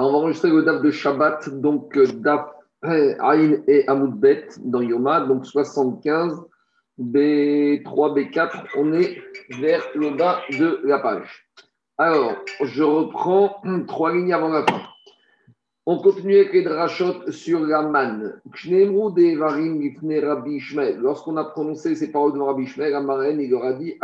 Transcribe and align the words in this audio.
On 0.00 0.12
va 0.12 0.18
enregistrer 0.18 0.50
le 0.50 0.62
DAF 0.62 0.80
de 0.80 0.92
Shabbat, 0.92 1.60
donc 1.60 1.96
euh, 1.96 2.06
DAF 2.06 2.46
Aïn 2.82 3.64
et 3.66 3.86
Amoudbet 3.88 4.46
dans 4.58 4.80
Yoma, 4.80 5.22
donc 5.22 5.44
75, 5.44 6.40
B3, 7.00 7.82
B4. 7.84 8.66
On 8.76 8.92
est 8.92 9.18
vers 9.58 9.82
le 9.96 10.10
bas 10.10 10.40
de 10.56 10.80
la 10.84 11.00
page. 11.00 11.48
Alors, 11.96 12.36
je 12.62 12.84
reprends 12.84 13.60
trois 13.88 14.12
lignes 14.12 14.32
avant 14.32 14.50
la 14.50 14.64
fin. 14.64 14.82
On 15.84 15.98
continue 15.98 16.36
avec 16.36 16.52
les 16.52 16.62
drachot 16.62 17.32
sur 17.32 17.60
la 17.60 17.82
manne. 17.82 18.40
Lorsqu'on 21.00 21.36
a 21.38 21.44
prononcé 21.44 21.96
ces 21.96 22.12
paroles 22.12 22.34
devant 22.34 22.46
Rabbi 22.46 22.64
Ishmael, 22.64 22.92
la 22.92 23.00
marraine, 23.00 23.40
il 23.40 23.50
leur 23.50 23.64
a 23.64 23.72
dit. 23.72 23.98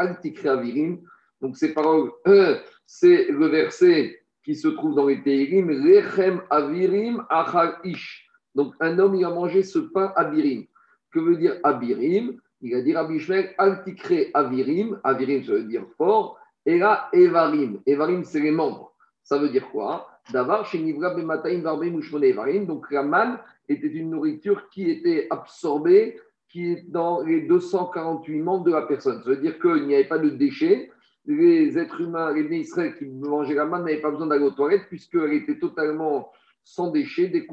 Donc, 1.40 1.56
ces 1.56 1.72
paroles, 1.72 2.10
c'est 2.86 3.26
le 3.30 3.46
verset 3.46 4.23
qui 4.44 4.54
se 4.54 4.68
trouve 4.68 4.94
dans 4.94 5.06
les 5.06 5.22
Teirim, 5.22 5.70
Rechem 5.70 6.42
Avirim 6.50 7.24
Achal 7.30 7.78
Ish. 7.82 8.28
Donc 8.54 8.74
un 8.80 8.98
homme, 8.98 9.14
il 9.14 9.24
a 9.24 9.30
mangé 9.30 9.62
ce 9.62 9.78
pain 9.78 10.12
Abirim. 10.14 10.66
Que 11.10 11.18
veut 11.18 11.36
dire 11.36 11.56
Abirim 11.64 12.38
Il 12.60 12.74
a 12.74 12.82
dit 12.82 12.94
Rabbi 12.94 13.16
Ishmael, 13.16 13.54
Altikre 13.58 14.30
Avirim. 14.34 15.00
Avirim, 15.02 15.42
ça 15.44 15.52
veut 15.52 15.64
dire 15.64 15.86
fort. 15.96 16.38
Et 16.66 16.78
là, 16.78 17.08
Evarim. 17.12 17.80
Evarim, 17.86 18.22
c'est 18.24 18.40
les 18.40 18.50
membres. 18.50 18.94
Ça 19.22 19.38
veut 19.38 19.48
dire 19.48 19.68
quoi? 19.70 20.08
D'avoir 20.32 20.66
chez 20.66 20.78
Nivra 20.78 21.14
Bemataim 21.14 21.60
Varbim 21.60 21.98
Evarim. 22.22 22.66
Donc 22.66 22.90
la 22.90 23.02
manne 23.02 23.38
était 23.68 23.88
une 23.88 24.10
nourriture 24.10 24.68
qui 24.68 24.90
était 24.90 25.26
absorbée, 25.30 26.18
qui 26.48 26.72
est 26.72 26.90
dans 26.90 27.22
les 27.22 27.42
248 27.42 28.40
membres 28.40 28.64
de 28.64 28.72
la 28.72 28.82
personne. 28.82 29.22
Ça 29.22 29.30
veut 29.30 29.38
dire 29.38 29.58
qu'il 29.58 29.86
n'y 29.86 29.94
avait 29.94 30.04
pas 30.04 30.18
de 30.18 30.28
déchets 30.28 30.90
les 31.26 31.78
êtres 31.78 32.00
humains, 32.00 32.32
les 32.32 32.42
bénis 32.42 32.68
qui 32.98 33.06
mangeaient 33.06 33.54
la 33.54 33.64
manne 33.64 33.84
n'avaient 33.84 34.00
pas 34.00 34.10
besoin 34.10 34.26
d'aller 34.26 34.44
aux 34.44 34.50
toilettes 34.50 34.88
puisqu'elle 34.88 35.32
était 35.32 35.58
totalement 35.58 36.30
sans 36.62 36.90
déchets. 36.90 37.28
Dès 37.28 37.46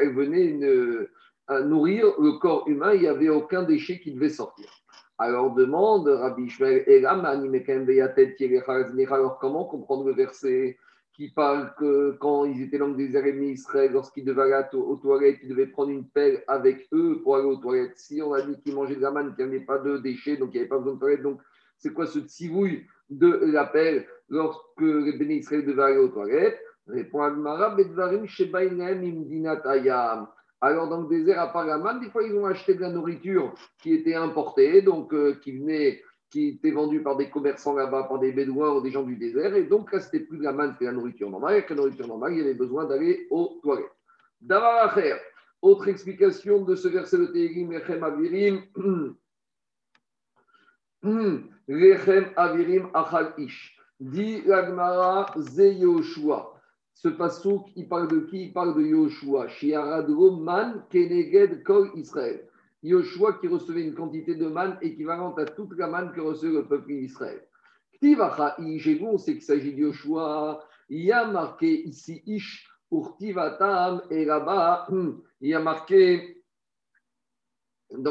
elle 0.00 0.14
venait 0.14 0.58
nourrir 1.64 2.06
le 2.20 2.38
corps 2.38 2.68
humain, 2.68 2.94
il 2.94 3.00
n'y 3.02 3.06
avait 3.06 3.28
aucun 3.28 3.62
déchet 3.62 4.00
qui 4.00 4.12
devait 4.12 4.28
sortir. 4.28 4.66
Alors 5.18 5.54
demande 5.54 6.08
Rabbi 6.08 6.44
Ishmael, 6.44 6.84
alors 9.10 9.38
comment 9.38 9.64
comprendre 9.66 10.06
le 10.06 10.14
verset 10.14 10.78
qui 11.12 11.28
parle 11.28 11.74
que 11.78 12.16
quand 12.18 12.46
ils 12.46 12.62
étaient 12.62 12.78
dans 12.78 12.88
le 12.88 12.96
désert 12.96 13.26
Israël, 13.26 13.92
lorsqu'ils 13.92 14.24
devaient 14.24 14.50
aller 14.52 14.66
aux 14.72 14.96
toilettes, 14.96 15.38
ils 15.42 15.50
devaient 15.50 15.66
prendre 15.66 15.90
une 15.90 16.08
pelle 16.08 16.42
avec 16.48 16.88
eux 16.92 17.20
pour 17.22 17.36
aller 17.36 17.44
aux 17.44 17.56
toilettes. 17.56 17.98
Si 17.98 18.22
on 18.22 18.32
a 18.32 18.40
dit 18.40 18.58
qu'ils 18.62 18.74
mangeaient 18.74 18.96
de 18.96 19.02
la 19.02 19.10
manne, 19.10 19.34
qu'il 19.36 19.46
n'y 19.46 19.56
avait 19.56 19.64
pas 19.64 19.78
de 19.78 19.98
déchets, 19.98 20.38
donc 20.38 20.48
il 20.52 20.54
n'y 20.54 20.60
avait 20.60 20.68
pas 20.68 20.78
besoin 20.78 20.94
de 20.94 20.98
toilettes, 20.98 21.22
donc 21.22 21.40
c'est 21.76 21.92
quoi 21.92 22.06
ce 22.06 22.18
tsivouille 22.20 22.86
de 23.18 23.50
l'appel 23.52 24.06
lorsque 24.28 24.80
les 24.80 25.12
bénis 25.12 25.36
Israël 25.36 25.64
devaient 25.64 25.82
aller 25.82 25.98
aux 25.98 26.08
toilettes 26.08 26.58
Répond 26.88 27.22
Agmara, 27.22 27.76
Bedvarim 27.76 28.26
Alors, 30.60 30.88
dans 30.88 31.00
le 31.02 31.08
désert, 31.08 31.40
à 31.40 31.52
Paraman, 31.52 32.00
des 32.00 32.10
fois, 32.10 32.24
ils 32.24 32.34
ont 32.34 32.46
acheté 32.46 32.74
de 32.74 32.80
la 32.80 32.90
nourriture 32.90 33.54
qui 33.80 33.94
était 33.94 34.14
importée, 34.14 34.82
donc 34.82 35.14
euh, 35.14 35.38
qui 35.42 35.58
venait, 35.58 36.02
qui 36.30 36.48
était 36.48 36.72
vendue 36.72 37.02
par 37.02 37.16
des 37.16 37.30
commerçants 37.30 37.74
là-bas, 37.74 38.04
par 38.04 38.18
des 38.18 38.32
bédouins 38.32 38.74
ou 38.74 38.80
des 38.80 38.90
gens 38.90 39.04
du 39.04 39.16
désert. 39.16 39.54
Et 39.54 39.64
donc, 39.64 39.92
là, 39.92 40.00
c'était 40.00 40.20
plus 40.20 40.38
de 40.38 40.42
la 40.42 40.52
manne, 40.52 40.72
c'était 40.72 40.86
la 40.86 40.92
nourriture 40.92 41.30
normale. 41.30 41.52
Avec 41.52 41.70
la 41.70 41.76
nourriture 41.76 42.08
normale, 42.08 42.32
il 42.32 42.38
y 42.38 42.42
avait 42.42 42.54
besoin 42.54 42.84
d'aller 42.84 43.28
aux 43.30 43.60
toilettes. 43.62 43.86
Davar 44.40 44.98
autre 45.60 45.86
explication 45.86 46.64
de 46.64 46.74
ce 46.74 46.88
verset 46.88 47.18
de 47.18 47.26
Tehillim, 47.26 47.72
Echem 47.72 48.02
Avirim. 48.02 48.62
Rechem 51.02 52.32
Avirim 52.36 52.90
Achal 52.94 53.34
Ish. 53.38 53.76
Dit 54.00 54.42
Lagmara 54.46 55.32
Ze 55.36 55.74
Yoshua. 55.74 56.60
Ce 56.94 57.08
pasouk, 57.08 57.66
il 57.76 57.88
parle 57.88 58.08
de 58.08 58.20
qui? 58.20 58.46
Il 58.46 58.52
parle 58.52 58.74
de 58.76 58.82
Yoshua. 58.82 59.48
Shiaradro 59.48 60.36
Man 60.36 60.84
Keneged 60.90 61.62
Kol 61.64 61.90
Israël. 61.96 62.48
Yoshua 62.82 63.34
qui 63.34 63.48
recevait 63.48 63.82
une 63.82 63.94
quantité 63.94 64.34
de 64.34 64.46
man 64.46 64.78
équivalente 64.82 65.38
à 65.38 65.44
toute 65.44 65.76
la 65.76 65.86
manne 65.86 66.12
que 66.12 66.20
recevait 66.20 66.54
le 66.54 66.66
peuple 66.66 66.88
d'Israël. 66.88 67.42
Ktivacha 67.94 68.56
Ish, 68.58 68.88
on 69.02 69.18
sait 69.18 69.34
qu'il 69.34 69.42
s'agit 69.42 69.72
de 69.72 69.80
Yoshua. 69.80 70.64
Il 70.88 71.04
y 71.04 71.12
a 71.12 71.26
marqué 71.26 71.86
ici 71.86 72.22
Ish 72.26 72.68
pour 72.88 73.16
Tivatam 73.16 74.02
et 74.10 74.24
là-bas, 74.24 74.86
il 75.40 75.48
y 75.48 75.54
a 75.54 75.60
marqué 75.60 76.42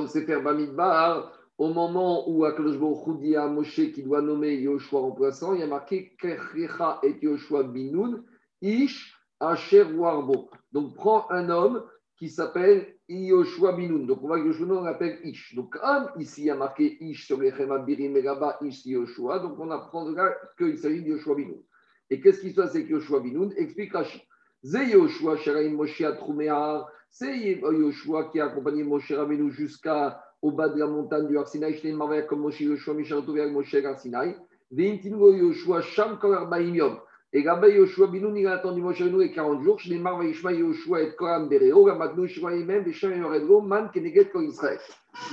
c'est 0.08 0.26
faire 0.26 0.44
Bamidbar 0.44 1.32
au 1.62 1.72
moment 1.72 2.28
où 2.28 2.44
Akadosh 2.44 2.80
Baruch 2.80 3.06
Moshe 3.52 3.92
qui 3.94 4.02
doit 4.02 4.24
nommer 4.24 4.56
Yoshua 4.56 5.02
remplaçant, 5.02 5.54
il 5.54 5.60
y 5.60 5.64
a 5.64 5.68
marqué 5.68 6.16
Kechecha 6.20 7.00
et 7.04 7.16
Yoshua 7.22 7.62
Binoun, 7.62 8.24
Ish 8.64 9.16
Asher 9.40 9.84
Warbo. 9.84 10.50
Donc 10.72 10.96
prends 10.96 11.30
un 11.30 11.52
homme 11.52 11.84
qui 12.18 12.30
s'appelle 12.30 12.96
Yoshua 13.08 13.74
Binoun. 13.74 14.08
Donc 14.08 14.24
on 14.24 14.28
voit 14.28 14.42
que 14.42 14.48
Yoshua 14.48 14.76
on 14.76 14.82
l'appelle 14.82 15.20
Ish. 15.24 15.54
Donc 15.54 15.78
un, 15.84 16.10
ici 16.18 16.42
il 16.42 16.46
y 16.46 16.50
a 16.50 16.56
marqué 16.56 16.98
Ish 17.00 17.28
sur 17.28 17.40
les 17.40 17.54
Birim 17.86 18.18
et 18.18 18.24
là-bas 18.24 18.58
Ish 18.62 18.84
Yoshua. 18.88 19.38
Donc 19.38 19.60
on 19.60 19.70
apprend 19.70 20.12
qu'il 20.58 20.80
s'agit 20.80 21.04
de 21.04 21.10
Yoshua 21.10 21.36
Binoun. 21.36 21.62
Et 22.10 22.20
qu'est-ce 22.22 22.42
qui 22.42 22.50
se 22.50 22.56
passe 22.56 22.72
avec 22.72 22.90
Yoshua 22.90 23.20
Binoun 23.20 23.54
Explique 23.56 23.94
Rashi. 23.94 24.20
C'est 24.64 24.90
Yoshua 24.90 25.38
Sheraim 25.38 25.74
Moshe 25.74 26.02
Atrumear. 26.02 26.88
C'est 27.12 27.38
Yoshua 27.38 28.32
qui 28.32 28.40
a 28.40 28.46
accompagné 28.46 28.84
Moshe 28.84 29.12
Rabbeinu 29.12 29.52
jusqu'à 29.52 30.24
au 30.42 30.52
bas 30.52 30.70
de 30.70 30.80
la 30.80 30.88
montagne 30.88 31.28
du 31.28 31.38
Arsinaï, 31.38 31.74
je 31.76 31.82
t'ai 31.82 32.26
comme 32.28 32.42
Moshe 32.42 32.62
Yoshua, 32.62 32.94
Mishan 32.94 33.22
Tovia, 33.22 33.48
Moshe 33.48 33.76
Arsinaï. 33.76 34.36
Veintingo 34.72 35.34
Yoshua, 35.34 35.82
Sham 35.82 36.18
Kol 36.18 36.38
Yom. 36.74 36.98
Et 37.34 37.44
là-bas, 37.44 37.70
Yoshua 37.70 38.08
Binoun, 38.08 38.36
il 38.36 38.48
a 38.48 38.54
attendu 38.54 38.82
Moshe 38.82 39.02
Rabbeinu 39.02 39.20
les 39.20 39.32
40 39.32 39.62
jours. 39.64 39.80
Je 39.80 39.90
t'ai 39.90 39.98
marre, 39.98 40.24
Yishma 40.24 40.52
Yoshua 40.52 41.02
et 41.02 41.16
Koram 41.16 41.48
Bereo, 41.48 41.88
la 41.88 41.96
Magnou 41.96 42.28
Shua 42.28 42.56
Yemem, 42.56 42.86
et 42.88 42.92
Shem 42.92 43.18
Yoredro, 43.22 43.62
Man 43.62 43.90
Keneget 43.94 44.32
Kol 44.32 44.46
Israël. 44.46 44.80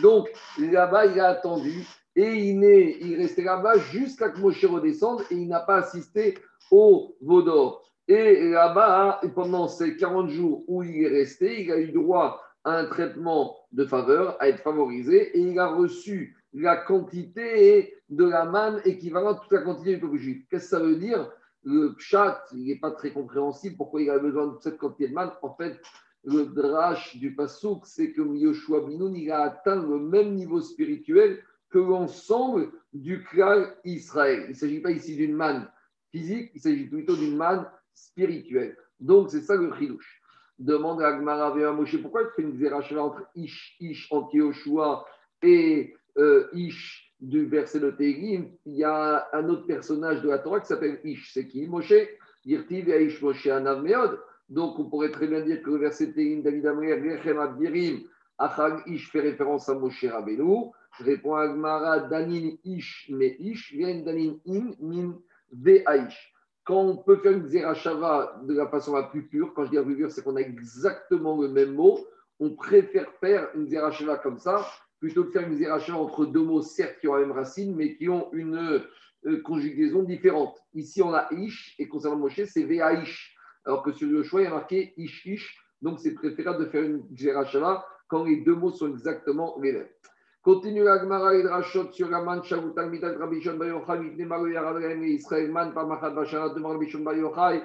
Donc, 0.03 0.29
là-bas, 0.59 1.07
il 1.07 1.19
a 1.19 1.29
attendu. 1.31 1.85
Et 2.15 2.51
il, 2.51 2.65
est, 2.65 2.99
il 3.01 3.17
restait 3.17 3.43
là-bas 3.43 3.79
jusqu'à 3.79 4.31
que 4.31 4.41
Moshe 4.41 4.65
redescende 4.65 5.23
et 5.31 5.35
il 5.35 5.49
n'a 5.49 5.61
pas 5.61 5.77
assisté 5.77 6.35
au 6.71 7.17
Vaudor. 7.21 7.85
Et 8.09 8.49
là-bas, 8.51 9.21
pendant 9.35 9.69
ces 9.69 9.97
40 9.97 10.31
jours 10.31 10.65
où 10.67 10.83
il 10.83 11.05
est 11.05 11.09
resté, 11.09 11.63
il 11.63 11.71
a 11.71 11.79
eu 11.79 11.93
droit 11.93 12.43
un 12.65 12.87
traitement 12.87 13.57
de 13.73 13.85
faveur, 13.85 14.37
à 14.41 14.49
être 14.49 14.63
favorisé, 14.63 15.37
et 15.37 15.41
il 15.41 15.59
a 15.59 15.69
reçu 15.69 16.37
la 16.53 16.77
quantité 16.77 17.95
de 18.09 18.25
la 18.25 18.45
manne 18.45 18.81
équivalente 18.85 19.39
à 19.39 19.41
toute 19.41 19.53
la 19.53 19.63
quantité 19.63 19.95
du 19.95 20.01
peuple 20.01 20.17
juif. 20.17 20.47
Qu'est-ce 20.51 20.65
que 20.65 20.71
ça 20.71 20.81
veut 20.81 20.97
dire? 20.97 21.31
Le 21.65 21.95
chat, 21.99 22.45
il 22.53 22.65
n'est 22.67 22.79
pas 22.79 22.93
très 22.93 23.13
compréhensible. 23.13 23.77
Pourquoi 23.77 24.01
il 24.01 24.11
a 24.11 24.19
besoin 24.19 24.47
de 24.47 24.59
cette 24.61 24.79
quantité 24.79 25.09
de 25.09 25.15
manne 25.15 25.33
En 25.43 25.55
fait, 25.55 25.81
le 26.25 26.47
drache 26.47 27.17
du 27.17 27.35
Passouk, 27.35 27.87
c'est 27.87 28.13
que 28.13 28.23
Yoshua 28.23 28.87
Binoun, 28.87 29.15
il 29.15 29.31
a 29.31 29.43
atteint 29.43 29.83
le 29.83 29.99
même 29.99 30.35
niveau 30.35 30.61
spirituel 30.61 31.43
que 31.71 31.79
l'ensemble 31.79 32.71
du 32.93 33.23
clan 33.25 33.67
Israël. 33.85 34.45
Il 34.47 34.51
ne 34.51 34.55
s'agit 34.55 34.81
pas 34.81 34.91
ici 34.91 35.17
d'une 35.17 35.35
manne 35.35 35.71
physique, 36.11 36.51
il 36.55 36.61
s'agit 36.61 36.87
plutôt 36.87 37.17
d'une 37.17 37.37
manne 37.37 37.67
spirituelle. 37.95 38.77
Donc, 39.01 39.31
c'est 39.31 39.43
ça 39.43 39.55
le 39.57 39.73
chidouche. 39.75 40.18
Demande 40.59 41.01
à 41.03 41.09
Agmara 41.09 41.53
à 41.53 41.73
Moshe 41.73 42.01
pourquoi 42.03 42.25
tu 42.25 42.31
fais 42.37 42.43
une 42.43 42.57
zéracheva 42.57 43.05
entre 43.05 43.23
Ish, 43.37 43.77
Ish, 43.81 44.09
anti-Yoshua 44.11 45.05
et 45.43 45.95
euh, 46.17 46.49
Ish 46.53 47.15
du 47.21 47.47
verset 47.47 47.81
de 47.81 47.91
Tehillim. 47.91 48.51
Il 48.67 48.75
y 48.75 48.85
a 48.85 49.29
un 49.33 49.49
autre 49.49 49.67
personnage 49.67 50.21
de 50.23 50.29
la 50.29 50.39
Torah 50.39 50.61
qui 50.61 50.67
s'appelle 50.67 51.01
Ish. 51.05 51.33
C'est 51.33 51.47
qui? 51.47 51.67
Moshe 51.67 51.95
Yirtiv 52.45 52.89
et 52.89 53.05
Ish 53.07 53.23
Moshe 53.23 53.47
Anav 53.47 53.83
Meod. 53.83 54.19
Donc 54.49 54.79
on 54.79 54.89
pourrait 54.91 55.13
très 55.13 55.29
bien 55.29 55.43
dire 55.43 55.63
que 55.63 55.71
le 55.71 55.79
verset 55.79 56.13
Tehillim, 56.13 56.43
David 56.43 56.67
Amrer, 56.67 56.95
Rechem 56.95 57.39
Abdirim, 57.39 58.01
Achag 58.39 58.83
Ish 58.87 59.11
fait 59.11 59.21
référence 59.21 59.69
à 59.69 59.75
Moshe 59.75 60.05
Rabbeinu. 60.05 60.71
Répond 60.99 61.37
Agmara, 61.37 62.01
Danin 62.01 62.51
Ish, 62.65 63.11
mais 63.11 63.37
Ish, 63.39 63.73
vient 63.75 64.01
Danin 64.01 64.35
In, 64.47 64.73
Min, 64.81 65.19
Ve 65.53 65.83
Aish. 65.87 66.35
Quand 66.69 66.83
on 66.83 66.99
peut 66.99 67.17
faire 67.17 67.33
une 67.33 67.47
Zerachava 67.47 68.43
de 68.45 68.53
la 68.53 68.69
façon 68.69 68.95
la 68.95 69.05
plus 69.05 69.27
pure, 69.27 69.55
quand 69.55 69.65
je 69.65 69.71
dis 69.71 69.77
la 69.77 69.83
plus 69.83 69.97
pure, 69.97 70.13
c'est 70.13 70.23
qu'on 70.23 70.37
a 70.37 70.43
exactement 70.43 71.41
le 71.41 71.49
même 71.49 71.73
mot, 71.73 71.99
on 72.41 72.51
préfère 72.51 73.11
faire 73.21 73.49
une 73.55 73.67
Zerachava 73.67 74.19
comme 74.19 74.39
ça, 74.39 74.69
plutôt 75.01 75.25
que 75.25 75.31
faire 75.31 75.49
une 75.49 75.57
Zerachava 75.57 75.97
entre 75.97 76.27
deux 76.27 76.43
mots, 76.43 76.61
certes 76.61 76.99
qui 77.01 77.09
ont 77.09 77.15
la 77.15 77.23
même 77.23 77.33
racine, 77.33 77.75
mais 77.75 77.97
qui 77.97 78.11
ont 78.11 78.31
une 78.35 78.83
euh, 79.25 79.43
conjugaison 79.45 80.03
différente. 80.03 80.59
Ici, 80.75 81.01
on 81.01 81.15
a 81.15 81.27
Ish, 81.33 81.75
et 81.79 81.89
concernant 81.89 82.17
Moshe, 82.17 82.45
c'est 82.45 82.65
Ve'aish. 82.65 83.35
Alors 83.65 83.83
que 83.83 83.91
sur 83.93 84.07
le 84.07 84.23
choix, 84.23 84.43
il 84.43 84.45
y 84.45 84.49
a 84.49 84.51
marqué 84.51 84.93
Ish 84.99 85.25
Ish, 85.25 85.59
donc 85.81 86.01
c'est 86.01 86.13
préférable 86.13 86.67
de 86.67 86.71
faire 86.71 86.83
une 86.83 87.03
Zerachava 87.17 87.87
quand 88.09 88.25
les 88.25 88.43
deux 88.43 88.55
mots 88.55 88.73
sont 88.73 88.91
exactement 88.91 89.59
les 89.63 89.73
mêmes. 89.73 89.89
Continue 90.43 90.85
la 90.85 90.99
Gemara 91.01 91.35
et 91.35 91.43
Drachot 91.43 91.91
sur 91.93 92.09
la 92.09 92.23
man 92.23 92.43
Shavutal 92.45 92.91
Mitat 92.91 93.19
Rabbi 93.19 93.41
Shon 93.41 93.57
Bayochai, 93.57 93.99
Mifne 93.99 94.25
Maru 94.25 94.53
Yaradrem 94.53 95.03
et 95.03 95.15
Israël 95.15 95.51
Man 95.51 95.75
Pamachat 95.75 96.11
Bashana 96.11 96.51
devant 96.51 96.71
Rabbi 96.71 96.89
Shon 96.89 97.01
Bayochai, 97.01 97.65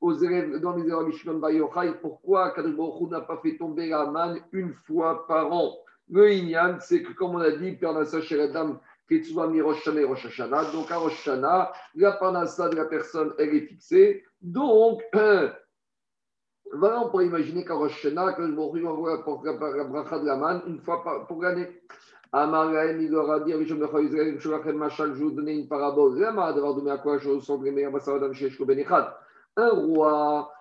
aux 0.00 0.14
élèves 0.14 0.58
dans 0.60 0.74
les 0.76 0.90
Rabbi 0.90 1.12
Shon 1.12 1.38
Bayochai. 1.38 1.92
Pourquoi 2.00 2.52
Kadribochou 2.52 3.08
n'a 3.08 3.20
pas 3.20 3.38
fait 3.42 3.58
tomber 3.58 3.88
la 3.88 4.06
man 4.06 4.40
une 4.52 4.72
fois 4.86 5.26
par 5.26 5.52
an? 5.52 5.76
Le 6.08 6.30
Inyan, 6.30 6.78
c'est 6.80 7.02
que 7.02 7.12
comme 7.12 7.34
on 7.34 7.40
a 7.40 7.50
dit, 7.50 7.72
Père 7.72 7.92
Nassa 7.92 8.22
Sheredam, 8.22 8.78
Ketsuva 9.08 9.48
Mi 9.48 9.60
Rosh 9.60 9.86
Hashanah 9.86 10.00
et 10.00 10.04
Rosh. 10.04 10.72
Donc 10.72 10.90
à 10.90 10.96
Rosh 10.96 11.20
Hashanah, 11.20 11.72
la 11.96 12.12
parnassa 12.12 12.68
de 12.70 12.76
la 12.76 12.86
personne, 12.86 13.34
elle 13.38 13.54
est 13.54 13.66
fixée. 13.66 14.24
Donc, 14.40 15.02
Voilà, 16.72 17.00
on 17.02 17.10
pourrait 17.10 17.26
imaginer 17.26 17.64
qu'en 17.64 17.78
Rosh 17.78 18.04
Hashanah, 18.04 18.32
que 18.32 18.42
le 18.42 18.58
envoie 18.58 19.22
la 19.44 19.84
bracha 19.84 20.18
de 20.18 20.26
la 20.26 20.36
manne 20.36 20.62
une 20.66 20.80
fois 20.80 21.02
pour 21.26 21.42
l'année. 21.42 21.68
Amaraem, 22.32 23.00
il 23.00 23.10
leur 23.10 23.30
a 23.30 23.40
dit, 23.40 23.52
je 23.52 23.74
vais 23.74 25.14
vous 25.14 25.30
donner 25.30 25.54
une 25.54 25.68
parabole. 25.68 26.22
Un 29.56 29.70
roi 29.70 30.52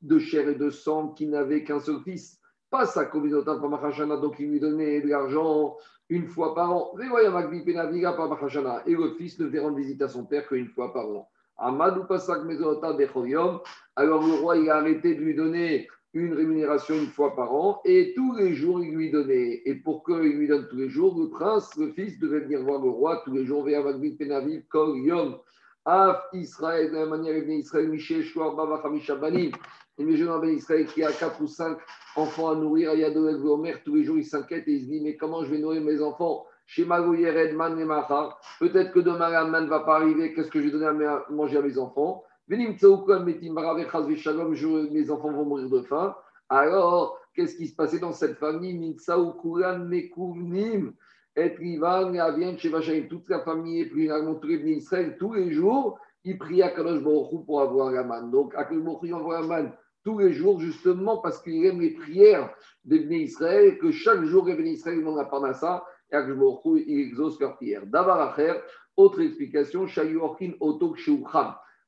de 0.00 0.18
chair 0.18 0.48
et 0.48 0.54
de 0.54 0.70
sang 0.70 1.08
qui 1.08 1.26
n'avait 1.26 1.64
qu'un 1.64 1.80
seul 1.80 2.00
fils, 2.04 2.40
pas 2.70 2.86
sa 2.86 3.04
communauté 3.04 3.50
pour 3.58 3.68
Mahashana, 3.68 4.16
donc 4.18 4.36
il 4.38 4.48
lui 4.50 4.60
donnait 4.60 5.00
de 5.00 5.08
l'argent 5.08 5.76
une 6.08 6.28
fois 6.28 6.54
par 6.54 6.70
an. 6.70 6.94
Et 6.98 8.94
le 8.94 9.10
fils 9.18 9.38
ne 9.38 9.46
devait 9.46 9.58
rendre 9.58 9.76
visite 9.76 10.00
à 10.02 10.08
son 10.08 10.24
père 10.24 10.46
qu'une 10.46 10.68
fois 10.68 10.92
par 10.92 11.08
an. 11.08 11.28
Alors 11.60 11.90
le 14.26 14.34
roi, 14.40 14.56
il 14.56 14.70
a 14.70 14.76
arrêté 14.76 15.14
de 15.14 15.20
lui 15.20 15.34
donner 15.34 15.88
une 16.14 16.32
rémunération 16.32 16.94
une 16.94 17.08
fois 17.08 17.34
par 17.34 17.52
an 17.54 17.80
et 17.84 18.12
tous 18.14 18.34
les 18.36 18.54
jours 18.54 18.82
il 18.82 18.94
lui 18.94 19.10
donnait. 19.10 19.62
Et 19.64 19.74
pour 19.74 20.04
qu'il 20.04 20.36
lui 20.36 20.46
donne 20.46 20.68
tous 20.68 20.76
les 20.76 20.88
jours, 20.88 21.18
le 21.18 21.28
prince, 21.30 21.76
le 21.76 21.92
fils, 21.92 22.18
devait 22.18 22.40
venir 22.40 22.62
voir 22.62 22.80
le 22.80 22.88
roi 22.88 23.22
tous 23.24 23.32
les 23.32 23.44
jours 23.44 23.64
Penaviv, 23.64 24.62
Kol 24.68 24.98
Yom. 24.98 25.38
Af 25.84 26.22
Israël, 26.34 26.90
de 26.90 26.96
la 26.96 27.06
manière 27.06 27.36
Israël, 27.36 27.88
Michel, 27.88 28.22
Shouar, 28.22 28.54
Bava, 28.54 28.82
Hamisha, 28.84 29.16
Banim. 29.16 29.50
Et 29.96 30.04
les 30.04 30.16
jeunes 30.16 30.48
Israël 30.50 30.86
qui 30.86 31.02
a 31.02 31.10
4 31.10 31.40
ou 31.40 31.46
5 31.46 31.78
enfants 32.14 32.50
à 32.50 32.54
nourrir, 32.54 32.92
il 32.94 33.00
y 33.00 33.04
a 33.04 33.10
de 33.10 33.18
Omer, 33.18 33.82
tous 33.84 33.96
les 33.96 34.04
jours 34.04 34.18
il 34.18 34.24
s'inquiète 34.24 34.68
et 34.68 34.72
il 34.72 34.82
se 34.82 34.86
dit 34.86 35.00
Mais 35.00 35.16
comment 35.16 35.44
je 35.44 35.50
vais 35.50 35.58
nourrir 35.58 35.82
mes 35.82 36.00
enfants? 36.00 36.46
Peut-être 38.60 38.92
que 38.92 39.00
demain 39.00 39.30
la 39.30 39.44
manne 39.44 39.64
ne 39.64 39.70
va 39.70 39.80
pas 39.80 39.96
arriver. 39.96 40.34
Qu'est-ce 40.34 40.50
que 40.50 40.60
je 40.60 40.66
vais 40.66 40.78
donner 40.78 41.06
à 41.06 41.24
manger 41.30 41.56
à 41.56 41.62
mes 41.62 41.78
enfants? 41.78 42.24
Mes 42.46 42.68
enfants 42.82 43.06
vont 45.32 45.44
mourir 45.44 45.70
de 45.70 45.80
faim. 45.82 46.14
Alors, 46.48 47.18
qu'est-ce 47.34 47.56
qui 47.56 47.66
se 47.68 47.74
passait 47.74 47.98
dans 47.98 48.12
cette 48.12 48.38
famille? 48.38 48.96
Toute 53.08 53.28
la 53.28 53.40
famille 53.40 53.80
est 53.80 53.86
pris 53.86 54.10
Israël 54.72 55.16
tous 55.18 55.32
les 55.34 55.52
jours, 55.52 55.98
il 56.24 56.38
prie 56.38 56.62
à 56.62 56.70
Kadosh 56.70 57.02
Baruch 57.02 57.44
pour 57.46 57.60
avoir 57.60 57.92
la 57.92 58.02
manne. 58.02 58.30
Donc, 58.30 58.52
Kadosh 58.52 58.82
Baruch 58.82 59.12
envoie 59.12 59.40
la 59.40 59.46
manne 59.46 59.72
tous 60.04 60.18
les 60.18 60.32
jours, 60.32 60.60
justement 60.60 61.18
parce 61.18 61.42
qu'il 61.42 61.64
aime 61.66 61.80
les 61.80 61.90
prières 61.90 62.50
des 62.84 62.98
Israël, 63.14 63.78
que 63.78 63.90
chaque 63.90 64.22
jour, 64.24 64.46
les 64.46 64.70
Israël 64.70 65.02
vont 65.02 65.16
à 65.18 65.54
ça, 65.54 65.84
il 66.12 67.00
exauce 67.00 67.40
leurs 67.40 67.56
prières. 67.56 67.86
Davar 67.86 68.38
autre 68.96 69.20
explication, 69.20 69.86
Shayuorkin 69.86 70.52
Otok. 70.60 70.98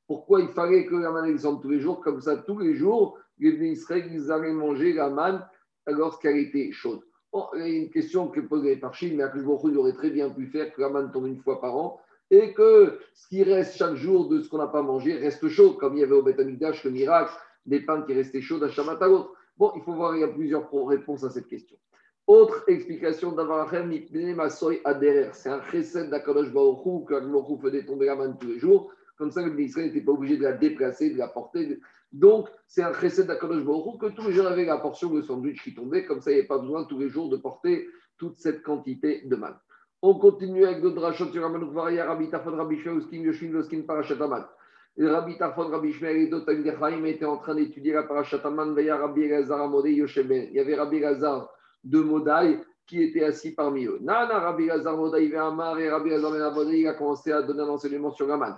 Pourquoi 0.07 0.41
il 0.41 0.49
fallait 0.49 0.85
que 0.85 0.95
la 0.95 1.11
manne 1.11 1.33
descende 1.33 1.61
tous 1.61 1.69
les 1.69 1.79
jours 1.79 2.01
Comme 2.01 2.21
ça, 2.21 2.37
tous 2.37 2.59
les 2.59 2.75
jours, 2.75 3.17
les 3.39 3.51
Israël, 3.71 4.09
ils 4.11 4.31
allaient 4.31 4.53
manger 4.53 4.93
la 4.93 5.09
manne 5.09 5.45
lorsqu'elle 5.87 6.37
était 6.37 6.71
chaude. 6.71 7.01
Bon, 7.33 7.45
il 7.55 7.59
y 7.61 7.63
a 7.63 7.67
une 7.83 7.89
question 7.89 8.27
que 8.27 8.41
posait 8.41 8.75
par 8.75 8.93
Chine, 8.93 9.15
mais 9.15 9.23
Akhlbochou, 9.23 9.69
il 9.69 9.77
aurait 9.77 9.93
très 9.93 10.09
bien 10.09 10.29
pu 10.29 10.47
faire 10.47 10.73
que 10.73 10.81
la 10.81 10.89
manne 10.89 11.11
tombe 11.11 11.27
une 11.27 11.39
fois 11.39 11.61
par 11.61 11.75
an 11.75 11.99
et 12.29 12.53
que 12.53 12.99
ce 13.13 13.27
qui 13.27 13.43
reste 13.43 13.77
chaque 13.77 13.95
jour 13.95 14.29
de 14.29 14.41
ce 14.41 14.49
qu'on 14.49 14.57
n'a 14.57 14.67
pas 14.67 14.81
mangé 14.81 15.17
reste 15.17 15.47
chaud, 15.49 15.73
comme 15.73 15.95
il 15.97 15.99
y 15.99 16.03
avait 16.03 16.15
au 16.15 16.23
Beth 16.23 16.37
le 16.37 16.89
miracle 16.89 17.33
des 17.65 17.81
pains 17.81 18.01
qui 18.03 18.13
restaient 18.13 18.41
chauds 18.41 18.59
d'un 18.59 18.69
Shabbat 18.69 19.01
à 19.01 19.07
l'autre. 19.07 19.33
Bon, 19.57 19.71
il 19.75 19.81
faut 19.83 19.93
voir, 19.93 20.15
il 20.15 20.21
y 20.21 20.23
a 20.23 20.29
plusieurs 20.29 20.69
réponses 20.87 21.23
à 21.23 21.29
cette 21.29 21.47
question. 21.47 21.77
Autre 22.27 22.63
explication 22.67 23.31
d'Avarachem, 23.31 23.91
c'est 25.33 25.49
un 25.49 25.61
chesed 25.63 26.09
d'Akadosh 26.09 26.51
Baruchou, 26.53 27.05
que 27.05 27.13
Baruchou 27.13 27.59
faisait 27.61 27.83
tomber 27.83 28.05
la 28.05 28.15
manne 28.15 28.37
tous 28.39 28.47
les 28.47 28.59
jours. 28.59 28.91
Comme 29.17 29.31
ça, 29.31 29.41
le 29.41 29.51
ministère 29.51 29.85
n'était 29.85 30.01
pas 30.01 30.11
obligé 30.11 30.37
de 30.37 30.43
la 30.43 30.53
déplacer, 30.53 31.09
de 31.09 31.17
la 31.17 31.27
porter. 31.27 31.79
Donc, 32.13 32.49
c'est 32.67 32.83
un 32.83 32.93
chesed 32.93 33.27
d'Akadosh 33.27 33.63
Baruch 33.63 33.99
que 33.99 34.07
tous 34.07 34.27
les 34.27 34.33
jours 34.33 34.47
avaient 34.47 34.65
la 34.65 34.77
portion 34.77 35.09
de 35.09 35.21
sandwich 35.21 35.63
qui 35.63 35.73
tombait. 35.73 36.05
Comme 36.05 36.21
ça, 36.21 36.31
il 36.31 36.35
n'y 36.35 36.39
avait 36.39 36.47
pas 36.47 36.59
besoin 36.59 36.85
tous 36.85 36.99
les 36.99 37.09
jours 37.09 37.29
de 37.29 37.37
porter 37.37 37.87
toute 38.17 38.37
cette 38.37 38.61
quantité 38.61 39.23
de 39.25 39.35
mal. 39.35 39.59
On 40.03 40.15
continue 40.15 40.65
avec 40.65 40.81
d'autres 40.81 41.01
rachot 41.01 41.31
sur 41.31 41.45
Amanoukvaria, 41.45 42.05
Rabbi 42.05 42.29
Tafon, 42.29 42.55
Rabbi 42.55 42.75
Uskin, 42.75 43.17
Yoshin, 43.17 43.51
Loskin, 43.51 43.81
Parashataman. 43.81 44.45
Rabbi 44.97 45.37
Tafon, 45.37 45.69
Rabbi 45.69 45.93
et 46.03 46.27
d'autres 46.27 46.53
Chaim 46.53 47.03
étaient 47.05 47.25
en 47.25 47.37
train 47.37 47.55
d'étudier 47.55 47.93
la 47.93 48.03
Parashataman, 48.03 48.73
Veya 48.73 48.97
Rabbi 48.97 49.21
Elazar, 49.21 49.61
Amodé, 49.61 49.93
Yosheben. 49.93 50.47
Il 50.49 50.55
y 50.55 50.59
avait 50.59 50.75
Rabbi 50.75 50.97
Elazar 50.97 51.49
de 51.83 51.99
Modaï 51.99 52.59
qui 52.85 53.03
était 53.03 53.23
assis 53.23 53.51
parmi 53.51 53.85
eux. 53.85 53.99
Nana, 54.01 54.39
Rabbi 54.39 54.65
Elazar, 54.65 54.97
Modaï, 54.97 55.33
Amar 55.35 55.79
et 55.79 55.89
Rabbi 55.89 56.09
Elazar, 56.09 56.53
Ben 56.53 56.67
il 56.69 56.87
a 56.87 56.93
commencé 56.93 57.31
à 57.31 57.41
donner 57.41 57.61
un 57.61 57.69
enseignement 57.69 58.11
sur 58.11 58.27
Raman. 58.27 58.55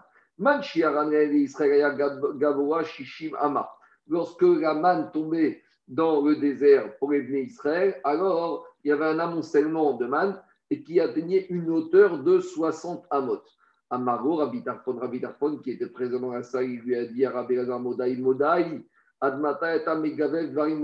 Lorsque 4.08 4.42
la 4.42 4.74
manne 4.74 5.12
tombait 5.12 5.62
dans 5.88 6.22
le 6.22 6.36
désert 6.38 6.98
pour 6.98 7.12
les 7.12 7.22
Israël, 7.44 8.02
alors 8.04 8.66
il 8.84 8.90
y 8.90 8.92
avait 8.92 9.06
un 9.06 9.20
amoncellement 9.20 9.94
de 9.94 10.08
manne 10.08 10.42
et 10.72 10.82
qui 10.82 11.00
atteignait 11.00 11.46
une 11.50 11.70
hauteur 11.70 12.24
de 12.24 12.40
60 12.40 13.06
amot. 13.12 13.44
Amaro, 13.92 14.38
Rabbi 14.38 14.64
Tarfon, 14.64 14.98
Rabbi 14.98 15.22
Tarfon, 15.22 15.58
qui 15.58 15.72
était 15.72 15.86
présent 15.86 16.20
dans 16.20 16.32
la 16.32 16.42
salle, 16.42 16.72
il 16.72 16.80
lui 16.80 16.96
a 16.96 17.06
dit 17.06 17.24
à 17.24 17.30
Rabbi 17.30 17.56
Lazar 17.56 17.80
Modaï, 17.80 18.18
Modaï, 18.18 18.84
Admata 19.22 19.76
et 19.76 19.96
Megavel, 19.96 20.52
Varim 20.54 20.82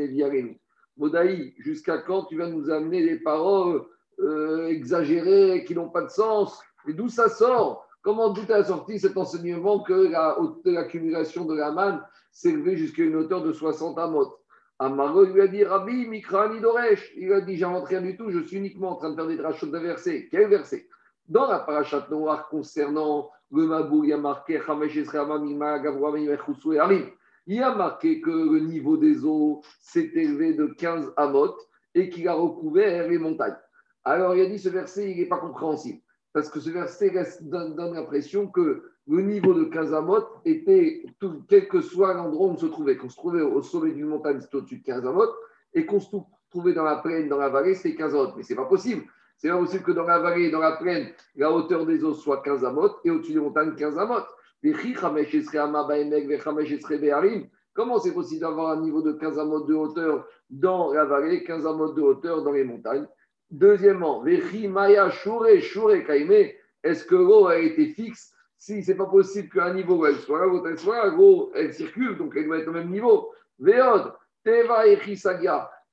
Modaï, 0.98 1.54
jusqu'à 1.58 2.00
quand 2.00 2.26
tu 2.26 2.38
vas 2.38 2.48
nous 2.48 2.70
amener 2.70 3.04
des 3.04 3.20
paroles 3.20 3.84
euh, 4.20 4.68
exagérées 4.68 5.64
qui 5.66 5.76
n'ont 5.76 5.90
pas 5.90 6.04
de 6.04 6.10
sens? 6.10 6.62
Et 6.88 6.94
d'où 6.94 7.10
ça 7.10 7.30
sort? 7.30 7.88
Comment 8.02 8.34
tout 8.34 8.52
a 8.52 8.64
sorti 8.64 9.00
cet 9.00 9.18
enseignement 9.18 9.82
que 9.82 10.10
l'accumulation 10.66 11.46
de 11.46 11.56
la 11.56 11.72
manne 11.72 12.02
s'élevait 12.32 12.78
jusqu'à 12.78 13.04
une 13.04 13.16
hauteur 13.16 13.44
de 13.44 13.52
60 13.52 13.98
amot 14.00 14.40
Amaro 14.82 15.26
lui 15.26 15.42
a 15.42 15.48
dit 15.48 15.66
Rabbi, 15.66 16.08
Mikrani 16.08 16.62
Doresh. 16.62 17.12
Il 17.18 17.34
a 17.34 17.42
dit 17.42 17.58
J'invente 17.58 17.88
rien 17.88 18.02
du 18.02 18.16
tout, 18.16 18.32
je 18.32 18.40
suis 18.40 18.56
uniquement 18.58 18.92
en 18.92 18.96
train 18.96 19.10
de 19.10 19.16
faire 19.16 19.28
des 19.28 19.36
drachot 19.36 19.68
de 19.68 19.78
versets. 19.78 20.30
Quel 20.32 20.48
verset? 20.48 20.88
Dans 21.28 21.48
la 21.48 21.60
parachat 21.60 22.08
noire 22.10 22.48
concernant 22.48 23.30
le 23.52 23.68
Mabou, 23.68 24.06
il 24.06 24.12
y 24.12 24.14
a 24.14 24.18
marqué 24.18 24.58
il 27.48 27.62
a 27.64 27.76
marqué 27.76 28.22
que 28.22 28.30
le 28.30 28.60
niveau 28.60 28.98
des 28.98 29.26
eaux 29.26 29.62
s'est 29.80 30.12
élevé 30.14 30.54
de 30.54 30.68
15 30.68 31.14
amot 31.18 31.56
et 31.96 32.10
qu'il 32.10 32.28
a 32.28 32.34
recouvert 32.34 33.08
les 33.08 33.18
montagnes. 33.18 33.58
Alors 34.04 34.36
il 34.36 34.42
a 34.42 34.46
dit 34.46 34.60
ce 34.60 34.70
verset, 34.70 35.14
n'est 35.16 35.26
pas 35.26 35.40
compréhensible 35.40 36.00
parce 36.34 36.50
que 36.50 36.60
ce 36.60 36.70
verset 36.70 37.12
donne, 37.42 37.76
l'impression 37.94 38.48
que 38.48 38.84
le 39.08 39.22
niveau 39.22 39.54
de 39.54 39.64
Kazamot 39.66 40.24
était, 40.46 41.04
quel 41.48 41.68
que 41.68 41.82
soit 41.82 42.14
l'endroit 42.14 42.48
où 42.48 42.52
on 42.52 42.58
se 42.58 42.68
trouvait, 42.68 42.98
qu'on 42.98 43.10
se 43.10 43.16
trouvait 43.16 43.42
au 43.42 43.62
sommet 43.62 43.92
d'une 43.92 44.06
montagne, 44.06 44.40
c'était 44.40 44.58
au-dessus 44.58 44.80
de 44.80 44.84
15 44.84 45.04
et 45.74 45.86
qu'on 45.86 46.00
se 46.00 46.16
trouvait 46.50 46.74
dans 46.74 46.84
la 46.84 46.98
plaine, 46.98 47.28
dans 47.28 47.38
la 47.38 47.50
vallée, 47.50 47.74
c'était 47.74 47.96
15 47.96 48.16
Mais 48.38 48.44
ce 48.44 48.54
n'est 48.54 48.58
pas 48.58 48.66
possible. 48.66 49.04
C'est 49.38 49.50
pas 49.50 49.58
possible 49.58 49.84
que 49.84 49.92
dans 49.92 50.04
la 50.04 50.20
vallée 50.20 50.46
et 50.46 50.52
dans 50.52 50.60
la 50.60 50.74
plaine, 50.74 51.12
la 51.36 51.52
hauteur 51.52 51.86
des 51.86 52.04
eaux 52.04 52.14
soit 52.14 52.42
15 52.44 52.66
et 53.06 53.10
au-dessus 53.10 53.34
des 53.34 53.40
montagnes, 53.40 53.74
15 53.76 53.98
Comment 57.74 58.00
c'est 58.00 58.14
possible 58.14 58.42
d'avoir 58.42 58.72
un 58.72 58.82
niveau 58.82 59.02
de 59.02 59.14
15 59.14 59.36
de 59.68 59.74
hauteur 59.74 60.28
dans 60.50 60.92
la 60.92 61.06
vallée, 61.06 61.44
15 61.44 61.64
de 61.96 62.02
hauteur 62.02 62.44
dans 62.44 62.52
les 62.52 62.64
montagnes? 62.64 63.08
Deuxièmement, 63.52 64.26
est-ce 64.26 64.44
que 67.06 67.16
l'eau 67.16 67.48
a 67.48 67.58
été 67.58 67.88
fixe? 67.88 68.34
Si 68.58 68.84
ce 68.84 68.92
n'est 68.92 68.98
pas 68.98 69.06
possible 69.06 69.50
qu'un 69.50 69.74
niveau 69.74 70.06
elle 70.06 70.18
soit 70.18 70.40
là, 70.40 70.46
l'autre 70.46 70.68
elle 70.68 70.78
soit 70.78 71.06
là, 71.06 71.16
l'eau 71.16 71.50
elle 71.56 71.74
circule, 71.74 72.18
donc 72.18 72.34
elle 72.36 72.46
doit 72.46 72.58
être 72.58 72.68
au 72.68 72.74
même 72.74 72.90
niveau. 72.90 73.32
Teva 74.44 74.88
et. 74.88 75.00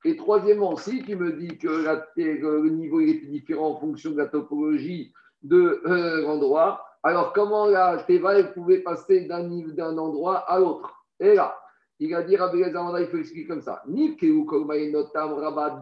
Et 0.05 0.17
troisièmement, 0.17 0.77
si 0.77 1.03
tu 1.03 1.17
me 1.17 1.33
dis 1.33 1.59
que, 1.59 1.69
le 2.17 2.69
niveau 2.71 3.01
est 3.01 3.27
différent 3.27 3.71
en 3.71 3.81
fonction 3.81 4.11
de 4.11 4.19
la 4.19 4.27
topologie 4.27 5.13
de 5.43 5.81
euh, 5.87 6.23
l'endroit, 6.23 6.86
alors 7.07 7.33
comment 7.33 7.67
la 7.67 8.03
Teva 8.03 8.43
pouvait 8.43 8.81
passer 8.81 9.27
d'un 9.27 9.97
endroit 9.97 10.39
à 10.39 10.59
l'autre? 10.59 10.93
Et 11.21 11.37
là, 11.37 11.57
il 12.01 12.13
a 12.13 12.25
dit 12.25 12.37
Rabbi 12.37 12.59
il 12.59 13.07
faut 13.07 13.19
expliquer 13.19 13.47
comme 13.47 13.63
ça. 13.63 13.85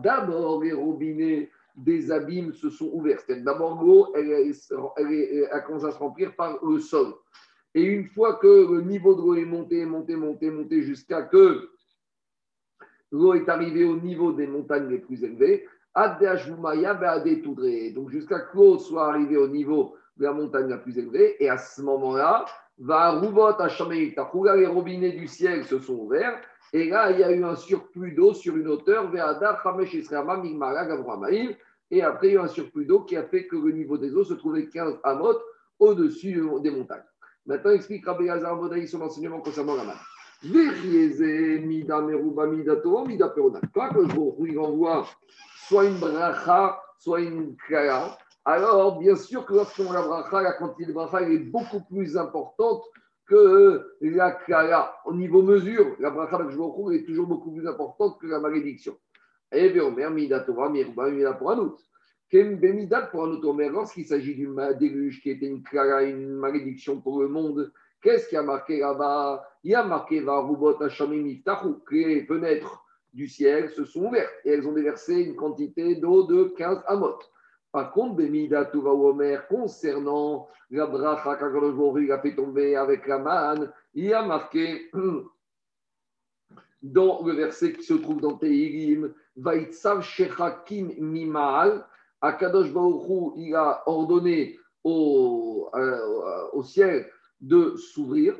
D'abord 0.03 0.63
les 0.63 0.73
robinets 0.75 1.51
des 1.75 2.13
abîmes 2.13 2.53
se 2.53 2.69
sont 2.69 2.91
ouverts. 2.93 3.23
D'abord, 3.27 3.83
l'eau, 3.83 4.13
elle, 4.15 4.53
elle, 4.99 5.49
a 5.51 5.61
commencé 5.61 5.87
à 5.87 5.93
se 5.93 5.99
remplir 5.99 6.37
par 6.37 6.63
le 6.63 6.79
sol. 6.79 7.15
Et 7.75 7.83
une 7.83 8.05
fois 8.05 8.35
que 8.35 8.73
le 8.75 8.83
niveau 8.83 9.15
de 9.15 9.23
l'eau 9.23 9.35
est 9.35 9.47
monté, 9.47 9.87
monté, 9.87 10.17
monté, 10.17 10.51
monté, 10.51 10.83
jusqu'à 10.83 11.23
que 11.23 11.71
l'eau 13.11 13.33
est 13.33 13.49
arrivée 13.49 13.85
au 13.85 13.97
niveau 13.97 14.33
des 14.33 14.47
montagnes 14.47 14.91
les 14.91 14.99
plus 14.99 15.25
élevées, 15.25 15.67
donc 17.95 18.11
jusqu'à 18.11 18.41
que 18.41 18.57
l'eau 18.59 18.79
soit 18.79 19.09
arrivée 19.09 19.39
au 19.39 19.49
niveau 19.49 19.97
la 20.19 20.33
montagne 20.33 20.69
la 20.69 20.79
plus 20.79 20.99
élevée, 20.99 21.37
et 21.43 21.49
à 21.49 21.59
ce 21.59 21.83
moment-là, 21.83 22.45
va 22.79 23.21
les 23.21 24.67
robinets 24.67 25.13
du 25.13 25.29
ciel 25.29 25.65
se 25.65 25.79
sont 25.79 25.95
ouverts, 25.95 26.41
et 26.73 26.89
là, 26.89 27.11
il 27.11 27.21
y 27.21 27.25
a 27.25 27.31
eu 27.33 27.45
un 27.45 27.55
surplus 27.55 28.13
d'eau 28.13 28.35
sur 28.35 28.57
une 28.57 28.69
hauteur, 28.69 29.11
et 31.91 32.03
après, 32.03 32.29
il 32.29 32.33
y 32.33 32.37
a 32.37 32.41
eu 32.41 32.45
un 32.45 32.49
surplus 32.49 32.85
d'eau 32.87 33.01
qui 33.01 33.17
a 33.17 33.23
fait 33.25 33.47
que 33.47 33.57
le 33.57 33.73
niveau 33.73 33.97
des 33.99 34.15
eaux 34.15 34.25
se 34.25 34.35
trouvait 34.35 34.67
15 34.67 34.99
amot 35.05 35.39
au-dessus 35.79 36.43
des 36.63 36.71
montagnes. 36.71 37.03
Maintenant, 37.47 37.73
explique 37.73 38.07
Rabbi 38.07 38.29
Hazar 38.29 38.57
Modaï 38.57 38.89
son 38.89 39.03
enseignement 39.03 39.41
concernant 39.41 39.77
la 39.77 39.85
manne. 39.85 39.97
Mida 40.43 42.01
Meruba 42.01 42.47
Mida 42.47 42.77
Toro, 42.77 43.07
Mida 43.07 43.29
Perona. 43.29 43.61
Pas 43.73 43.91
que 43.91 44.07
je 44.09 44.59
envoie 44.59 45.07
soit 45.69 45.85
une 45.85 45.99
bracha, 45.99 46.81
soit 46.99 47.21
une 47.21 47.55
kala. 47.69 48.17
Alors, 48.45 48.99
bien 48.99 49.17
sûr 49.17 49.47
que 49.47 49.55
lorsqu'on 49.55 49.91
a 49.91 49.95
la 49.95 50.03
bracha, 50.03 50.43
la 50.43 50.53
quantité 50.53 50.87
de 50.87 50.93
bracha 50.93 51.23
est 51.23 51.39
beaucoup 51.39 51.81
plus 51.81 52.17
importante 52.17 52.83
que 53.27 53.97
la 54.03 54.33
kala. 54.33 54.95
Au 55.07 55.15
niveau 55.15 55.43
mesure, 55.43 55.97
la 55.99 56.11
bracha 56.11 56.39
je 56.51 56.57
vous 56.57 56.93
est 56.93 57.05
toujours 57.05 57.27
beaucoup 57.27 57.53
plus 57.53 57.67
importante 57.67 58.19
que 58.21 58.27
la 58.27 58.41
malédiction. 58.41 58.97
Et 59.51 59.71
bien, 59.71 60.11
Mida 60.11 60.41
Torah, 60.41 60.69
Meruba 60.69 61.11
Mida 61.11 61.33
Poranut. 61.33 61.77
Bemidat 62.33 63.03
pour 63.03 63.25
un 63.25 63.31
autre 63.31 63.53
lorsqu'il 63.71 64.07
s'agit 64.07 64.35
du 64.35 64.49
déluge 64.79 65.21
qui 65.23 65.31
était 65.31 65.47
une, 65.47 65.63
une 66.03 66.33
malédiction 66.33 67.01
pour 67.01 67.21
le 67.21 67.29
monde, 67.29 67.73
qu'est-ce 68.03 68.29
qui 68.29 68.37
a 68.37 68.43
marqué 68.43 68.81
là-bas? 68.81 69.47
Il 69.63 69.71
y 69.71 69.75
a 69.75 69.85
marqué 69.85 70.21
Varubot 70.21 70.83
Hashamim 70.83 71.25
que 71.87 71.95
les 71.95 72.25
fenêtres 72.27 72.85
du 73.13 73.29
ciel 73.29 73.71
se 73.71 73.85
sont 73.85 74.07
ouvertes 74.07 74.35
et 74.45 74.51
elles 74.51 74.67
ont 74.67 74.73
déversé 74.73 75.15
une 75.23 75.37
quantité 75.37 75.95
d'eau 75.95 76.25
de 76.25 76.53
15 76.57 76.83
amot. 76.89 77.19
Par 77.75 77.91
contre, 77.91 78.15
Bemidat 78.15 78.71
Omer, 78.73 79.49
concernant 79.49 80.47
la 80.71 80.87
bracha 80.87 81.35
qu'Akadosh 81.35 82.09
a 82.09 82.21
fait 82.21 82.37
tomber 82.37 82.77
avec 82.77 83.05
la 83.09 83.19
manne, 83.19 83.73
il 83.95 84.15
a 84.15 84.23
marqué 84.23 84.93
dans 86.83 87.27
le 87.27 87.33
verset 87.33 87.73
qui 87.73 87.83
se 87.83 87.95
trouve 87.95 88.21
dans 88.21 88.39
Tehilim, 88.39 89.13
Vaitsav 89.37 90.03
Shechakim 90.03 90.93
Mimal, 91.01 91.85
Akadosh 92.21 92.73
Baruchou, 92.73 93.35
il 93.39 93.57
a 93.57 93.83
ordonné 93.87 94.57
au, 94.85 95.69
euh, 95.75 96.51
au 96.53 96.63
ciel 96.63 97.11
de 97.41 97.75
s'ouvrir. 97.75 98.37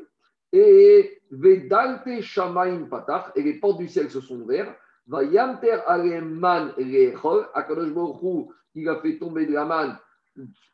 Et 0.53 1.21
Vedalte 1.29 2.21
Shamaim 2.21 2.85
Patach, 2.85 3.33
et 3.35 3.43
les 3.43 3.55
portes 3.55 3.79
du 3.79 3.89
ciel 3.89 4.09
se 4.09 4.21
sont 4.21 4.39
ouvertes. 4.39 4.73
Va 5.07 5.25
Yamter 5.25 5.79
Aleman 5.87 6.71
Rechol, 6.77 7.49
Akadosh 7.53 7.91
Baruchou, 7.91 8.53
il 8.75 8.89
a 8.89 8.97
fait 8.97 9.17
tomber 9.17 9.45
de 9.45 9.53
la 9.53 9.65
manne 9.65 9.97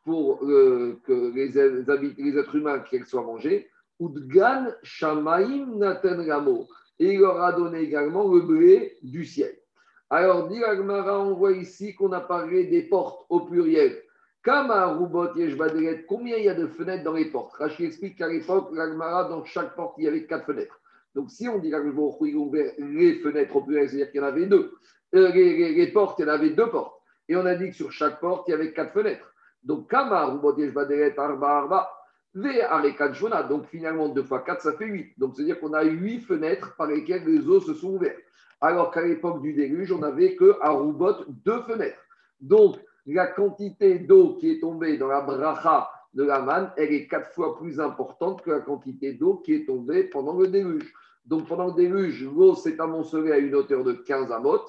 pour 0.04 0.44
euh, 0.44 1.00
que 1.06 1.32
les, 1.34 1.48
les, 1.48 2.38
êtres 2.38 2.56
humains 2.56 2.80
qu'elles 2.80 3.06
soient 3.06 3.22
mangées. 3.22 3.68
Udgan 4.00 4.66
Shamaim 4.82 5.78
Naten 5.78 6.28
Ramo. 6.28 6.68
Et 6.98 7.14
il 7.14 7.20
leur 7.20 7.40
a 7.42 7.52
donné 7.52 7.80
également 7.80 8.32
le 8.32 8.40
blé 8.40 8.98
du 9.02 9.24
ciel. 9.24 9.56
Alors, 10.10 10.48
dit 10.48 10.60
on 10.66 11.34
voit 11.34 11.52
ici 11.52 11.94
qu'on 11.94 12.12
a 12.12 12.20
parlé 12.20 12.64
des 12.66 12.82
portes 12.82 13.24
au 13.30 13.40
pluriel. 13.40 14.02
Kama 14.44 14.98
combien 16.06 16.36
il 16.36 16.44
y 16.44 16.48
a 16.48 16.54
de 16.54 16.66
fenêtres 16.66 17.04
dans 17.04 17.14
les 17.14 17.26
portes? 17.26 17.54
Rachid 17.54 17.86
explique 17.86 18.18
qu'à 18.18 18.28
l'époque, 18.28 18.70
l'Agmara, 18.74 19.28
dans 19.28 19.44
chaque 19.44 19.74
porte, 19.76 19.94
il 19.98 20.04
y 20.04 20.08
avait 20.08 20.26
quatre 20.26 20.46
fenêtres. 20.46 20.80
Donc, 21.14 21.30
si 21.30 21.48
on 21.48 21.58
dit 21.58 21.70
qu'Agmara 21.70 22.20
ouvert 22.20 22.72
les 22.78 23.14
fenêtres 23.20 23.56
au 23.56 23.62
pluriel, 23.62 23.88
c'est-à-dire 23.88 24.10
qu'il 24.10 24.20
y 24.20 24.24
en 24.24 24.26
avait 24.26 24.46
deux. 24.46 24.74
Euh, 25.14 25.30
les, 25.32 25.86
portes, 25.92 26.18
il 26.18 26.26
y 26.26 26.28
avait 26.28 26.50
deux 26.50 26.68
portes. 26.68 27.01
Et 27.32 27.36
on 27.36 27.46
a 27.46 27.54
dit 27.54 27.70
que 27.70 27.76
sur 27.76 27.90
chaque 27.90 28.20
porte, 28.20 28.46
il 28.46 28.50
y 28.50 28.54
avait 28.54 28.74
quatre 28.74 28.92
fenêtres. 28.92 29.32
Donc, 29.64 29.88
Kama 29.88 30.26
Rubot 30.26 30.54
Yeshbaderet 30.58 31.18
Arba 31.18 31.48
Arba. 31.48 31.90
Donc 32.34 33.66
finalement, 33.66 34.08
deux 34.08 34.22
fois 34.22 34.40
quatre, 34.40 34.60
ça 34.62 34.72
fait 34.72 34.86
huit. 34.86 35.12
Donc 35.18 35.34
c'est-à-dire 35.34 35.60
qu'on 35.60 35.72
a 35.72 35.82
huit 35.82 36.20
fenêtres 36.20 36.74
par 36.76 36.86
lesquelles 36.86 37.24
les 37.24 37.46
eaux 37.46 37.60
se 37.60 37.74
sont 37.74 37.94
ouvertes 37.94 38.16
alors 38.62 38.92
qu'à 38.92 39.02
l'époque 39.02 39.42
du 39.42 39.52
déluge, 39.52 39.90
on 39.92 39.98
n'avait 39.98 40.36
que 40.36 40.56
à 40.62 40.70
Roubot 40.70 41.24
deux 41.44 41.60
fenêtres. 41.62 41.98
Donc, 42.40 42.76
la 43.06 43.26
quantité 43.26 43.98
d'eau 43.98 44.36
qui 44.36 44.52
est 44.52 44.60
tombée 44.60 44.96
dans 44.96 45.08
la 45.08 45.20
bracha 45.20 45.90
de 46.14 46.22
la 46.22 46.40
manne, 46.40 46.70
elle 46.76 46.92
est 46.92 47.08
quatre 47.08 47.32
fois 47.32 47.58
plus 47.58 47.80
importante 47.80 48.40
que 48.42 48.52
la 48.52 48.60
quantité 48.60 49.14
d'eau 49.14 49.42
qui 49.44 49.54
est 49.54 49.66
tombée 49.66 50.04
pendant 50.04 50.38
le 50.38 50.46
déluge. 50.46 50.94
Donc, 51.26 51.48
pendant 51.48 51.66
le 51.66 51.72
déluge, 51.72 52.24
l'eau 52.24 52.54
s'est 52.54 52.80
amoncelée 52.80 53.32
à 53.32 53.38
une 53.38 53.54
hauteur 53.54 53.82
de 53.82 53.94
15 53.94 54.30
amot. 54.30 54.60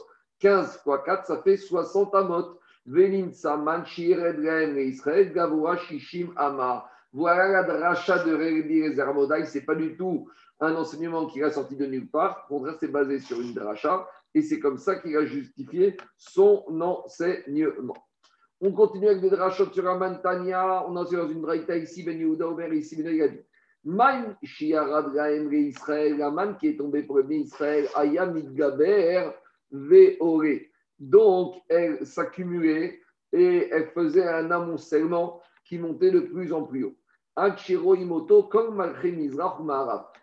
15 0.44 0.82
fois 0.84 1.02
4, 1.06 1.26
ça 1.26 1.42
fait 1.42 1.56
60 1.56 2.14
amot. 2.14 2.60
Veninsa, 2.86 3.56
Manchir, 3.56 4.26
Edrem, 4.26 4.78
Israël, 4.78 5.32
Gavoa, 5.32 5.78
Shishim, 5.78 6.34
Amar. 6.36 6.90
Voilà 7.14 7.48
la 7.48 7.64
dracha 7.64 8.26
de 8.26 8.36
Réli 8.36 8.94
Ce 8.94 9.46
c'est 9.46 9.62
pas 9.62 9.76
du 9.76 9.96
tout 9.96 10.30
un 10.60 10.76
enseignement 10.76 11.28
qui 11.28 11.42
a 11.42 11.50
sorti 11.50 11.78
de 11.78 11.86
nulle 11.86 12.10
part. 12.10 12.46
Au 12.50 12.58
contraire, 12.58 12.76
c'est 12.78 12.92
basé 12.92 13.20
sur 13.20 13.40
une 13.40 13.54
dracha 13.54 14.06
et 14.36 14.42
c'est 14.42 14.60
comme 14.60 14.78
ça 14.78 14.98
qu'il 14.98 15.16
a 15.16 15.26
justifié 15.26 15.96
son 16.18 16.66
enseignement. 16.82 17.96
On 18.60 18.74
continue 18.74 19.08
avec 19.08 19.22
des 19.22 19.30
drachot 19.30 19.72
sur 19.72 19.88
Amantania. 19.88 20.84
On 20.90 20.98
a 20.98 21.06
dans 21.06 21.30
une 21.30 21.42
braïta 21.42 21.78
ici, 21.78 22.04
Ben 22.04 22.20
Yehuda, 22.20 22.50
Omer, 22.50 22.74
ici, 22.74 23.02
Ben 23.02 23.16
Yadi. 23.16 23.40
Man 23.86 24.36
shiarad 24.44 25.14
Israël, 25.54 26.18
la 26.18 26.54
qui 26.60 26.68
est 26.68 26.78
tombée 26.78 27.04
pour 27.04 27.18
le 27.18 27.32
Israël, 27.32 27.88
ayam 27.96 28.42
gaber 28.54 29.30
veore. 29.74 30.60
Donc, 31.00 31.56
elle 31.68 32.06
s'accumulait 32.06 33.01
et 33.34 33.68
elle 33.72 33.88
faisait 33.88 34.27
un 34.27 34.50
amoncellement 34.51 35.42
qui 35.65 35.77
montait 35.77 36.12
de 36.12 36.22
plus 36.22 36.53
en 36.53 36.63
plus 36.63 36.86
haut. 36.86 36.96
Akshiro 37.36 37.96
imoto 37.96 38.44
comme 38.44 38.94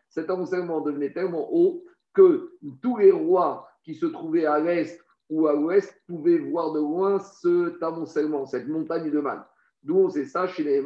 cet 0.09 0.31
amoncellement 0.31 0.81
devenait 0.81 1.13
tellement 1.13 1.53
haut 1.53 1.85
que 2.15 2.53
tous 2.83 2.97
les 2.97 3.11
rois 3.11 3.69
qui 3.83 3.95
se 3.95 4.07
trouvaient 4.07 4.47
à 4.47 4.59
l'est 4.61 5.01
ou 5.29 5.47
à 5.47 5.55
l'ouest 5.55 5.95
pouvaient 6.07 6.39
voir 6.39 6.73
de 6.73 6.81
loin 6.81 7.19
cet 7.19 7.83
amoncellement, 7.83 8.47
cette 8.47 8.69
montagne 8.69 9.11
de 9.11 9.21
mal. 9.21 9.47
D'où 9.83 9.97
on 9.97 10.11
sait 10.11 10.25
ça 10.25 10.47
chez 10.47 10.63
les. 10.63 10.83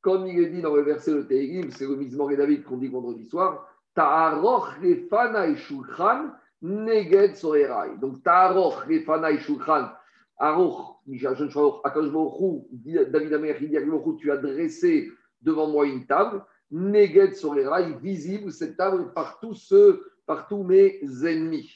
Comme 0.00 0.26
il 0.26 0.38
est 0.38 0.50
dit 0.50 0.62
dans 0.62 0.74
le 0.74 0.82
verset 0.82 1.12
de 1.12 1.22
Tehillim, 1.22 1.70
c'est 1.70 1.86
le 1.86 1.96
misement 1.96 2.30
et 2.30 2.36
David 2.36 2.64
qu'on 2.64 2.76
dit 2.78 2.88
vendredi 2.88 3.26
soir, 3.26 3.68
Ta'aroch 3.94 4.82
et 4.82 5.08
shulchan 5.56 6.30
neged 6.62 7.36
sorerai. 7.36 7.98
Donc 8.00 8.22
Ta'aroch 8.22 8.88
et 8.88 9.04
shulchan, 9.38 9.90
Aroch, 10.38 11.00
David 11.06 13.34
Amer, 13.34 13.56
il 13.60 13.70
dit 13.70 13.76
tu 14.20 14.30
as 14.30 14.36
dressé 14.36 15.10
devant 15.42 15.68
moi 15.68 15.86
une 15.86 16.06
table 16.06 16.44
Neged 16.70 17.34
rails, 17.44 17.96
visible 18.00 18.52
cette 18.52 18.76
table 18.76 19.12
par 19.14 19.40
tous 19.40 20.64
mes 20.64 21.00
ennemis. 21.24 21.74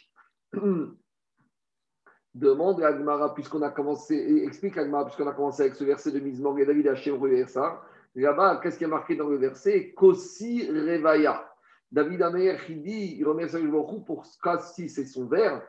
Demande 2.35 2.83
à 2.83 2.88
Agmara, 2.88 3.35
puisqu'on 3.35 3.62
a 3.62 3.71
commencé, 3.71 4.42
explique 4.45 4.76
Agmara, 4.78 5.07
puisqu'on 5.07 5.26
a 5.26 5.33
commencé 5.33 5.62
avec 5.62 5.76
ce 5.76 5.85
verset 5.85 6.12
de 6.12 6.21
Mizmor 6.21 6.59
et 6.59 6.66
David 6.66 6.88
Hachem 6.88 7.19
ça. 7.47 7.81
Là-bas, 8.14 8.61
qu'est-ce 8.62 8.76
qui 8.78 8.85
est 8.85 8.88
marqué 8.88 9.16
dans 9.16 9.28
le 9.28 9.37
verset? 9.37 9.95
Kosi 9.95 10.69
Revaya. 10.69 11.51
David 11.92 12.22
Amer, 12.22 12.58
il 12.70 12.82
dit, 12.82 13.16
il 13.18 13.25
remercie 13.26 13.61
le 13.61 13.70
pour 14.04 14.25
Kasi, 14.42 14.88
c'est 14.88 15.04
son 15.04 15.26
verre. 15.26 15.61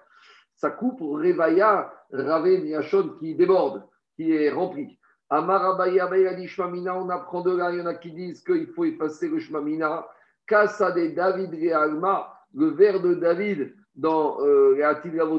Sa 0.55 0.71
coupe 0.71 1.01
Revaya, 1.01 1.93
Rave 2.13 2.63
Miachon, 2.63 3.17
qui 3.19 3.35
déborde, 3.35 3.83
qui 4.15 4.31
est 4.31 4.49
rempli. 4.49 4.97
Amarabaya 5.29 6.07
Shmamina, 6.47 6.97
on 6.97 7.09
apprend 7.09 7.41
de 7.41 7.55
là, 7.55 7.71
il 7.71 7.79
y 7.79 7.81
en 7.81 7.87
a 7.87 7.95
qui 7.95 8.11
disent 8.11 8.41
qu'il 8.41 8.67
faut 8.67 8.85
effacer 8.85 9.27
le 9.27 9.39
Shmamina. 9.39 10.07
Kassa 10.47 10.91
de 10.91 11.07
David 11.07 11.53
Realma, 11.53 12.33
le 12.53 12.67
vers 12.67 13.01
de 13.01 13.15
David 13.15 13.73
dans 13.95 14.39
euh, 14.41 14.75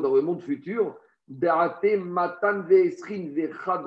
dans 0.01 0.15
le 0.15 0.21
monde 0.21 0.43
futur? 0.43 0.97
Darate 1.27 1.97
Matan 1.99 2.63
Veesrin 2.63 3.31
Vechad 3.35 3.87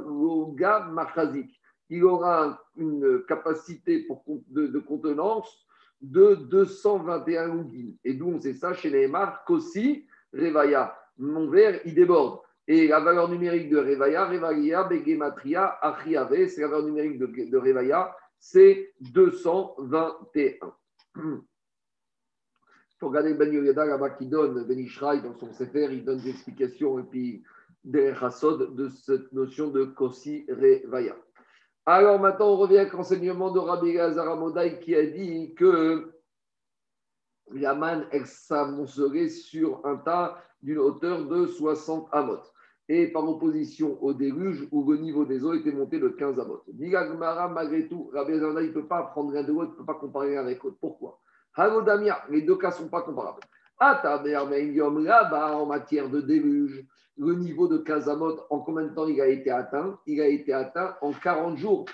Machazik. 0.91 1.59
Il 1.89 2.03
aura 2.03 2.59
une 2.75 3.23
capacité 3.27 3.99
pour, 4.07 4.23
de, 4.47 4.67
de 4.67 4.79
contenance 4.79 5.67
de 6.01 6.35
221 6.35 7.55
lugin. 7.55 7.91
Et 8.03 8.13
d'où 8.13 8.27
on 8.27 8.39
sait 8.39 8.53
ça 8.53 8.73
chez 8.73 8.89
les 8.89 9.07
marques 9.07 9.45
Kossi 9.47 10.05
Revaya. 10.33 10.97
Mon 11.17 11.49
verre, 11.49 11.79
il 11.85 11.95
déborde. 11.95 12.41
Et 12.67 12.87
la 12.87 12.99
valeur 12.99 13.29
numérique 13.29 13.69
de 13.69 13.77
Revaya, 13.77 14.25
Revaya, 14.25 14.83
Begematria, 14.83 15.77
Achiave, 15.81 16.47
c'est 16.47 16.61
la 16.61 16.67
valeur 16.67 16.85
numérique 16.85 17.17
de, 17.17 17.49
de 17.49 17.57
Revaya, 17.57 18.13
c'est 18.39 18.93
221. 18.99 20.73
Pour 22.99 23.09
regarder 23.09 23.35
Ben 23.35 23.53
Yoyada 23.53 23.85
là-bas 23.85 24.09
qui 24.11 24.25
donne, 24.25 24.65
Ben 24.65 24.79
Ishraï 24.79 25.21
dans 25.21 25.35
son 25.35 25.53
Sefer, 25.53 25.87
il 25.91 26.03
donne 26.03 26.19
des 26.19 26.31
explications 26.31 26.99
et 26.99 27.03
puis 27.03 27.43
des 27.83 28.11
rassod 28.11 28.75
de 28.75 28.89
cette 28.89 29.31
notion 29.31 29.69
de 29.69 29.85
Kosi 29.85 30.45
Revaya. 30.49 31.15
Alors 31.89 32.19
maintenant, 32.19 32.49
on 32.49 32.57
revient 32.57 32.79
avec 32.79 32.91
l'enseignement 32.91 33.49
de 33.49 33.59
Rabbi 33.59 33.93
Gazaramodai 33.93 34.79
qui 34.81 34.93
a 34.93 35.05
dit 35.05 35.55
que 35.55 36.11
la 37.53 37.75
manne, 37.75 38.05
s'amoncerait 38.25 39.29
sur 39.29 39.85
un 39.85 39.95
tas 39.95 40.37
d'une 40.61 40.79
hauteur 40.79 41.23
de 41.23 41.45
60 41.45 42.09
amot 42.11 42.41
et 42.89 43.07
par 43.07 43.25
opposition 43.25 43.97
au 44.03 44.13
déluge 44.13 44.67
où 44.73 44.91
le 44.91 44.97
niveau 44.97 45.23
des 45.23 45.45
eaux 45.45 45.53
était 45.53 45.71
monté 45.71 45.97
de 45.97 46.09
15 46.09 46.37
amot. 46.41 46.61
Gmara, 46.67 47.47
malgré 47.47 47.87
tout, 47.87 48.11
Rabbi 48.13 48.33
il 48.33 48.41
ne 48.41 48.71
peut 48.73 48.85
pas 48.85 49.03
prendre 49.03 49.31
rien 49.31 49.43
de 49.43 49.53
l'autre, 49.53 49.69
il 49.69 49.75
ne 49.75 49.77
peut 49.77 49.85
pas 49.85 49.97
comparer 49.97 50.35
avec 50.35 50.61
l'autre. 50.65 50.75
Pourquoi? 50.81 51.21
Hagodamia, 51.55 52.21
les 52.29 52.41
deux 52.41 52.57
cas 52.57 52.71
ne 52.71 52.73
sont 52.73 52.89
pas 52.89 53.03
comparables. 53.03 53.39
Là-bas, 53.79 55.55
en 55.55 55.65
matière 55.65 56.09
de 56.09 56.21
déluge, 56.21 56.85
le 57.17 57.33
niveau 57.33 57.67
de 57.67 57.77
15 57.77 58.09
amot, 58.09 58.39
en 58.49 58.59
combien 58.59 58.83
de 58.85 58.93
temps 58.93 59.07
il 59.07 59.19
a 59.21 59.27
été 59.27 59.49
atteint? 59.49 59.99
Il 60.05 60.21
a 60.21 60.27
été 60.27 60.53
atteint 60.53 60.95
en 61.01 61.11
40 61.11 61.57
jours. 61.57 61.85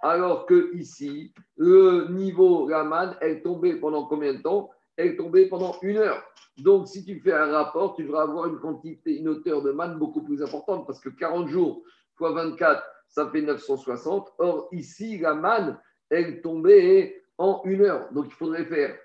Alors 0.00 0.46
que 0.46 0.74
ici, 0.74 1.32
le 1.56 2.06
niveau, 2.08 2.68
la 2.68 2.84
manne, 2.84 3.16
elle 3.20 3.42
tombait 3.42 3.74
pendant 3.74 4.06
combien 4.06 4.34
de 4.34 4.42
temps? 4.42 4.70
Elle 4.96 5.16
tombait 5.16 5.48
pendant 5.48 5.76
une 5.82 5.96
heure. 5.96 6.22
Donc, 6.58 6.88
si 6.88 7.04
tu 7.04 7.20
fais 7.20 7.32
un 7.32 7.50
rapport, 7.52 7.94
tu 7.94 8.04
devras 8.04 8.22
avoir 8.22 8.46
une 8.46 8.58
quantité, 8.58 9.18
une 9.18 9.28
hauteur 9.28 9.62
de 9.62 9.70
manne 9.72 9.98
beaucoup 9.98 10.22
plus 10.22 10.42
importante 10.42 10.86
parce 10.86 11.00
que 11.00 11.08
40 11.08 11.48
jours 11.48 11.82
fois 12.16 12.32
24, 12.32 12.82
ça 13.08 13.28
fait 13.30 13.42
960. 13.42 14.32
Or, 14.38 14.68
ici, 14.72 15.18
la 15.18 15.34
manne, 15.34 15.78
elle 16.10 16.40
tombait 16.42 17.22
en 17.36 17.62
une 17.64 17.82
heure. 17.82 18.08
Donc, 18.12 18.26
il 18.26 18.32
faudrait 18.34 18.64
faire 18.64 18.96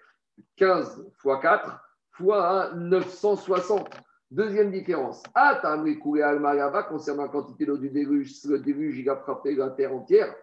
15 0.56 1.12
fois 1.18 1.40
4 1.40 1.80
fois 2.12 2.74
960. 2.76 3.90
Deuxième 4.32 4.72
différence. 4.72 5.22
Ah, 5.36 5.60
tu 5.62 5.68
as 5.68 5.96
coulé 5.96 6.24
al 6.24 6.42
concernant 6.90 7.24
la 7.24 7.30
quantité 7.30 7.66
d'eau 7.66 7.78
du 7.78 7.90
déluge. 7.90 8.44
Le 8.46 8.60
déluge, 8.60 8.98
il 8.98 9.10
a 9.10 9.16
frappé 9.18 9.56
la 9.56 9.70
terre 9.70 9.94
entière. 9.94 10.34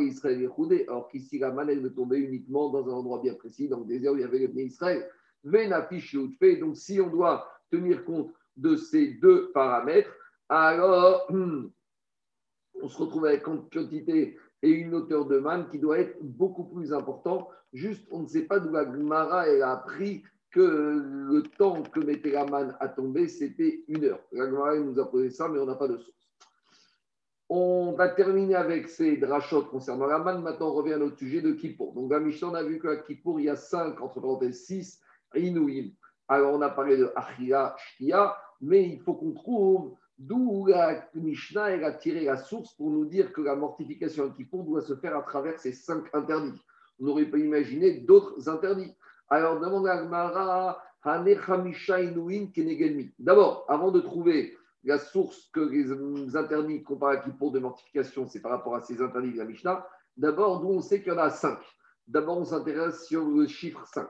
Israël 0.00 0.50
Alors 0.88 1.08
qu'ici, 1.08 1.38
la 1.38 1.50
manne, 1.50 1.70
elle 1.70 1.80
ne 1.80 1.88
tombait 1.88 2.18
uniquement 2.18 2.68
dans 2.70 2.86
un 2.88 2.92
endroit 2.92 3.20
bien 3.20 3.34
précis, 3.34 3.68
dans 3.68 3.80
le 3.80 3.86
désert 3.86 4.12
où 4.12 4.16
il 4.16 4.20
y 4.20 4.24
avait 4.24 4.40
le 4.40 4.60
Israël. 4.60 5.08
Donc, 5.44 6.76
si 6.76 7.00
on 7.00 7.08
doit 7.08 7.48
tenir 7.70 8.04
compte 8.04 8.32
de 8.56 8.76
ces 8.76 9.14
deux 9.14 9.50
paramètres, 9.52 10.10
alors 10.48 11.26
on 11.30 12.88
se 12.88 12.98
retrouve 12.98 13.26
avec 13.26 13.46
une 13.46 13.68
quantité 13.68 14.36
et 14.64 14.70
une 14.70 14.94
hauteur 14.94 15.26
de 15.26 15.38
manne 15.38 15.68
qui 15.68 15.78
doit 15.78 15.98
être 15.98 16.16
beaucoup 16.22 16.64
plus 16.64 16.94
important. 16.94 17.50
Juste, 17.74 18.08
on 18.10 18.20
ne 18.20 18.26
sait 18.26 18.46
pas 18.46 18.58
d'où 18.58 18.72
la 18.72 18.84
Gemara 18.84 19.42
a 19.42 19.72
appris 19.72 20.24
que 20.50 21.02
le 21.30 21.42
temps 21.58 21.82
que 21.82 22.00
mettait 22.00 22.30
la 22.30 22.46
manne 22.46 22.74
à 22.80 22.88
tomber, 22.88 23.28
c'était 23.28 23.84
une 23.88 24.04
heure. 24.04 24.20
La 24.32 24.46
Gemara 24.46 24.76
nous 24.78 24.98
a 24.98 25.10
posé 25.10 25.28
ça, 25.28 25.48
mais 25.48 25.58
on 25.58 25.66
n'a 25.66 25.74
pas 25.74 25.88
de 25.88 25.98
source. 25.98 26.30
On 27.50 27.92
va 27.92 28.08
terminer 28.08 28.54
avec 28.54 28.88
ces 28.88 29.18
drachotes 29.18 29.68
concernant 29.68 30.06
la 30.06 30.18
manne. 30.18 30.42
Maintenant, 30.42 30.70
on 30.70 30.74
revient 30.74 30.94
à 30.94 30.98
notre 30.98 31.18
sujet 31.18 31.42
de 31.42 31.52
Kippour. 31.52 31.92
Donc, 31.92 32.10
la 32.10 32.18
Mishnah, 32.18 32.48
on 32.48 32.54
a 32.54 32.62
vu 32.62 32.80
qu'à 32.80 32.96
Kippour, 32.96 33.40
il 33.40 33.46
y 33.46 33.50
a 33.50 33.56
cinq, 33.56 34.00
entre 34.00 34.18
parenthèses, 34.18 34.64
six 34.64 34.98
Inouïm. 35.34 35.92
Alors, 36.26 36.54
on 36.54 36.62
a 36.62 36.70
parlé 36.70 36.96
de 36.96 37.12
Achia, 37.14 37.76
Shkia, 37.76 38.34
mais 38.62 38.88
il 38.88 39.00
faut 39.02 39.12
qu'on 39.12 39.34
trouve 39.34 39.94
d'où 40.18 40.66
la 40.66 41.08
Mishnah 41.14 41.64
a 41.64 41.92
tiré 41.92 42.24
la 42.24 42.36
source 42.36 42.74
pour 42.74 42.90
nous 42.90 43.04
dire 43.04 43.32
que 43.32 43.40
la 43.40 43.56
mortification 43.56 44.30
qui 44.30 44.44
Kippour 44.44 44.64
doit 44.64 44.82
se 44.82 44.94
faire 44.96 45.16
à 45.16 45.22
travers 45.22 45.58
ces 45.58 45.72
cinq 45.72 46.04
interdits. 46.14 46.60
On 47.00 47.06
n'aurait 47.06 47.26
pas 47.26 47.38
imaginé 47.38 48.00
d'autres 48.00 48.48
interdits. 48.48 48.94
Alors, 49.28 49.58
demande 49.60 49.88
à 49.88 50.02
Gmara, 50.04 50.82
D'abord, 53.18 53.66
avant 53.68 53.90
de 53.90 54.00
trouver 54.00 54.56
la 54.84 54.98
source 54.98 55.50
que 55.52 55.60
les 55.60 56.34
interdits 56.36 56.82
comparés 56.82 57.18
à 57.18 57.20
Kippour 57.20 57.52
de 57.52 57.58
mortification, 57.58 58.26
c'est 58.26 58.40
par 58.40 58.52
rapport 58.52 58.74
à 58.74 58.80
ces 58.80 59.02
interdits 59.02 59.32
de 59.32 59.38
la 59.38 59.44
Mishnah, 59.44 59.86
d'abord, 60.16 60.60
d'où 60.60 60.68
on 60.68 60.80
sait 60.80 61.02
qu'il 61.02 61.12
y 61.12 61.16
en 61.16 61.18
a 61.18 61.28
cinq. 61.28 61.58
D'abord, 62.06 62.38
on 62.38 62.44
s'intéresse 62.44 63.06
sur 63.06 63.24
le 63.28 63.46
chiffre 63.46 63.86
5. 63.86 64.06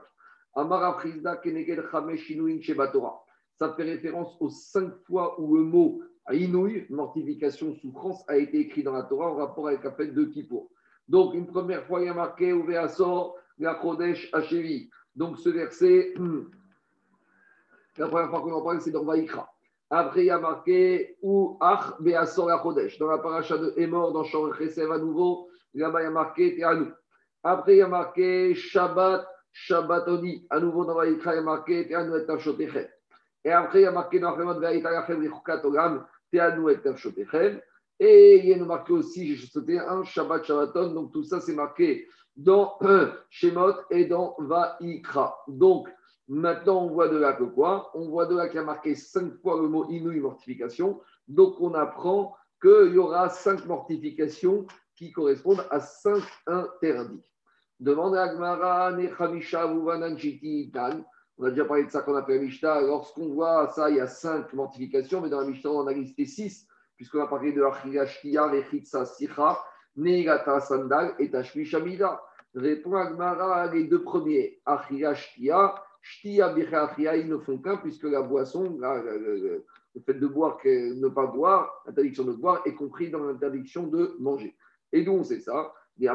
Amara 0.55 1.01
Keneged 1.43 1.83
Ça 3.57 3.73
fait 3.73 3.83
référence 3.83 4.35
aux 4.39 4.49
cinq 4.49 4.93
fois 5.07 5.39
où 5.39 5.55
le 5.55 5.63
mot 5.63 6.01
Inouï, 6.31 6.85
mortification, 6.89 7.75
souffrance, 7.75 8.23
a 8.27 8.37
été 8.37 8.59
écrit 8.59 8.83
dans 8.83 8.93
la 8.93 9.03
Torah 9.03 9.31
en 9.31 9.35
rapport 9.35 9.67
avec 9.67 9.83
la 9.83 9.91
fête 9.91 10.13
de 10.13 10.25
Kippour. 10.25 10.69
Donc, 11.07 11.35
une 11.35 11.45
première 11.45 11.85
fois, 11.85 12.01
il 12.01 12.07
y 12.07 12.09
a 12.09 12.13
marqué 12.13 12.49
Uveasor, 12.49 13.37
la 13.59 13.75
Kodesh 13.75 14.29
Hachevi. 14.33 14.89
Donc, 15.15 15.37
ce 15.37 15.49
verset, 15.49 16.13
la 17.97 18.07
première 18.07 18.29
fois 18.29 18.41
qu'on 18.41 18.53
en 18.53 18.61
parle, 18.61 18.81
c'est 18.81 18.91
dans 18.91 19.05
Vaikra. 19.05 19.47
Après, 19.91 20.21
il 20.21 20.27
y 20.27 20.31
a 20.31 20.39
marqué 20.39 21.15
Ou 21.21 21.57
Ach 21.61 21.93
Beasor 21.99 22.47
la 22.47 22.57
Kodesh. 22.57 22.97
Dans 22.97 23.07
la 23.07 23.19
paracha 23.19 23.57
de 23.57 23.73
Emor, 23.77 24.11
dans 24.11 24.23
Shor 24.23 24.55
Chesev 24.55 24.91
à 24.91 24.97
nouveau, 24.97 25.47
là-bas, 25.75 26.01
il 26.01 26.05
y 26.05 26.07
a 26.07 26.11
marqué 26.11 26.55
Teanou. 26.55 26.91
Après, 27.43 27.75
il 27.75 27.79
y 27.79 27.81
a 27.81 27.87
marqué 27.87 28.55
Shabbat 28.55 29.27
Shabbatoni, 29.53 30.45
à 30.49 30.59
nouveau 30.59 30.83
dans 30.83 30.95
Vaïkra, 30.95 31.33
il 31.33 31.37
y 31.37 31.39
a 31.39 31.43
marqué 31.43 31.87
Teanu 31.87 32.17
et 32.19 32.25
Tavshotechem. 32.25 32.87
Et 33.45 33.51
après, 33.51 33.81
il 33.81 33.83
y 33.83 33.85
a 33.85 33.91
marqué 33.91 34.19
dans 34.19 34.35
et 37.99 38.39
il 38.39 38.45
y 38.49 38.53
a 38.53 38.65
marqué 38.65 38.91
aussi, 38.91 39.35
j'ai 39.35 39.47
sauté 39.47 39.79
un 39.79 40.03
Shabbat 40.03 40.43
Shabbaton, 40.43 40.93
donc 40.93 41.13
tout 41.13 41.23
ça 41.23 41.39
c'est 41.39 41.53
marqué 41.53 42.07
dans 42.35 42.77
Shemot 43.29 43.75
et 43.89 44.05
dans 44.05 44.35
Vaïkra. 44.39 45.43
Donc 45.47 45.87
maintenant 46.27 46.83
on 46.85 46.89
voit 46.89 47.07
de 47.07 47.15
là 47.17 47.33
que 47.33 47.43
quoi? 47.43 47.91
On 47.93 48.09
voit 48.09 48.25
de 48.25 48.35
là 48.35 48.47
qu'il 48.47 48.57
y 48.57 48.59
a 48.59 48.65
marqué 48.65 48.95
cinq 48.95 49.39
fois 49.41 49.61
le 49.61 49.69
mot 49.69 49.87
Inouï 49.89 50.19
mortification. 50.19 50.99
Donc 51.29 51.55
on 51.61 51.73
apprend 51.73 52.35
qu'il 52.61 52.95
y 52.95 52.97
aura 52.97 53.29
cinq 53.29 53.65
mortifications 53.65 54.65
qui 54.97 55.13
correspondent 55.13 55.65
à 55.69 55.79
cinq 55.79 56.23
interdits. 56.47 57.31
Demande 57.79 58.15
à 58.15 58.33
Gmara, 58.33 58.91
Nechamisha, 58.93 59.71
Tan. 60.73 61.05
On 61.37 61.45
a 61.45 61.49
déjà 61.49 61.65
parlé 61.65 61.83
de 61.83 61.91
ça 61.91 62.01
qu'on 62.01 62.15
appelle 62.15 62.41
Mishnah. 62.41 62.81
Lorsqu'on 62.81 63.27
voit 63.29 63.67
ça, 63.69 63.89
il 63.89 63.97
y 63.97 63.99
a 63.99 64.07
cinq 64.07 64.53
mortifications, 64.53 65.21
mais 65.21 65.29
dans 65.29 65.41
la 65.41 65.47
Mishnah, 65.47 65.69
on 65.69 65.87
a 65.87 65.93
listé 65.93 66.25
six, 66.25 66.67
puisqu'on 66.95 67.21
a 67.21 67.27
parlé 67.27 67.51
de 67.51 67.61
Achia 67.61 68.05
Shkia, 68.05 68.47
Rechitsa, 68.47 69.05
Sicha, 69.05 69.59
Neigata, 69.97 70.61
Sandal 70.61 71.13
et 71.19 71.29
Tashmi 71.29 71.65
Shamida. 71.65 72.21
Répond 72.53 72.95
à 72.95 73.11
Gmara, 73.11 73.73
les 73.73 73.83
deux 73.83 74.01
premiers, 74.01 74.61
Achia 74.65 75.13
Shkia, 75.13 75.75
Shtia, 76.01 76.53
Bicha, 76.53 76.85
Achia, 76.85 77.17
ils 77.17 77.27
ne 77.27 77.37
font 77.37 77.57
qu'un, 77.57 77.77
puisque 77.77 78.03
la 78.03 78.21
boisson, 78.21 78.77
le 78.79 79.65
fait 80.05 80.13
de 80.13 80.27
boire, 80.27 80.57
ne 80.63 81.09
pas 81.09 81.25
boire, 81.25 81.83
l'interdiction 81.85 82.23
de 82.23 82.33
boire, 82.33 82.61
est 82.65 82.75
compris 82.75 83.09
dans 83.09 83.25
l'interdiction 83.25 83.87
de 83.87 84.15
manger. 84.19 84.55
Et 84.93 85.03
d'où 85.03 85.11
on 85.11 85.23
sait 85.23 85.41
ça 85.41 85.73
donc 85.97 86.11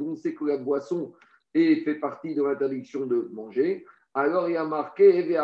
on 0.00 0.16
sait 0.16 0.34
que 0.34 0.44
la 0.46 0.56
boisson 0.56 1.12
est, 1.54 1.84
fait 1.84 1.96
partie 1.96 2.34
de 2.34 2.42
l'interdiction 2.42 3.06
de 3.06 3.28
manger. 3.32 3.84
Alors 4.14 4.48
il 4.48 4.52
y 4.52 4.56
a 4.56 4.64
marqué 4.64 5.20
Il 5.20 5.30
y 5.30 5.36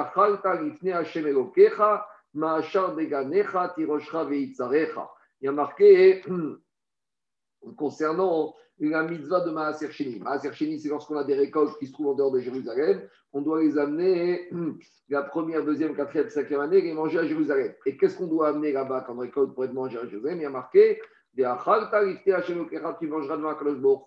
a 5.49 5.53
marqué 5.53 6.23
concernant 7.77 8.55
la 8.81 9.03
mitzvah 9.03 9.41
de 9.41 9.51
Maaser 9.51 9.91
Sheni. 9.91 10.21
Maaser 10.21 10.53
Sheni, 10.53 10.79
c'est 10.79 10.89
lorsqu'on 10.89 11.17
a 11.17 11.25
des 11.25 11.35
récoltes 11.35 11.79
qui 11.79 11.87
se 11.87 11.93
trouvent 11.93 12.09
en 12.09 12.15
dehors 12.15 12.31
de 12.31 12.41
Jérusalem, 12.41 13.09
on 13.33 13.41
doit 13.41 13.63
les 13.63 13.79
amener 13.79 14.51
la 15.09 15.23
première, 15.23 15.65
deuxième, 15.65 15.97
quatrième, 15.97 16.29
cinquième 16.29 16.61
année, 16.61 16.81
les 16.81 16.93
manger 16.93 17.19
à 17.19 17.27
Jérusalem. 17.27 17.73
Et 17.87 17.97
qu'est-ce 17.97 18.17
qu'on 18.17 18.27
doit 18.27 18.49
amener 18.49 18.73
là-bas 18.73 19.03
comme 19.03 19.21
récolte 19.21 19.55
pour 19.55 19.65
être 19.65 19.73
mangé 19.73 19.99
à 19.99 20.07
Jérusalem? 20.07 20.39
Il 20.39 20.43
y 20.43 20.47
a 20.47 20.51
marqué 20.51 21.01
tu 21.37 23.07
mangeras 23.07 23.37
devant 23.37 24.05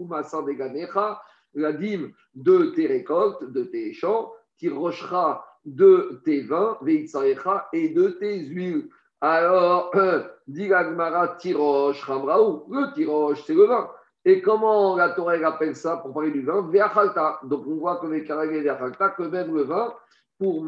la 1.54 1.74
dîme 1.74 2.12
de 2.36 2.72
tes 2.76 2.88
récoltes, 2.88 3.44
de 3.52 3.64
tes 3.64 3.94
champs, 3.94 4.32
rocheras 4.70 5.44
de 5.66 6.22
tes 6.26 6.42
vins, 6.42 6.78
et 7.74 7.90
de 7.90 8.08
tes 8.20 8.40
huiles. 8.46 8.90
Alors, 9.22 9.92
dit 10.48 10.68
la 10.68 11.36
tiroche 11.40 12.04
ramraou, 12.04 12.66
le 12.70 12.94
tiroche, 12.94 13.44
c'est 13.46 13.54
le 13.54 13.66
vin. 13.66 13.90
Et 14.24 14.42
comment 14.42 14.96
la 14.96 15.10
Torah 15.10 15.34
appelle 15.34 15.76
ça 15.76 15.98
pour 15.98 16.14
parler 16.14 16.32
du 16.32 16.44
vin? 16.44 16.62
Donc 17.44 17.68
on 17.68 17.76
voit 17.76 17.98
que 17.98 18.08
les 18.08 18.22
ve'achalta, 18.22 19.16
même 19.20 19.56
le 19.56 19.64
vin, 19.64 19.94
pour 20.38 20.64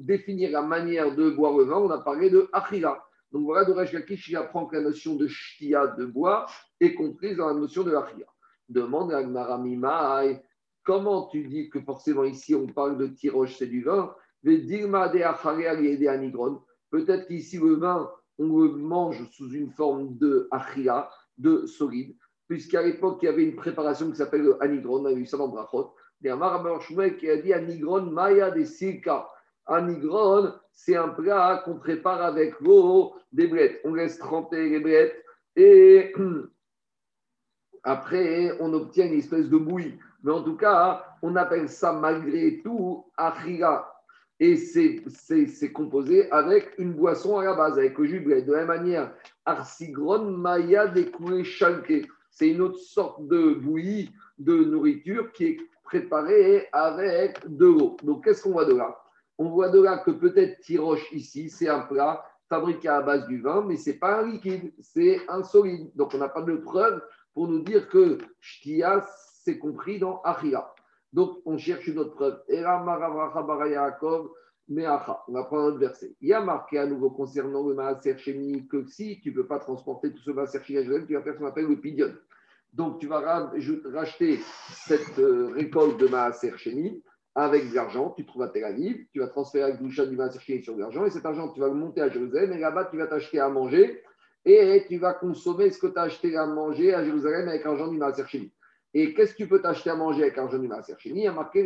définir 0.00 0.50
la 0.50 0.62
manière 0.62 1.14
de 1.14 1.30
boire 1.30 1.56
le 1.56 1.64
vin, 1.64 1.76
on 1.76 1.90
a 1.90 1.98
parlé 1.98 2.30
de 2.30 2.48
achila. 2.52 3.04
Donc 3.32 3.44
voilà, 3.44 3.68
Lakish, 3.92 4.28
il 4.28 4.36
apprend 4.36 4.66
que 4.66 4.76
la 4.76 4.82
notion 4.82 5.16
de 5.16 5.26
shtia, 5.26 5.88
de 5.88 6.04
bois, 6.04 6.46
est 6.80 6.94
comprise 6.94 7.36
dans 7.36 7.48
la 7.48 7.54
notion 7.54 7.82
de 7.82 7.90
l'achia. 7.90 8.26
Demande 8.68 9.12
à 9.12 9.22
Gmaramimai, 9.22 10.42
comment 10.84 11.26
tu 11.28 11.46
dis 11.46 11.68
que 11.68 11.80
forcément 11.80 12.24
ici 12.24 12.54
on 12.54 12.66
parle 12.66 12.98
de 12.98 13.06
tiroche, 13.08 13.56
c'est 13.58 13.66
du 13.66 13.82
vin? 13.82 14.14
Peut-être 16.90 17.26
qu'ici 17.26 17.58
le 17.58 17.74
vin, 17.74 18.10
on 18.38 18.58
le 18.60 18.68
mange 18.76 19.28
sous 19.30 19.50
une 19.50 19.70
forme 19.70 20.16
de 20.18 20.48
achia, 20.50 21.10
de 21.38 21.66
solide, 21.66 22.16
puisqu'à 22.48 22.82
l'époque 22.82 23.18
il 23.22 23.26
y 23.26 23.28
avait 23.28 23.44
une 23.44 23.56
préparation 23.56 24.10
qui 24.10 24.16
s'appelle 24.16 24.42
le 24.42 24.62
anigron, 24.62 25.02
on 25.02 25.06
a 25.06 25.12
vu 25.12 25.26
ça 25.26 25.36
dans 25.36 25.48
Brachot. 25.48 25.94
Il 26.20 26.28
y 26.28 26.30
a 26.30 26.36
un 26.36 27.10
qui 27.10 27.28
a 27.28 27.36
dit 27.36 27.52
anigron 27.52 28.02
maya 28.02 28.50
de 28.50 28.64
silka. 28.64 29.28
Anigron, 29.66 30.52
c'est 30.72 30.96
un 30.96 31.08
plat 31.08 31.62
qu'on 31.64 31.78
prépare 31.78 32.22
avec 32.22 32.60
l'eau 32.60 33.14
des 33.32 33.46
blettes. 33.46 33.80
On 33.84 33.94
laisse 33.94 34.18
tremper 34.18 34.68
les 34.68 34.80
blettes 34.80 35.22
et 35.56 36.14
après, 37.84 38.56
on 38.60 38.72
obtient 38.72 39.06
une 39.06 39.18
espèce 39.18 39.48
de 39.48 39.58
bouillie. 39.58 39.98
Mais 40.22 40.32
en 40.32 40.42
tout 40.42 40.56
cas, 40.56 41.04
on 41.22 41.36
appelle 41.36 41.68
ça 41.68 41.92
malgré 41.92 42.62
tout 42.64 43.04
achira. 43.16 43.90
Et 44.40 44.56
c'est 44.56 45.72
composé 45.72 46.30
avec 46.32 46.74
une 46.78 46.94
boisson 46.94 47.38
à 47.38 47.44
la 47.44 47.54
base, 47.54 47.78
avec 47.78 47.96
le 47.98 48.06
jus 48.06 48.20
de 48.20 48.24
bled. 48.24 48.46
De 48.46 48.52
la 48.52 48.58
même 48.64 48.68
manière, 48.68 49.12
arsigron 49.44 50.24
maya 50.30 50.86
découlé 50.88 51.44
chalke. 51.44 52.08
C'est 52.30 52.48
une 52.48 52.62
autre 52.62 52.78
sorte 52.80 53.26
de 53.28 53.54
bouillie 53.54 54.10
de 54.38 54.56
nourriture 54.56 55.30
qui 55.32 55.44
est 55.44 55.58
préparée 55.84 56.66
avec 56.72 57.38
de 57.46 57.66
l'eau. 57.66 57.96
Donc, 58.02 58.24
qu'est-ce 58.24 58.42
qu'on 58.42 58.52
voit 58.52 58.64
de 58.64 58.74
là? 58.74 58.98
On 59.38 59.50
voit 59.50 59.68
de 59.68 59.80
là 59.80 59.98
que 59.98 60.10
peut-être 60.10 60.60
tiroche 60.60 61.12
ici, 61.12 61.50
c'est 61.50 61.68
un 61.68 61.80
plat 61.80 62.24
fabriqué 62.48 62.88
à 62.88 63.02
base 63.02 63.26
du 63.26 63.40
vin, 63.40 63.64
mais 63.66 63.76
ce 63.76 63.90
n'est 63.90 63.96
pas 63.96 64.20
un 64.20 64.26
liquide, 64.26 64.72
c'est 64.80 65.20
un 65.28 65.42
solide. 65.42 65.90
Donc 65.94 66.14
on 66.14 66.18
n'a 66.18 66.28
pas 66.28 66.42
de 66.42 66.56
preuve 66.56 67.02
pour 67.34 67.48
nous 67.48 67.62
dire 67.62 67.88
que 67.88 68.18
Shtia, 68.40 69.04
c'est 69.44 69.58
compris 69.58 69.98
dans 69.98 70.22
Achia. 70.22 70.72
Donc 71.12 71.38
on 71.44 71.58
cherche 71.58 71.86
une 71.86 71.98
autre 71.98 72.14
preuve. 72.14 72.40
On 72.48 72.84
va 75.32 75.44
prendre 75.44 75.62
un 75.62 75.66
autre 75.66 75.78
verset. 75.78 76.16
Il 76.20 76.28
y 76.28 76.32
a 76.32 76.40
marqué 76.40 76.78
à 76.78 76.86
nouveau 76.86 77.10
concernant 77.10 77.66
le 77.66 77.74
maaser 77.74 78.16
chimique 78.18 78.68
que 78.68 78.84
si 78.86 79.20
tu 79.20 79.30
ne 79.30 79.34
peux 79.34 79.46
pas 79.46 79.58
transporter 79.58 80.12
tout 80.12 80.22
ce 80.22 80.30
maaser 80.30 80.60
chimique 80.64 81.06
tu 81.06 81.14
vas 81.14 81.22
faire 81.22 81.34
ce 81.34 81.38
qu'on 81.38 81.46
appelle 81.46 81.66
le 81.66 81.80
pidion. 81.80 82.12
Donc 82.72 82.98
tu 82.98 83.06
vas 83.06 83.50
racheter 83.92 84.40
cette 84.86 85.18
euh, 85.18 85.52
récolte 85.54 86.00
de 86.00 86.08
maaser 86.08 86.56
chimique 86.56 87.04
avec 87.36 87.70
de 87.70 87.74
l'argent, 87.74 88.14
tu 88.16 88.24
trouves 88.24 88.42
à 88.42 88.48
Tel 88.48 88.64
Aviv, 88.64 89.06
tu 89.12 89.18
vas 89.18 89.26
transférer 89.26 89.64
avec 89.64 89.82
Doucha 89.82 90.06
du 90.06 90.16
maaser 90.16 90.38
chimique 90.40 90.64
sur 90.64 90.74
de 90.74 90.80
l'argent 90.80 91.04
et 91.04 91.10
cet 91.10 91.26
argent 91.26 91.52
tu 91.52 91.60
vas 91.60 91.68
le 91.68 91.74
monter 91.74 92.00
à 92.00 92.08
Jérusalem 92.08 92.52
et 92.52 92.58
là-bas 92.58 92.86
tu 92.86 92.96
vas 92.96 93.06
t'acheter 93.06 93.38
à 93.38 93.48
manger 93.48 94.02
et 94.44 94.84
tu 94.88 94.98
vas 94.98 95.14
consommer 95.14 95.70
ce 95.70 95.78
que 95.78 95.86
tu 95.86 95.98
as 95.98 96.02
acheté 96.02 96.36
à 96.36 96.46
manger 96.46 96.94
à 96.94 97.04
Jérusalem 97.04 97.48
avec 97.48 97.64
l'argent 97.64 97.88
du 97.88 97.96
maaser. 97.96 98.52
Et 98.92 99.14
qu'est-ce 99.14 99.32
que 99.32 99.38
tu 99.38 99.48
peux 99.48 99.60
t'acheter 99.60 99.90
à 99.90 99.96
manger 99.96 100.22
avec 100.22 100.36
l'argent 100.36 100.58
du 100.58 100.68
maaser 100.68 100.94
Il 101.04 101.18
y 101.18 101.26
a 101.26 101.32
marqué 101.32 101.64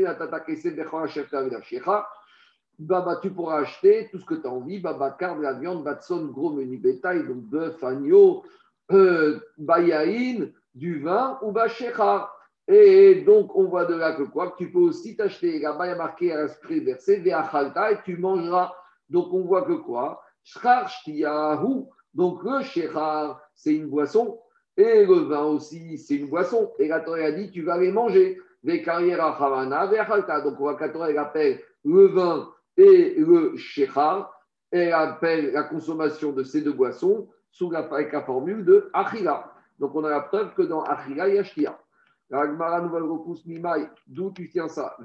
bah, 2.81 3.19
tu 3.21 3.31
pourras 3.31 3.63
acheter 3.63 4.09
tout 4.13 4.19
ce 4.21 4.25
que 4.25 4.37
tu 4.37 4.47
as 4.47 4.51
envie, 4.51 4.79
baba, 4.79 5.11
carne, 5.11 5.43
la 5.43 5.55
viande, 5.55 5.83
batson, 5.83 6.27
gros 6.27 6.53
menu 6.53 6.79
bétail, 6.79 7.27
donc 7.27 7.39
bœuf, 7.39 7.83
agneau, 7.83 8.45
euh, 8.93 9.41
bayaïn, 9.59 10.53
du 10.77 11.01
vin 11.01 11.41
ou 11.43 11.51
bachécha. 11.51 12.31
Et 12.69 13.23
donc, 13.23 13.57
on 13.57 13.65
voit 13.65 13.87
de 13.87 13.95
là 13.95 14.13
que 14.13 14.23
quoi? 14.23 14.55
Tu 14.57 14.71
peux 14.71 14.79
aussi 14.79 15.17
t'acheter, 15.17 15.59
là-bas, 15.59 15.87
il 15.87 15.89
y 15.89 15.93
a 15.93 15.97
marqué 15.97 16.33
à 16.33 16.43
l'esprit 16.43 16.79
versé, 16.81 17.21
et 17.25 17.97
tu 18.05 18.17
mangeras. 18.17 18.73
Donc, 19.09 19.33
on 19.33 19.41
voit 19.41 19.63
que 19.63 19.73
quoi 19.73 20.23
Donc, 22.15 22.43
le 22.45 22.63
shechar, 22.63 23.41
c'est 23.55 23.75
une 23.75 23.89
boisson. 23.89 24.39
Et 24.77 25.05
le 25.05 25.21
vin 25.25 25.45
aussi, 25.45 25.99
c'est 25.99 26.17
une 26.17 26.29
boisson. 26.29 26.73
Et 26.79 26.89
la 26.89 27.01
Torah 27.01 27.19
a 27.19 27.33
dit, 27.33 27.51
tu 27.51 27.63
vas 27.63 27.79
les 27.79 27.91
manger. 27.91 28.41
Donc, 28.63 28.81
on 28.87 30.51
voit 30.57 30.75
que 30.75 30.85
la 30.85 30.89
Torah 30.91 31.21
appelle 31.21 31.61
le 31.85 32.07
vin 32.07 32.49
et 32.77 33.15
le 33.19 33.57
shechar, 33.57 34.33
elle 34.71 34.93
appelle 34.93 35.53
la 35.53 35.65
consommation 35.65 36.33
de 36.33 36.43
ces 36.43 36.61
deux 36.61 36.73
boissons 36.73 37.29
sous 37.51 37.71
la, 37.71 37.81
avec 37.81 38.15
formule 38.25 38.65
de 38.65 38.89
achila. 38.93 39.53
Donc 39.79 39.95
on 39.95 40.05
a 40.05 40.11
la 40.11 40.21
preuve 40.21 40.55
que 40.55 40.63
dans 40.63 40.83
achila, 40.83 41.29
il 41.29 41.37
y 41.37 41.39
a 41.39 41.45
shtia. 41.45 41.79
La 42.31 42.47
d'où 44.07 44.33
tu 44.33 44.49
tiens 44.51 44.69
ça? 44.69 44.97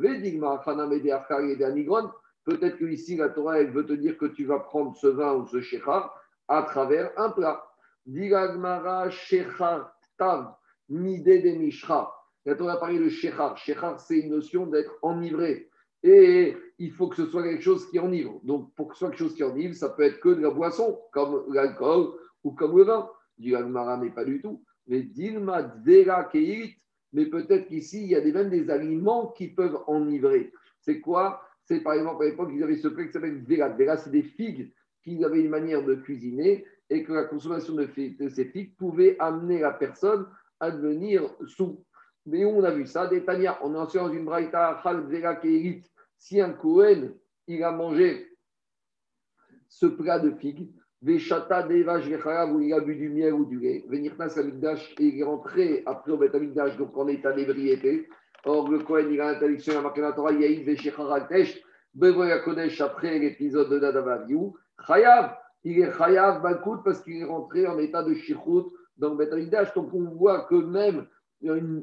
Peut-être 2.46 2.78
que 2.78 2.86
ici 2.86 3.16
la 3.16 3.30
Torah 3.30 3.60
elle 3.62 3.72
veut 3.72 3.86
te 3.86 3.94
dire 3.94 4.18
que 4.18 4.26
tu 4.26 4.46
vas 4.46 4.60
prendre 4.60 4.96
ce 4.98 5.08
vin 5.08 5.34
ou 5.34 5.48
ce 5.48 5.62
shechar 5.62 6.14
à 6.58 6.64
travers 6.64 7.12
un 7.18 7.30
plat. 7.30 7.64
Digagmara 8.06 9.10
shechar 9.10 9.92
tav 10.18 10.56
mide 10.90 11.42
de 11.44 11.58
mishra. 11.58 12.14
La 12.46 12.56
Torah 12.56 12.80
parlé 12.80 13.00
de 13.00 13.10
shechar. 13.10 13.58
Shechar, 13.58 14.00
c'est 14.00 14.20
une 14.20 14.32
notion 14.32 14.68
d'être 14.68 14.94
enivré. 15.02 15.70
Et 16.04 16.56
il 16.80 16.92
faut 16.92 17.08
que 17.08 17.16
ce 17.16 17.26
soit 17.26 17.44
quelque 17.44 17.64
chose 17.64 17.90
qui 17.90 17.98
enivre. 17.98 18.40
Donc, 18.44 18.74
pour 18.76 18.90
que 18.90 18.94
ce 18.94 19.00
soit 19.00 19.10
quelque 19.10 19.20
chose 19.20 19.36
qui 19.36 19.44
enivre, 19.44 19.74
ça 19.74 19.90
peut 19.90 20.04
être 20.04 20.20
que 20.20 20.30
de 20.30 20.42
la 20.42 20.52
boisson, 20.52 21.00
comme 21.12 21.46
l'alcool 21.54 22.14
ou 22.44 22.52
comme 22.52 22.78
le 22.78 22.84
vin. 22.84 23.10
Du 23.38 23.56
Agmara, 23.56 23.98
mais 23.98 24.12
pas 24.12 24.26
du 24.26 24.42
tout. 24.42 24.64
Mais 24.86 25.02
Dilma 25.02 25.64
Dera 25.64 26.26
Keit, 26.26 26.76
mais 27.14 27.26
peut-être 27.26 27.68
qu'ici, 27.68 28.04
il 28.04 28.10
y 28.10 28.16
a 28.16 28.22
même 28.22 28.50
des 28.50 28.70
aliments 28.70 29.28
qui 29.28 29.48
peuvent 29.48 29.80
enivrer. 29.88 30.52
C'est 30.82 31.00
quoi? 31.00 31.42
C'est 31.64 31.80
par 31.80 31.94
exemple, 31.94 32.24
à 32.24 32.28
l'époque, 32.28 32.52
ils 32.54 32.62
avaient 32.62 32.76
ce 32.76 32.90
plat 32.90 33.06
qui 33.06 33.14
s'appelle 33.14 33.44
Dera. 33.44 33.70
Dera, 33.70 33.98
c'est 33.98 34.12
des 34.12 34.24
figues 34.24 34.72
qu'ils 35.04 35.24
avaient 35.24 35.42
une 35.42 35.50
manière 35.50 35.84
de 35.84 35.96
cuisiner 35.96 36.66
et 36.90 37.04
que 37.04 37.14
la 37.14 37.24
consommation 37.26 37.76
de, 37.76 37.88
ces 38.30 38.46
figues 38.46 38.76
pouvait 38.78 39.16
amener 39.20 39.60
la 39.60 39.72
personne 39.72 40.28
à 40.60 40.72
devenir 40.72 41.30
sous. 41.48 41.84
Mais 42.26 42.46
où 42.46 42.50
on 42.50 42.64
a 42.64 42.72
vu 42.72 42.86
ça 42.86 43.08
Des 43.08 43.24
on 43.28 43.34
est 43.34 43.48
en 43.78 43.86
dans 43.86 44.10
une 44.12 44.26
braïta, 44.26 44.82
si 46.18 46.40
un 46.40 46.54
Kohen, 46.54 47.14
il 47.48 47.64
a 47.64 47.72
mangé 47.72 48.30
ce 49.68 49.88
plat 49.88 50.20
de 50.20 50.32
figues, 50.32 50.70
Veshata 51.02 51.64
Devash 51.64 52.06
où 52.50 52.62
il 52.62 52.74
a 52.74 52.80
bu 52.80 52.96
du 52.96 53.10
miel 53.10 53.34
ou 53.34 53.44
du 53.44 53.60
lait, 53.60 53.84
Venirtas 53.90 54.40
Amigdash, 54.40 54.96
et 55.00 55.08
il 55.08 55.20
est 55.20 55.24
rentré 55.24 55.84
après 55.86 56.14
au 56.14 56.18
Bet 56.18 56.34
Amigdash, 56.34 56.78
donc 56.78 56.96
en 56.98 57.08
état 57.10 57.34
d'ébriété. 57.34 58.08
Or, 58.46 58.70
le 58.70 58.80
Kohen, 58.80 59.12
il 59.12 59.20
a 59.20 59.34
marqué 59.82 60.02
dans 60.02 60.08
la 60.08 60.14
Torah, 60.14 60.32
Yaïd 60.32 60.64
Veshechara 60.66 61.22
Tesh, 61.22 61.62
Bevoya 61.94 62.40
Kodesh, 62.40 62.80
après 62.80 63.20
l'épisode 63.20 63.70
de 63.70 63.80
Dadavaviou. 63.80 64.56
Chayav, 64.86 65.38
il 65.64 65.80
est 65.80 65.92
Chayav 65.94 66.42
Bakout 66.42 66.84
parce 66.84 67.02
qu'il 67.02 67.22
est 67.22 67.26
rentré 67.26 67.68
en 67.68 67.78
état 67.80 68.04
de 68.04 68.14
Shichut 68.14 68.66
dans 68.98 69.10
le 69.12 69.16
Bet 69.16 69.32
Amigdash. 69.32 69.74
Donc, 69.74 69.94
on 69.94 70.04
voit 70.12 70.42
que 70.42 70.56
même 70.56 71.08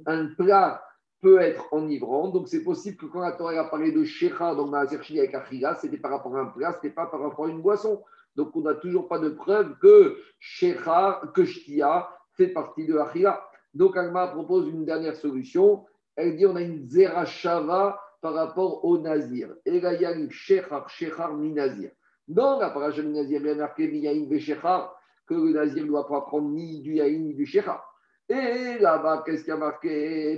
un 0.07 0.27
plat 0.37 0.83
peut 1.21 1.41
être 1.41 1.73
enivrant. 1.73 2.29
Donc, 2.29 2.49
c'est 2.49 2.65
possible 2.65 2.97
que 2.97 3.07
quand 3.07 3.21
la 3.21 3.33
Torah 3.33 3.61
a 3.61 3.65
parlé 3.65 3.93
de 3.93 4.05
Shecha, 4.05 4.55
donc 4.55 4.71
Maaser 4.71 4.97
avec 4.97 5.35
Achila, 5.35 5.75
c'était 5.75 5.99
par 5.99 6.13
rapport 6.13 6.37
à 6.37 6.41
un 6.41 6.47
plat, 6.47 6.73
ce 6.73 6.77
n'était 6.77 6.95
pas 6.95 7.07
par 7.07 7.21
rapport 7.21 7.47
à 7.47 7.49
une 7.49 7.61
boisson. 7.61 8.03
Donc, 8.37 8.55
on 8.55 8.63
n'a 8.63 8.75
toujours 8.75 9.09
pas 9.09 9.19
de 9.19 9.31
preuve 9.31 9.77
que 9.79 10.17
Shecha, 10.39 11.21
que 11.35 11.45
Shtia 11.45 12.09
fait 12.33 12.49
partie 12.49 12.87
de 12.87 12.97
Achila. 12.97 13.43
Donc, 13.75 13.97
Alma 13.97 14.29
propose 14.29 14.69
une 14.69 14.85
dernière 14.85 15.17
solution. 15.17 15.85
Elle 16.17 16.37
dit 16.37 16.47
on 16.47 16.57
a 16.57 16.63
une 16.63 16.89
Zerachava 16.89 18.01
par 18.21 18.35
rapport 18.35 18.85
au 18.85 18.99
Nazir. 18.99 19.55
Une 19.65 20.31
Shechar, 20.31 20.89
Shechar, 20.89 21.37
Nazir. 21.37 21.91
Dans 22.31 22.61
la 22.61 22.71
paracha 22.71 23.03
du 23.03 23.09
Nazir, 23.09 23.41
il 23.41 23.47
y 23.49 23.51
a 23.51 23.55
marqué 23.57 23.91
que 23.91 25.35
le 25.35 25.51
Nazir 25.51 25.83
ne 25.83 25.89
doit 25.89 26.07
pas 26.07 26.21
prendre 26.21 26.49
ni 26.51 26.81
du 26.81 26.95
Yaïn 26.95 27.25
ni 27.25 27.35
du 27.35 27.45
Shechar. 27.45 27.85
Et 28.29 28.79
là-bas, 28.79 29.25
qu'est-ce 29.27 29.43
qui 29.43 29.51
a 29.51 29.57
marqué? 29.57 30.37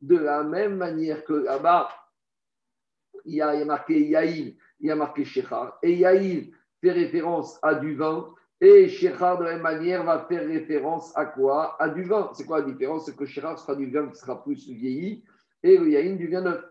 De 0.00 0.16
la 0.16 0.42
même 0.44 0.76
manière 0.76 1.24
que 1.24 1.34
là-bas, 1.34 1.90
il 3.26 3.34
y, 3.34 3.42
a, 3.42 3.62
marqué 3.66 4.00
Yaïn, 4.00 4.54
il 4.80 4.86
y 4.86 4.90
a 4.90 4.96
marqué 4.96 5.26
Shechar. 5.26 5.78
Et 5.82 5.92
Yaïn 5.92 6.46
fait 6.80 6.92
référence 6.92 7.58
à 7.60 7.74
du 7.74 7.94
vin. 7.94 8.32
Et 8.62 8.88
Shechar, 8.88 9.36
de 9.36 9.44
la 9.44 9.52
même 9.52 9.62
manière, 9.62 10.04
va 10.04 10.24
faire 10.26 10.46
référence 10.46 11.14
à 11.18 11.26
quoi? 11.26 11.76
À 11.78 11.90
du 11.90 12.04
vin. 12.04 12.30
C'est 12.32 12.46
quoi 12.46 12.60
la 12.60 12.64
différence? 12.64 13.04
C'est 13.04 13.14
que 13.14 13.26
Shechar 13.26 13.58
sera 13.58 13.74
du 13.74 13.90
vin 13.90 14.08
qui 14.08 14.18
sera 14.18 14.42
plus 14.42 14.66
vieilli 14.70 15.22
et 15.62 15.76
le 15.76 15.90
Yaïn 15.90 16.16
du 16.16 16.28
vin 16.28 16.40
neuf. 16.40 16.64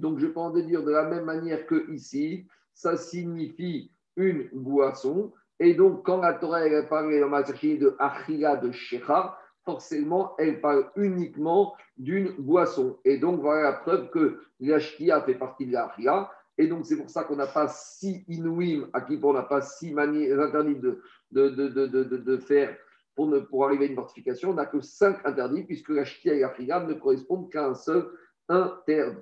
Donc, 0.00 0.18
je 0.18 0.26
peux 0.26 0.40
en 0.40 0.50
dire 0.50 0.82
de 0.82 0.90
la 0.90 1.04
même 1.04 1.24
manière 1.24 1.66
que 1.66 1.90
ici, 1.92 2.46
ça 2.74 2.96
signifie 2.96 3.92
une 4.16 4.48
boisson. 4.52 5.32
Et 5.60 5.74
donc, 5.74 6.04
quand 6.04 6.20
la 6.20 6.34
Torah 6.34 6.66
elle 6.66 6.88
parle 6.88 7.10
de 7.10 7.96
Achila 7.98 8.56
de 8.56 8.72
Shechar, 8.72 9.38
forcément, 9.64 10.34
elle 10.38 10.60
parle 10.60 10.90
uniquement 10.96 11.74
d'une 11.96 12.32
boisson. 12.38 12.98
Et 13.04 13.18
donc, 13.18 13.40
voilà 13.40 13.62
la 13.62 13.72
preuve 13.72 14.10
que 14.10 14.40
l'Ashkia 14.60 15.22
fait 15.22 15.34
partie 15.34 15.66
de 15.66 15.72
l'Achila. 15.72 16.30
Et 16.58 16.66
donc, 16.68 16.86
c'est 16.86 16.96
pour 16.96 17.10
ça 17.10 17.24
qu'on 17.24 17.36
n'a 17.36 17.46
pas 17.46 17.68
six 17.68 18.24
inouïm, 18.28 18.88
à 18.92 19.00
qui 19.00 19.18
on 19.22 19.32
n'a 19.32 19.42
pas 19.42 19.60
manières 19.92 20.40
interdites 20.40 20.80
de, 20.80 21.00
de, 21.32 22.36
faire 22.38 22.76
pour, 23.16 23.64
arriver 23.64 23.86
à 23.86 23.88
une 23.88 23.94
mortification. 23.94 24.50
On 24.50 24.54
n'a 24.54 24.66
que 24.66 24.80
cinq 24.80 25.24
interdits, 25.24 25.64
puisque 25.64 25.88
l'Ashkia 25.88 26.34
et 26.34 26.40
l'Achila 26.40 26.84
ne 26.84 26.94
correspondent 26.94 27.50
qu'à 27.50 27.66
un 27.66 27.74
seul 27.74 28.06
interdit. 28.48 29.20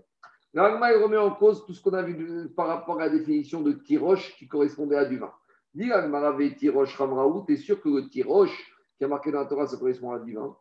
L'Agma, 0.55 0.89
remet 0.89 1.17
en 1.17 1.31
cause 1.31 1.65
tout 1.65 1.73
ce 1.73 1.81
qu'on 1.83 1.95
a 1.95 2.03
vu 2.03 2.51
par 2.55 2.67
rapport 2.67 3.01
à 3.01 3.07
la 3.07 3.11
définition 3.11 3.63
de 3.63 3.73
tiroche 3.73 4.37
qui 4.37 4.47
correspondait 4.47 4.97
à 4.97 5.07
du 5.07 5.19
vin. 5.19 5.33
Dis 5.75 5.91
tiroche 6.59 6.97
ramraout, 6.99 7.45
t'es 7.47 7.57
sûr 7.57 7.81
que 7.81 7.89
le 7.89 8.09
tiroche 8.11 8.71
qui 8.99 9.05
a 9.05 9.09
marqué 9.09 9.33
dans 9.33 9.41
la 9.41 9.47
Torah, 9.47 9.67
ça 9.67 9.79
correspond 9.79 10.13
à 10.13 10.19
divin. 10.19 10.55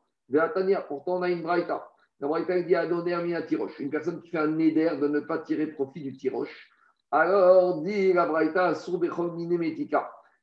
Pourtant, 0.88 1.18
on 1.18 1.22
a 1.24 1.30
une 1.30 1.42
braïta. 1.42 1.92
La 2.22 2.28
braïta 2.30 2.62
dit 2.62 2.76
à 2.76 2.88
donner 2.88 3.14
un 3.14 3.42
tiroche. 3.42 3.78
Une 3.80 3.90
personne 3.90 4.22
qui 4.22 4.30
fait 4.30 4.38
un 4.38 4.48
néder 4.48 4.98
de 5.02 5.08
ne 5.10 5.20
pas 5.20 5.40
tirer 5.40 5.68
profit 5.68 6.02
du 6.02 6.16
tiroche. 6.16 6.70
Alors, 7.12 7.82
dit 7.82 8.14
la 8.14 8.26
braïta, 8.26 8.74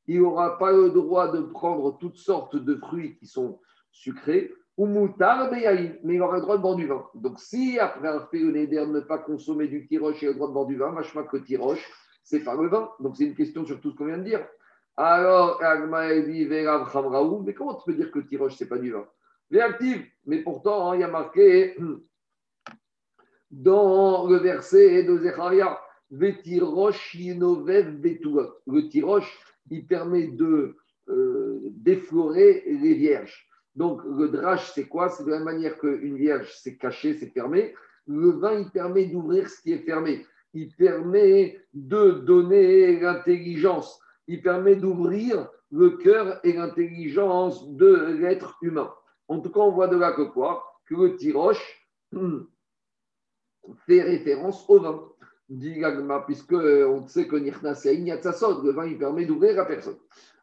il 0.06 0.20
n'aura 0.20 0.58
pas 0.58 0.72
le 0.72 0.90
droit 0.90 1.32
de 1.32 1.40
prendre 1.40 1.96
toutes 1.98 2.18
sortes 2.18 2.56
de 2.56 2.74
fruits 2.76 3.16
qui 3.16 3.26
sont 3.26 3.60
sucrés, 3.90 4.52
ou 4.78 4.86
mais 4.86 6.14
il 6.14 6.22
aura 6.22 6.36
le 6.36 6.42
droit 6.42 6.56
de 6.56 6.62
boire 6.62 6.76
du 6.76 6.86
vin. 6.86 7.04
Donc, 7.14 7.40
si 7.40 7.80
après 7.80 8.08
avoir 8.08 8.30
fait 8.30 8.38
le 8.38 8.52
néder 8.52 8.76
de 8.76 8.86
ne 8.86 9.00
pas 9.00 9.18
consommer 9.18 9.66
du 9.66 9.86
tiroche, 9.88 10.22
a 10.22 10.26
le 10.26 10.34
droit 10.34 10.46
de 10.46 10.52
boire 10.52 10.66
du 10.66 10.76
vin, 10.76 10.92
machma 10.92 11.24
que 11.24 11.36
tiroche, 11.36 11.84
c'est 12.22 12.44
pas 12.44 12.54
le 12.54 12.68
vin. 12.68 12.88
Donc, 13.00 13.16
c'est 13.16 13.24
une 13.24 13.34
question 13.34 13.66
sur 13.66 13.80
tout 13.80 13.90
ce 13.90 13.96
qu'on 13.96 14.06
vient 14.06 14.18
de 14.18 14.22
dire. 14.22 14.46
Alors, 14.96 15.60
dit 16.26 16.46
mais 16.46 16.64
comment 17.54 17.74
tu 17.74 17.84
peux 17.86 17.94
dire 17.94 18.10
que 18.10 18.20
Tiroche, 18.20 18.56
ce 18.56 18.64
n'est 18.64 18.68
pas 18.68 18.78
du 18.78 18.92
vin? 18.92 19.06
Réactive, 19.50 20.04
mais 20.26 20.42
pourtant, 20.42 20.90
hein, 20.90 20.96
il 20.96 21.00
y 21.00 21.04
a 21.04 21.08
marqué 21.08 21.76
dans 23.50 24.28
le 24.28 24.36
verset 24.36 25.02
de 25.04 25.18
Zecharia, 25.18 25.80
Le 26.10 26.42
tiroche, 26.42 27.14
il 29.70 29.86
permet 29.86 30.28
de 30.28 30.76
euh, 31.08 31.60
déflorer 31.70 32.64
les 32.66 32.94
vierges. 32.94 33.47
Donc, 33.78 34.02
le 34.04 34.28
drache, 34.28 34.72
c'est 34.74 34.88
quoi? 34.88 35.08
C'est 35.08 35.24
de 35.24 35.30
la 35.30 35.36
même 35.36 35.46
manière 35.46 35.78
qu'une 35.78 36.16
vierge, 36.16 36.52
c'est 36.62 36.76
caché, 36.76 37.14
c'est 37.14 37.32
fermé. 37.32 37.74
Le 38.06 38.30
vin, 38.30 38.58
il 38.58 38.70
permet 38.70 39.06
d'ouvrir 39.06 39.48
ce 39.48 39.62
qui 39.62 39.72
est 39.72 39.84
fermé 39.84 40.24
il 40.54 40.74
permet 40.74 41.60
de 41.74 42.10
donner 42.10 42.98
l'intelligence, 43.00 44.00
il 44.26 44.42
permet 44.42 44.76
d'ouvrir 44.76 45.48
le 45.70 45.90
cœur 45.90 46.40
et 46.44 46.54
l'intelligence 46.54 47.68
de 47.70 48.16
l'être 48.18 48.56
humain. 48.62 48.92
En 49.28 49.40
tout 49.40 49.50
cas, 49.50 49.60
on 49.60 49.72
voit 49.72 49.88
de 49.88 49.96
là 49.96 50.12
que 50.12 50.22
quoi? 50.22 50.64
Que 50.86 50.94
le 50.94 51.16
tiroche 51.16 51.86
fait 53.86 54.02
référence 54.02 54.64
au 54.68 54.80
vin, 54.80 55.04
dit 55.50 55.78
Gagma, 55.78 56.24
puisque 56.26 56.54
on 56.54 57.06
sait 57.06 57.28
que 57.28 57.36
Nirnas 57.36 57.82
le 57.84 58.70
vin, 58.70 58.86
il 58.86 58.98
permet 58.98 59.26
d'ouvrir 59.26 59.56
la 59.56 59.66
personne. 59.66 59.98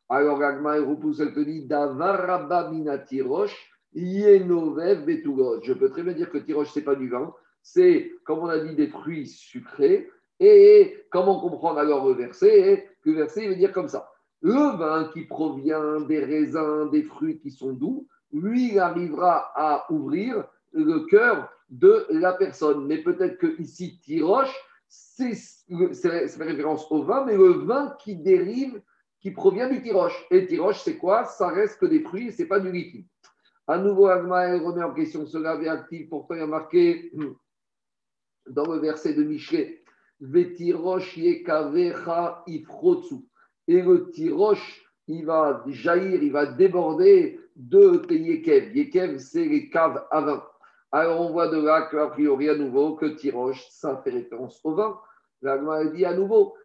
Alors 0.10 0.40
Gagma, 0.40 0.78
elle 0.78 0.84
repousse, 0.84 1.20
elle 1.20 1.34
te 1.34 1.40
dit 1.40 1.66
Davaraba 1.66 2.72
tiroche, 3.08 3.56
Je 3.94 5.74
peux 5.74 5.90
très 5.90 6.04
bien 6.04 6.14
dire 6.14 6.30
que 6.30 6.38
tiroche, 6.38 6.72
ce 6.72 6.80
n'est 6.80 6.86
pas 6.86 6.96
du 6.96 7.10
vin, 7.10 7.34
c'est, 7.62 8.12
comme 8.24 8.40
on 8.40 8.48
a 8.48 8.60
dit, 8.60 8.76
des 8.76 8.88
fruits 8.88 9.28
sucrés. 9.28 10.10
Et 10.40 11.06
comment 11.12 11.40
comprendre 11.40 11.80
alors 11.80 12.08
le 12.08 12.14
verset? 12.14 12.88
Le 13.04 13.14
verset, 13.14 13.46
il 13.46 13.50
veut 13.50 13.56
dire 13.56 13.72
comme 13.72 13.88
ça. 13.88 14.12
Le 14.42 14.78
vin 14.78 15.10
qui 15.14 15.22
provient 15.22 16.02
des 16.02 16.20
raisins, 16.20 16.92
des 16.92 17.04
fruits 17.04 17.40
qui 17.40 17.50
sont 17.50 17.74
doux, 17.74 18.08
lui, 18.32 18.74
il 18.74 18.80
arrivera 18.80 19.52
à 19.56 19.92
ouvrir 19.92 20.44
le 20.74 21.06
cœur 21.08 21.50
de 21.70 22.06
la 22.12 22.34
personne. 22.34 22.86
Mais 22.86 23.00
peut-être 23.00 23.38
que 23.38 23.60
ici, 23.60 24.00
tiroche, 24.02 24.54
c'est 24.88 25.34
fait 25.34 26.44
référence 26.44 26.86
au 26.92 27.04
vin, 27.04 27.26
mais 27.26 27.36
le 27.36 27.66
vin 27.66 27.96
qui 28.00 28.18
dérive, 28.18 28.82
qui 29.26 29.32
provient 29.32 29.68
du 29.68 29.82
tiroche. 29.82 30.24
Et 30.30 30.46
tiroche, 30.46 30.82
c'est 30.84 30.98
quoi? 30.98 31.26
Ça 31.26 31.48
reste 31.48 31.80
que 31.80 31.88
des 31.88 32.02
fruits, 32.02 32.32
c'est 32.32 32.46
pas 32.46 32.60
du 32.60 32.72
liquide. 32.72 33.08
À 33.66 33.80
nouveau, 33.80 34.06
Agma 34.06 34.56
remet 34.60 34.84
en 34.84 34.94
question 34.94 35.26
cela, 35.26 35.54
actif. 35.72 36.08
Pourtant, 36.12 36.36
il 36.36 36.42
y 36.42 36.44
a 36.44 36.46
marqué 36.46 37.12
dans 38.48 38.72
le 38.72 38.78
verset 38.78 39.16
de 39.16 39.24
Michelet. 39.24 39.84
Et 40.22 40.26
le 43.82 44.12
tiroche, 44.12 44.86
il 45.08 45.26
va 45.26 45.64
jaillir, 45.70 46.22
il 46.22 46.32
va 46.32 46.46
déborder 46.46 47.40
de 47.56 48.06
yekev. 48.14 48.78
Yekev, 48.78 49.18
c'est 49.18 49.46
les 49.46 49.72
caves 49.72 50.06
à 50.12 50.22
vin. 50.22 50.44
Alors 50.92 51.20
on 51.22 51.32
voit 51.32 51.48
de 51.48 51.58
là 51.58 51.88
qu'a 51.90 52.06
priori 52.10 52.48
à 52.48 52.56
nouveau 52.56 52.94
que 52.94 53.08
tiroche, 53.08 53.66
ça 53.72 54.00
fait 54.04 54.12
référence 54.12 54.62
au 54.64 54.76
vin. 54.76 55.00
L'Agma 55.42 55.84
dit 55.86 56.06
à 56.06 56.14
nouveau, 56.14 56.56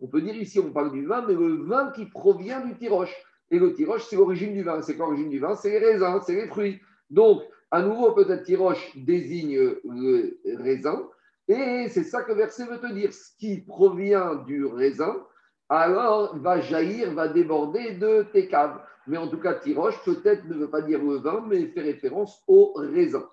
On 0.00 0.08
peut 0.08 0.20
dire 0.20 0.36
ici, 0.36 0.60
on 0.60 0.72
parle 0.72 0.92
du 0.92 1.04
vin, 1.04 1.24
mais 1.26 1.34
le 1.34 1.64
vin 1.64 1.90
qui 1.90 2.06
provient 2.06 2.60
du 2.60 2.76
tiroche. 2.76 3.14
Et 3.50 3.58
le 3.58 3.74
tiroche, 3.74 4.04
c'est 4.08 4.16
l'origine 4.16 4.54
du 4.54 4.62
vin. 4.62 4.80
C'est 4.82 4.96
quoi 4.96 5.06
l'origine 5.06 5.30
du 5.30 5.40
vin? 5.40 5.56
C'est 5.56 5.70
les 5.70 5.78
raisins, 5.78 6.20
c'est 6.24 6.34
les 6.34 6.46
fruits. 6.46 6.80
Donc, 7.10 7.42
à 7.72 7.82
nouveau, 7.82 8.12
peut-être 8.12 8.44
tiroche 8.44 8.96
désigne 8.96 9.58
le 9.84 10.38
raisin. 10.58 11.08
Et 11.48 11.88
c'est 11.88 12.04
ça 12.04 12.22
que 12.22 12.30
le 12.32 12.38
verset 12.38 12.66
veut 12.66 12.78
te 12.78 12.92
dire. 12.92 13.12
Ce 13.12 13.36
qui 13.38 13.60
provient 13.60 14.36
du 14.36 14.64
raisin, 14.64 15.26
alors 15.68 16.38
va 16.38 16.60
jaillir, 16.60 17.14
va 17.14 17.28
déborder 17.28 17.94
de 17.94 18.22
tes 18.32 18.46
caves. 18.46 18.80
Mais 19.08 19.18
en 19.18 19.26
tout 19.26 19.40
cas, 19.40 19.54
tiroche 19.54 20.00
peut-être 20.04 20.44
ne 20.44 20.54
veut 20.54 20.70
pas 20.70 20.82
dire 20.82 21.02
le 21.02 21.16
vin, 21.16 21.44
mais 21.48 21.66
fait 21.66 21.80
référence 21.80 22.42
au 22.46 22.72
raisin. 22.76 23.28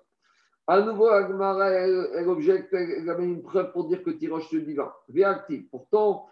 À 0.70 0.82
nouveau, 0.82 1.08
Agmara, 1.08 1.68
elle, 1.70 2.28
objecte, 2.28 2.72
elle 2.72 3.10
a 3.10 3.18
une 3.18 3.42
preuve 3.42 3.72
pour 3.72 3.88
dire 3.88 4.04
que 4.04 4.10
tiroche 4.10 4.46
c'est 4.52 4.60
du 4.60 4.76
vin. 4.76 4.92
actif. 5.24 5.68
Pourtant, 5.68 6.28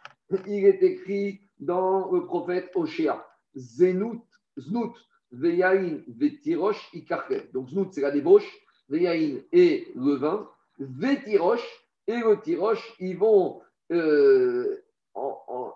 il 0.46 0.64
est 0.64 0.80
écrit 0.80 1.40
dans 1.58 2.12
le 2.12 2.24
prophète 2.24 2.70
Oshéa, 2.76 3.26
Zenout, 3.56 4.22
Znout, 4.56 4.94
Veyain, 5.32 6.02
Vetirosh, 6.06 6.88
Ikarkel. 6.94 7.50
Donc, 7.52 7.70
Znout, 7.70 7.92
c'est 7.92 8.00
la 8.00 8.12
débauche. 8.12 8.48
Veyain 8.88 9.40
et 9.50 9.88
le 9.96 10.14
vin. 10.14 10.48
Vetirosh 10.78 11.66
et 12.06 12.20
le 12.20 12.40
tiroche, 12.40 12.94
ils 13.00 13.18
vont, 13.18 13.60
euh, 13.90 14.80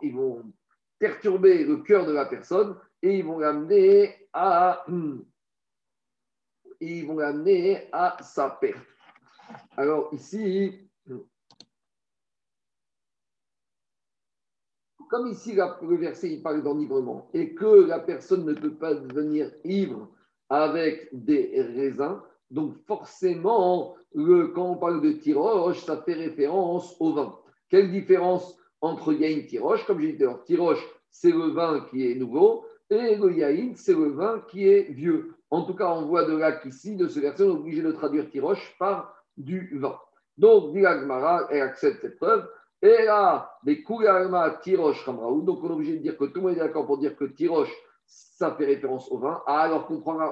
ils 0.02 0.14
vont 0.14 0.40
perturber 1.00 1.64
le 1.64 1.78
cœur 1.78 2.06
de 2.06 2.12
la 2.12 2.26
personne 2.26 2.76
et 3.02 3.18
ils 3.18 3.24
vont 3.24 3.40
l'amener 3.40 4.28
à, 4.32 4.86
ils 6.82 7.06
vont 7.06 7.16
l'amener 7.16 7.88
à 7.92 8.16
sa 8.22 8.50
perte. 8.50 8.86
Alors 9.76 10.12
ici, 10.12 10.88
comme 15.10 15.26
ici 15.28 15.54
le 15.54 15.96
verset 15.96 16.32
il 16.32 16.42
parle 16.42 16.62
d'enivrement 16.62 17.28
et 17.34 17.54
que 17.54 17.86
la 17.86 18.00
personne 18.00 18.46
ne 18.46 18.54
peut 18.54 18.74
pas 18.74 18.94
devenir 18.94 19.52
ivre 19.64 20.08
avec 20.48 21.08
des 21.12 21.52
raisins, 21.76 22.20
donc 22.50 22.76
forcément, 22.86 23.96
quand 24.14 24.72
on 24.72 24.76
parle 24.76 25.00
de 25.00 25.12
tiroche, 25.12 25.84
ça 25.84 26.02
fait 26.02 26.14
référence 26.14 26.96
au 27.00 27.14
vin. 27.14 27.38
Quelle 27.68 27.90
différence 27.90 28.58
entre 28.82 29.12
yain 29.14 29.38
et 29.38 29.46
tiroche 29.46 29.86
Comme 29.86 30.00
j'ai 30.00 30.12
dit, 30.12 30.24
tiroche, 30.44 30.86
c'est 31.10 31.30
le 31.30 31.50
vin 31.52 31.86
qui 31.90 32.10
est 32.10 32.14
nouveau 32.14 32.66
et 32.90 33.16
le 33.16 33.32
yain, 33.32 33.72
c'est 33.74 33.94
le 33.94 34.10
vin 34.10 34.42
qui 34.50 34.68
est 34.68 34.92
vieux. 34.92 35.34
En 35.52 35.64
tout 35.64 35.74
cas, 35.74 35.90
on 35.90 36.06
voit 36.06 36.24
de 36.24 36.34
là 36.34 36.52
qu'ici, 36.52 36.96
de 36.96 37.08
ce 37.08 37.20
verset, 37.20 37.42
on 37.42 37.48
est 37.48 37.58
obligé 37.58 37.82
de 37.82 37.92
traduire 37.92 38.30
tiroche 38.30 38.74
par 38.78 39.14
du 39.36 39.78
vin. 39.78 39.98
Donc, 40.38 40.72
Dilagmara, 40.72 41.46
elle 41.50 41.60
accepte 41.60 42.00
cette 42.00 42.16
preuve. 42.16 42.48
Et 42.80 43.04
là, 43.04 43.52
les 43.62 43.82
Koularma 43.82 44.58
Tirosh 44.62 45.04
Ramraoud, 45.04 45.44
donc 45.44 45.62
on 45.62 45.68
est 45.68 45.72
obligé 45.72 45.98
de 45.98 46.02
dire 46.02 46.16
que 46.16 46.24
tout 46.24 46.36
le 46.36 46.40
monde 46.40 46.52
est 46.56 46.60
d'accord 46.60 46.86
pour 46.86 46.96
dire 46.96 47.14
que 47.14 47.26
Tirosh, 47.26 47.70
ça 48.06 48.52
fait 48.52 48.64
référence 48.64 49.12
au 49.12 49.18
vin. 49.18 49.42
Ah, 49.46 49.60
alors 49.60 49.86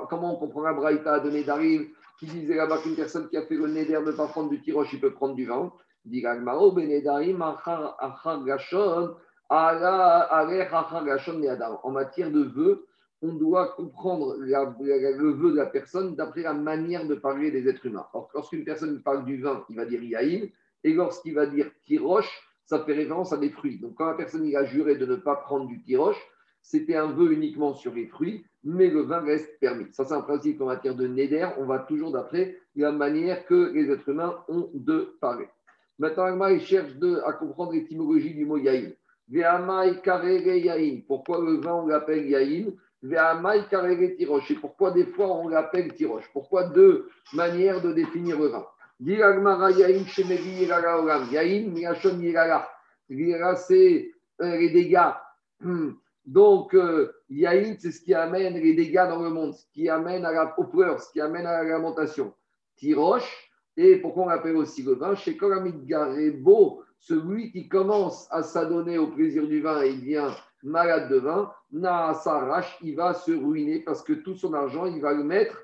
comment 0.08 0.34
on 0.34 0.36
comprend 0.36 0.62
la 0.62 0.72
Braïta 0.72 1.20
de 1.20 1.28
Nedarim 1.28 1.88
qui 2.18 2.24
disait 2.24 2.54
là-bas 2.54 2.78
qu'une 2.78 2.96
personne 2.96 3.28
qui 3.28 3.36
a 3.36 3.42
fait 3.42 3.56
le 3.56 3.66
Neder 3.66 4.00
de 4.00 4.12
ne 4.12 4.12
pas 4.12 4.26
prendre 4.26 4.48
du 4.48 4.62
Tirosh, 4.62 4.90
il 4.94 5.00
peut 5.02 5.12
prendre 5.12 5.34
du 5.34 5.44
vin 5.44 5.70
Dit 6.06 6.22
Gagmaro, 6.22 6.72
Benedarim, 6.72 7.42
Achar 7.42 8.42
Gashon, 8.42 9.14
En 9.50 9.74
matière 11.90 12.30
de 12.30 12.42
vœux, 12.42 12.86
on 13.22 13.34
doit 13.34 13.68
comprendre 13.76 14.36
le 14.38 15.30
vœu 15.32 15.52
de 15.52 15.56
la 15.56 15.66
personne 15.66 16.14
d'après 16.16 16.42
la 16.42 16.54
manière 16.54 17.06
de 17.06 17.14
parler 17.14 17.50
des 17.50 17.68
êtres 17.68 17.86
humains. 17.86 18.06
Or, 18.14 18.30
lorsqu'une 18.34 18.64
personne 18.64 19.02
parle 19.02 19.24
du 19.24 19.40
vin, 19.40 19.64
il 19.68 19.76
va 19.76 19.84
dire 19.84 20.02
Yaïn. 20.02 20.48
Et 20.82 20.94
lorsqu'il 20.94 21.34
va 21.34 21.46
dire 21.46 21.70
tiroche, 21.84 22.30
ça 22.64 22.82
fait 22.84 22.94
référence 22.94 23.32
à 23.32 23.36
des 23.36 23.50
fruits. 23.50 23.78
Donc 23.78 23.96
quand 23.96 24.06
la 24.06 24.14
personne 24.14 24.50
a 24.54 24.64
juré 24.64 24.96
de 24.96 25.04
ne 25.04 25.16
pas 25.16 25.36
prendre 25.36 25.66
du 25.66 25.82
tiroche, 25.82 26.20
c'était 26.62 26.96
un 26.96 27.12
vœu 27.12 27.32
uniquement 27.32 27.74
sur 27.74 27.92
les 27.94 28.06
fruits, 28.06 28.44
mais 28.64 28.88
le 28.88 29.02
vin 29.02 29.20
reste 29.20 29.58
permis. 29.60 29.86
Ça, 29.92 30.04
c'est 30.04 30.14
un 30.14 30.20
principe 30.20 30.60
en 30.60 30.66
matière 30.66 30.94
de 30.94 31.06
neder. 31.06 31.48
On 31.58 31.66
va 31.66 31.80
toujours 31.80 32.12
d'après 32.12 32.56
la 32.76 32.92
manière 32.92 33.44
que 33.46 33.72
les 33.72 33.90
êtres 33.90 34.08
humains 34.08 34.36
ont 34.48 34.70
de 34.74 35.16
parler. 35.20 35.48
Maintenant, 35.98 36.46
il 36.48 36.60
cherche 36.60 36.92
à 37.26 37.32
comprendre 37.32 37.72
l'étymologie 37.72 38.34
du 38.34 38.46
mot 38.46 38.56
yaïn. 38.56 38.92
Pourquoi 41.06 41.40
le 41.44 41.60
vin, 41.60 41.74
on 41.74 41.86
l'appelle 41.86 42.28
yaïn? 42.28 42.72
Et 43.02 44.56
pourquoi 44.60 44.90
des 44.90 45.06
fois, 45.06 45.28
on 45.28 45.48
l'appelle 45.48 45.94
tiroche 45.94 46.28
Pourquoi 46.32 46.64
deux 46.64 47.08
manières 47.32 47.80
de 47.80 47.92
définir 47.92 48.38
le 48.38 48.48
vin? 48.48 48.66
C'est 53.56 54.10
euh, 54.42 54.56
les 54.56 54.70
dégâts. 54.70 55.12
Hmm. 55.60 55.92
Donc, 56.26 56.74
euh, 56.74 57.12
Yain, 57.30 57.74
c'est 57.78 57.90
ce 57.90 58.02
qui 58.02 58.12
amène 58.12 58.54
les 58.54 58.74
dégâts 58.74 59.08
dans 59.08 59.22
le 59.22 59.30
monde, 59.30 59.54
ce 59.54 59.64
qui 59.72 59.88
amène 59.88 60.26
à 60.26 60.32
la 60.32 60.46
pleurs, 60.46 61.00
ce 61.00 61.10
qui 61.10 61.20
amène 61.20 61.46
à 61.46 61.62
la 61.62 61.70
lamentation. 61.70 62.34
Tiroche, 62.76 63.50
et 63.76 63.96
pourquoi 63.96 64.24
on 64.24 64.28
l'appelle 64.28 64.56
aussi 64.56 64.82
le 64.82 64.94
vin? 64.94 65.14
Chez 65.14 65.36
Kolamid 65.36 65.86
Garebo, 65.86 66.82
celui 66.98 67.50
qui 67.50 67.68
commence 67.68 68.28
à 68.30 68.42
s'adonner 68.42 68.98
au 68.98 69.06
plaisir 69.06 69.46
du 69.46 69.62
vin 69.62 69.82
il 69.84 70.00
devient 70.00 70.30
malade 70.62 71.08
de 71.08 71.16
vin, 71.16 71.52
na 71.72 72.14
s'arrache, 72.14 72.78
il 72.82 72.96
va 72.96 73.14
se 73.14 73.32
ruiner 73.32 73.80
parce 73.80 74.02
que 74.02 74.12
tout 74.12 74.34
son 74.34 74.54
argent, 74.54 74.86
il 74.86 75.00
va 75.00 75.12
le 75.12 75.24
mettre 75.24 75.56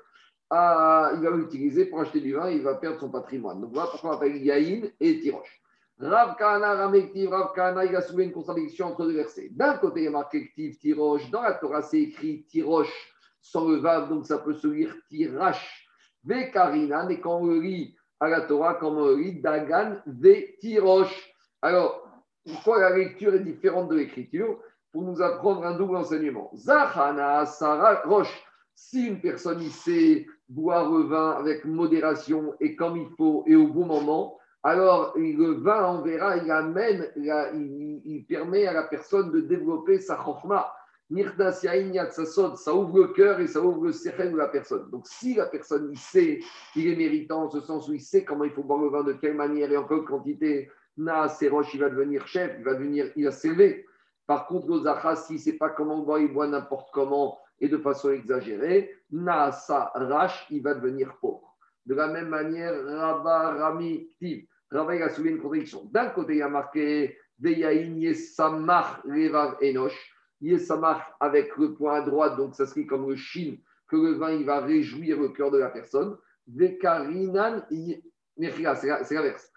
il 0.49 1.19
va 1.21 1.31
l'utiliser 1.35 1.85
pour 1.85 1.99
acheter 1.99 2.21
du 2.21 2.33
vin, 2.33 2.49
il 2.49 2.61
va 2.61 2.75
perdre 2.75 2.99
son 2.99 3.09
patrimoine. 3.09 3.59
Donc 3.59 3.71
voilà 3.73 3.89
pourquoi 3.89 4.11
on 4.11 4.13
appelle 4.13 4.37
Yaïn 4.37 4.89
et 4.99 5.19
Tiroche. 5.19 5.61
Rav 5.99 6.35
Kahana, 6.37 6.75
Ramektiv, 6.75 7.29
Rav 7.29 7.53
Kahana, 7.53 7.85
il 7.85 7.95
a 7.95 8.01
soulevé 8.01 8.25
une 8.25 8.31
contradiction 8.31 8.87
entre 8.87 9.05
deux 9.05 9.15
versets. 9.15 9.49
D'un 9.51 9.77
côté, 9.77 10.01
il 10.01 10.03
y 10.03 10.07
a 10.07 10.11
marqué 10.11 10.51
Tiroche. 10.79 11.29
Dans 11.31 11.41
la 11.41 11.53
Torah, 11.53 11.81
c'est 11.81 11.99
écrit 11.99 12.45
Tiroche 12.45 13.13
sans 13.41 13.67
le 13.67 13.77
Vav, 13.77 14.09
donc 14.09 14.25
ça 14.25 14.37
peut 14.37 14.53
se 14.53 14.67
lire 14.67 14.95
Tirash. 15.09 15.87
Vekarina, 16.23 17.09
et 17.09 17.19
quand 17.19 17.39
on 17.39 17.59
lit 17.59 17.95
à 18.19 18.29
la 18.29 18.41
Torah, 18.41 18.75
comme 18.75 18.97
on 18.97 19.15
lit 19.15 19.41
Dagan, 19.41 19.97
Ve 20.05 20.57
Tiroche. 20.59 21.33
Alors, 21.61 22.07
pourquoi 22.45 22.79
la 22.79 22.95
lecture 22.95 23.33
est 23.33 23.43
différente 23.43 23.89
de 23.89 23.95
l'écriture? 23.95 24.59
Pour 24.97 25.05
nous 25.05 25.21
apprendre 25.21 25.63
un 25.63 25.77
double 25.77 25.97
enseignement. 25.97 26.49
Zahana, 26.55 27.45
Sarah, 27.45 28.01
Roche. 28.05 28.43
Si 28.73 29.05
une 29.05 29.21
personne 29.21 29.61
sait 29.69 30.25
boire 30.49 30.91
le 30.91 31.03
vin 31.03 31.33
avec 31.33 31.65
modération 31.65 32.55
et 32.59 32.75
comme 32.75 32.97
il 32.97 33.07
faut 33.15 33.43
et 33.45 33.55
au 33.55 33.67
bon 33.67 33.85
moment, 33.85 34.39
alors 34.63 35.13
le 35.15 35.51
vin, 35.61 35.87
on 35.87 36.01
verra, 36.01 36.37
il 36.37 36.49
amène, 36.49 37.11
il, 37.15 38.25
permet 38.27 38.65
à 38.65 38.73
la 38.73 38.81
personne 38.81 39.29
de 39.29 39.41
développer 39.41 39.99
sa 39.99 40.15
chorma. 40.15 40.73
ça 41.11 42.73
ouvre 42.73 42.97
le 42.97 43.13
cœur 43.13 43.39
et 43.39 43.45
ça 43.45 43.61
ouvre 43.61 43.83
le 43.83 43.91
cerveau 43.91 44.31
de 44.31 44.37
la 44.37 44.47
personne. 44.47 44.89
Donc, 44.89 45.05
si 45.05 45.35
la 45.35 45.45
personne, 45.45 45.89
il 45.91 45.99
sait, 45.99 46.39
il 46.75 46.87
est 46.87 46.95
méritant, 46.95 47.43
en 47.43 47.49
ce 47.51 47.61
sens 47.61 47.87
où 47.87 47.93
il 47.93 48.01
sait 48.01 48.23
comment 48.23 48.45
il 48.45 48.51
faut 48.51 48.63
boire 48.63 48.81
le 48.81 48.89
vin, 48.89 49.03
de 49.03 49.13
quelle 49.13 49.35
manière 49.35 49.71
et 49.71 49.77
en 49.77 49.83
quelle 49.83 50.05
quantité, 50.05 50.71
na, 50.97 51.29
c'est 51.29 51.49
roche, 51.49 51.71
il 51.75 51.81
va 51.81 51.91
devenir 51.91 52.25
chef, 52.25 52.55
il 52.57 52.63
va 52.63 52.73
devenir, 52.73 53.11
il 53.15 53.25
va 53.25 53.31
s'élever. 53.31 53.85
Par 54.27 54.45
contre, 54.45 54.67
le 54.67 55.15
s'il 55.15 55.37
ne 55.37 55.41
sait 55.41 55.57
pas 55.57 55.69
comment 55.69 55.99
boire, 55.99 56.19
il 56.19 56.31
boit 56.31 56.47
n'importe 56.47 56.89
comment 56.93 57.39
et 57.59 57.69
de 57.69 57.77
façon 57.77 58.11
exagérée, 58.11 58.93
na, 59.09 59.51
sa, 59.51 59.91
rache, 59.95 60.45
il 60.51 60.61
va 60.61 60.75
devenir 60.75 61.17
pauvre. 61.19 61.57
De 61.85 61.95
la 61.95 62.07
même 62.07 62.27
manière, 62.27 62.73
Rabba, 62.85 63.55
Rami, 63.55 64.09
Tiv. 64.19 64.45
Rabba, 64.69 64.95
il 64.95 65.01
a 65.01 65.09
soulevé 65.09 65.31
une 65.31 65.41
contradiction. 65.41 65.85
D'un 65.85 66.09
côté, 66.09 66.35
il 66.35 66.41
a 66.41 66.49
marqué 66.49 67.17
Veyaïn, 67.39 67.97
Yesamach, 67.97 69.01
Levav, 69.05 69.57
Enoch 69.63 69.93
Yesamach 70.41 71.01
avec 71.19 71.55
le 71.57 71.73
point 71.73 72.01
à 72.01 72.01
droite, 72.01 72.37
donc 72.37 72.55
ça 72.55 72.65
serait 72.65 72.85
comme 72.85 73.09
le 73.09 73.15
chine, 73.15 73.57
que 73.87 73.95
le 73.95 74.13
vin 74.13 74.31
il 74.31 74.45
va 74.45 74.59
réjouir 74.59 75.19
le 75.19 75.29
cœur 75.29 75.51
de 75.51 75.57
la 75.57 75.69
personne. 75.69 76.17
Vekarinan, 76.47 77.63
c'est 77.69 79.11
l'inverse. 79.11 79.51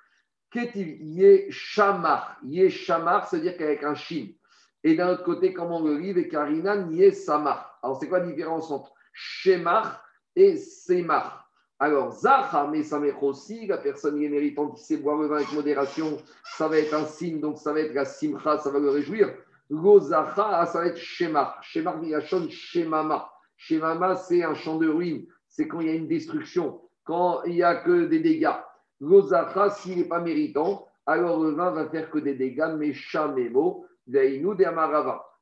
Ketiv 0.50 1.00
Yeshamach, 1.00 2.38
Yeshamach, 2.44 3.28
c'est-à-dire 3.28 3.56
qu'avec 3.56 3.84
un 3.84 3.94
chine. 3.94 4.34
Et 4.82 4.94
d'un 4.94 5.10
autre 5.10 5.24
côté, 5.24 5.52
comment 5.52 5.78
on 5.78 5.84
le 5.84 5.98
lit, 5.98 6.12
Vekarinan, 6.12 6.90
Yesamach. 6.90 7.78
Alors 7.82 7.98
c'est 7.98 8.08
quoi 8.08 8.20
la 8.20 8.26
différence 8.26 8.70
entre 8.70 8.92
Shemach 9.12 10.00
et 10.36 10.56
Semach 10.56 11.40
alors, 11.82 12.12
Zacha, 12.12 12.68
mais 12.70 12.82
aussi, 13.22 13.66
la 13.66 13.78
personne 13.78 14.22
est 14.22 14.28
méritante 14.28 14.76
qui 14.76 14.84
sait 14.84 14.98
boire 14.98 15.16
le 15.16 15.28
vin 15.28 15.36
avec 15.36 15.50
modération, 15.54 16.18
ça 16.44 16.68
va 16.68 16.76
être 16.76 16.92
un 16.92 17.06
signe, 17.06 17.40
donc 17.40 17.56
ça 17.56 17.72
va 17.72 17.80
être 17.80 17.94
la 17.94 18.04
simcha, 18.04 18.58
ça 18.58 18.70
va 18.70 18.78
le 18.78 18.90
réjouir. 18.90 19.34
Gozacha, 19.70 20.66
ça 20.66 20.80
va 20.80 20.86
être 20.88 20.98
Shemar. 20.98 21.58
Shemar 21.62 21.98
Viachon, 22.00 22.50
Shemama. 22.50 23.30
Shemama, 23.56 24.16
c'est 24.16 24.42
un 24.42 24.54
champ 24.54 24.76
de 24.76 24.88
ruines. 24.88 25.26
C'est 25.48 25.68
quand 25.68 25.80
il 25.80 25.86
y 25.86 25.90
a 25.90 25.94
une 25.94 26.06
destruction, 26.06 26.82
quand 27.04 27.44
il 27.44 27.54
n'y 27.54 27.62
a 27.62 27.76
que 27.76 28.04
des 28.04 28.20
dégâts. 28.20 28.60
Gozacha, 29.00 29.70
s'il 29.70 29.96
n'est 29.96 30.04
pas 30.04 30.20
méritant, 30.20 30.86
alors 31.06 31.42
le 31.42 31.52
vin 31.52 31.70
va 31.70 31.88
faire 31.88 32.10
que 32.10 32.18
des 32.18 32.34
dégâts, 32.34 32.74
mais 32.76 32.92
Amarava. 33.14 33.86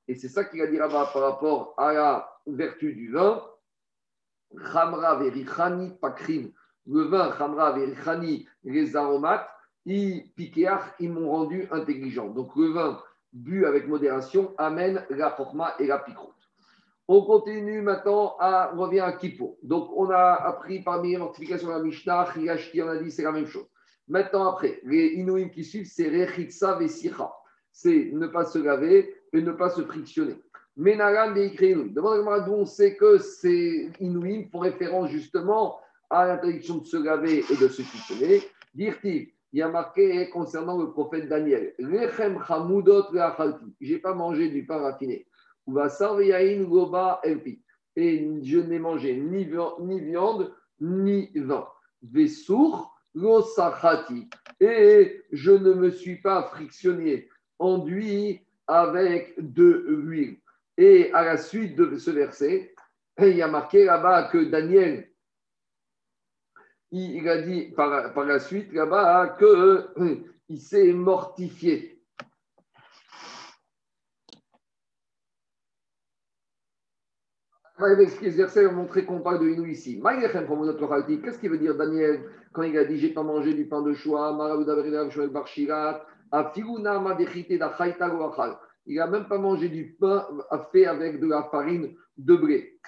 Et 0.09 0.15
c'est 0.15 0.29
ça 0.29 0.45
qu'il 0.45 0.63
a 0.63 0.67
dit 0.67 0.77
là-bas 0.77 1.11
par 1.13 1.23
rapport 1.23 1.75
à 1.77 1.93
la 1.93 2.31
vertu 2.47 2.95
du 2.95 3.13
vin. 3.13 3.43
Khamra 4.73 5.17
verichani 5.17 5.93
pakrim. 6.01 6.53
Le 6.87 7.03
vin, 7.03 7.31
Khamra 7.33 7.73
verichani, 7.73 8.49
les 8.65 8.97
aromates, 8.97 9.49
ils, 9.85 10.33
ils 10.99 11.13
m'ont 11.13 11.31
rendu 11.31 11.69
intelligent. 11.71 12.29
Donc 12.29 12.57
le 12.57 12.69
vin, 12.69 13.03
bu 13.33 13.67
avec 13.67 13.87
modération, 13.87 14.55
amène 14.57 15.05
la 15.11 15.31
forma 15.31 15.75
et 15.79 15.87
la 15.87 15.99
piquante. 15.99 16.35
On 17.11 17.23
continue 17.23 17.81
maintenant, 17.81 18.37
à, 18.39 18.73
on 18.75 18.81
revient 18.83 19.01
à 19.01 19.13
Kippo. 19.13 19.59
Donc, 19.63 19.91
on 19.97 20.11
a 20.11 20.35
appris 20.35 20.83
parmi 20.83 21.13
les 21.13 21.17
mortifications 21.17 21.69
de 21.69 21.73
la 21.73 21.79
Mishnah, 21.79 22.29
Hiyashti, 22.37 22.83
on 22.83 22.89
a 22.89 22.99
dit 22.99 23.11
c'est 23.11 23.23
la 23.23 23.33
même 23.33 23.47
chose. 23.47 23.67
Maintenant, 24.07 24.53
après, 24.53 24.81
les 24.85 25.15
Inouïm 25.15 25.51
qui 25.51 25.65
suivent, 25.65 25.87
c'est 25.91 26.11
Rechitsa 26.11 26.75
Vesicha. 26.75 27.33
C'est 27.73 28.11
ne 28.13 28.27
pas 28.27 28.45
se 28.45 28.59
laver 28.59 29.15
et 29.33 29.43
ne 29.43 29.53
pas 29.53 29.71
se 29.71 29.83
frictionner. 29.83 30.37
Menaran 30.77 31.33
de 31.33 31.43
Ikréinouim. 31.43 31.93
Demandez-moi 31.93 32.41
d'où 32.41 32.53
on 32.53 32.67
sait 32.67 32.97
que 32.97 33.19
c'est 33.19 33.91
Inouïm 34.01 34.49
pour 34.49 34.63
référence 34.63 35.11
justement 35.11 35.79
à 36.09 36.27
l'interdiction 36.27 36.79
de 36.79 36.87
se 36.87 36.97
laver 36.97 37.45
et 37.51 37.57
de 37.57 37.69
se 37.69 37.83
frictionner. 37.83 38.43
Dirti, 38.75 39.33
il 39.53 39.59
y 39.59 39.63
a 39.63 39.69
marqué 39.69 40.29
concernant 40.31 40.79
le 40.79 40.93
prophète 40.93 41.29
Daniel 41.29 41.75
Lechem 41.79 42.39
Je 43.81 43.93
n'ai 43.93 43.99
pas 43.99 44.15
mangé 44.15 44.51
du 44.51 44.67
pain 44.67 44.79
raffiné. 44.79 45.27
Goba 45.67 47.21
Elpi. 47.25 47.63
Et 47.97 48.29
je 48.43 48.59
n'ai 48.59 48.79
mangé 48.79 49.17
ni 49.17 49.45
viande, 49.45 50.55
ni 50.81 51.31
vin. 51.35 51.67
Vesour 52.03 52.95
Sachati. 53.57 54.29
Et 54.61 55.23
je 55.33 55.51
ne 55.51 55.73
me 55.73 55.91
suis 55.91 56.21
pas 56.21 56.45
frictionné, 56.45 57.29
enduit 57.59 58.43
avec 58.67 59.35
de 59.39 59.87
l'huile. 59.89 60.39
Et 60.77 61.13
à 61.13 61.25
la 61.25 61.37
suite 61.37 61.77
de 61.77 61.97
ce 61.97 62.11
verset, 62.11 62.75
il 63.19 63.37
y 63.37 63.43
a 63.43 63.49
marqué 63.49 63.85
là-bas 63.85 64.29
que 64.31 64.45
Daniel 64.45 65.09
il, 66.91 67.29
a 67.29 67.43
dit 67.43 67.73
par, 67.77 68.13
par 68.15 68.25
la 68.25 68.39
suite 68.39 68.73
là-bas 68.73 69.37
qu'il 69.39 69.47
euh, 69.47 70.57
s'est 70.57 70.93
mortifié. 70.93 71.95
On 77.81 77.83
va 77.83 78.03
expliquer 78.03 78.33
ce 78.33 78.37
verset 78.37 78.65
et 78.65 78.71
montrer 78.71 79.05
qu'on 79.05 79.21
parle 79.21 79.39
de 79.39 79.55
nous 79.55 79.67
ici. 79.67 80.03
Qu'est-ce 80.03 81.39
qu'il 81.39 81.51
veut 81.51 81.59
dire 81.59 81.77
Daniel 81.77 82.25
quand 82.53 82.63
il 82.63 82.77
a 82.77 82.85
dit 82.85 82.99
J'ai 82.99 83.13
pas 83.13 83.23
mangé 83.23 83.55
du 83.55 83.69
pain 83.69 83.83
de 83.83 83.93
choix, 83.95 84.33
il 88.87 88.97
n'a 88.97 89.07
même 89.07 89.29
pas 89.29 89.39
mangé 89.39 89.69
du 89.69 89.97
pain 90.01 90.27
fait 90.73 90.87
avec 90.87 91.21
de 91.21 91.27
la 91.27 91.43
farine 91.45 91.95
de 92.17 92.37
blé. 92.37 92.79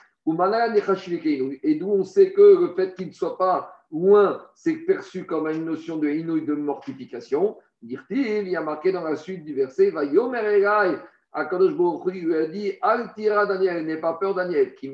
Et 1.62 1.74
d'où 1.74 1.90
on 1.90 2.04
sait 2.04 2.32
que 2.32 2.40
le 2.40 2.74
fait 2.74 2.94
qu'il 2.94 3.08
ne 3.08 3.12
soit 3.12 3.36
pas 3.38 3.74
loin, 3.90 4.42
c'est 4.54 4.76
perçu 4.76 5.24
comme 5.24 5.48
une 5.48 5.64
notion 5.64 5.96
de 5.96 6.08
inouï 6.08 6.44
de 6.44 6.54
mortification. 6.54 7.56
il 7.82 8.48
y 8.48 8.56
a 8.56 8.62
marqué 8.62 8.92
dans 8.92 9.04
la 9.04 9.16
suite 9.16 9.44
du 9.44 9.54
verset, 9.54 9.90
va 9.90 10.04
yomer 10.04 10.62
Akadosh 11.32 11.76
Baruch 11.76 12.06
lui 12.06 12.34
a 12.34 12.46
dit 12.46 12.72
Altira 12.82 13.46
Daniel, 13.46 13.86
n'aie 13.86 13.98
pas 13.98 14.14
peur 14.14 14.34
Daniel. 14.34 14.74
Car 14.74 14.90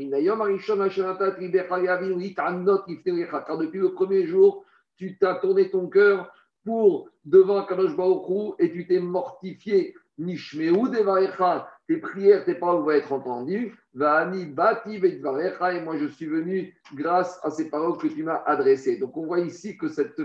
depuis 3.59 3.79
le 3.79 3.93
premier 3.95 4.27
jour, 4.27 4.65
tu 4.97 5.17
t'as 5.19 5.37
tourné 5.37 5.71
ton 5.71 5.87
cœur 5.89 6.31
pour 6.67 7.09
devant 7.25 7.59
Akadosh 7.61 7.97
Baruch 7.97 8.57
et 8.59 8.71
tu 8.73 8.87
t'es 8.87 9.01
mortifié. 9.01 9.95
Nishmeu 10.19 10.89
devarecha, 10.89 11.69
tes 11.87 11.99
prières, 11.99 12.45
tes 12.45 12.55
paroles 12.55 12.83
vont 12.83 12.91
être 12.91 13.13
entendues. 13.13 13.79
Vani 13.95 14.47
bati 14.47 14.97
et 14.97 15.81
moi 15.81 15.97
je 15.99 16.07
suis 16.07 16.27
venu 16.27 16.75
grâce 16.95 17.39
à 17.43 17.51
ces 17.51 17.71
paroles 17.71 17.99
que 17.99 18.09
tu 18.09 18.23
m'as 18.23 18.43
adressées. 18.47 18.97
Donc 18.97 19.17
on 19.17 19.27
voit 19.27 19.41
ici 19.41 19.77
que 19.77 19.89
cette, 19.89 20.19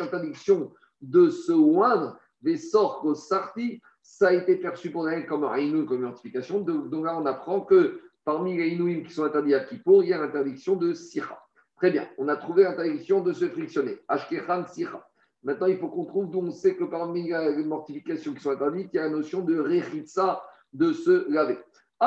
interdiction 0.00 0.72
de 1.00 1.28
se 1.28 1.52
oindre, 1.52 2.18
des 2.40 2.56
sorts 2.56 3.00
qu'au 3.00 3.14
sarti, 3.14 3.80
ça 4.02 4.28
a 4.28 4.32
été 4.32 4.56
perçu 4.56 4.90
pour 4.90 5.08
elle 5.08 5.26
comme 5.26 5.44
un 5.44 5.84
comme 5.84 5.98
une 5.98 6.04
mortification. 6.04 6.60
Donc 6.60 7.04
là 7.04 7.18
on 7.18 7.26
apprend 7.26 7.60
que 7.60 8.00
parmi 8.24 8.56
les 8.56 8.68
inouïs 8.68 9.04
qui 9.04 9.12
sont 9.12 9.24
interdits 9.24 9.54
à 9.54 9.60
Kippour, 9.60 10.02
il 10.02 10.10
y 10.10 10.12
a 10.14 10.18
l'interdiction 10.18 10.74
de 10.74 10.94
sira. 10.94 11.38
Très 11.76 11.90
bien, 11.90 12.08
on 12.16 12.28
a 12.28 12.36
trouvé 12.36 12.64
l'interdiction 12.64 13.20
de 13.20 13.32
se 13.32 13.48
frictionner. 13.48 13.98
Ashkechan 14.08 14.66
sira. 14.66 15.07
Maintenant, 15.42 15.66
il 15.66 15.76
faut 15.78 15.88
qu'on 15.88 16.04
trouve 16.04 16.30
d'où 16.30 16.40
on 16.40 16.50
sait 16.50 16.74
que 16.74 16.84
parmi 16.84 17.30
les 17.30 17.64
mortifications 17.64 18.34
qui 18.34 18.40
sont 18.40 18.50
interdites, 18.50 18.90
il 18.92 18.96
y 18.96 18.98
a 19.00 19.04
la 19.04 19.10
notion 19.10 19.42
de 19.42 19.58
rechitsa, 19.58 20.42
de 20.72 20.92
se 20.92 21.30
laver. 21.32 21.58
Il 22.00 22.06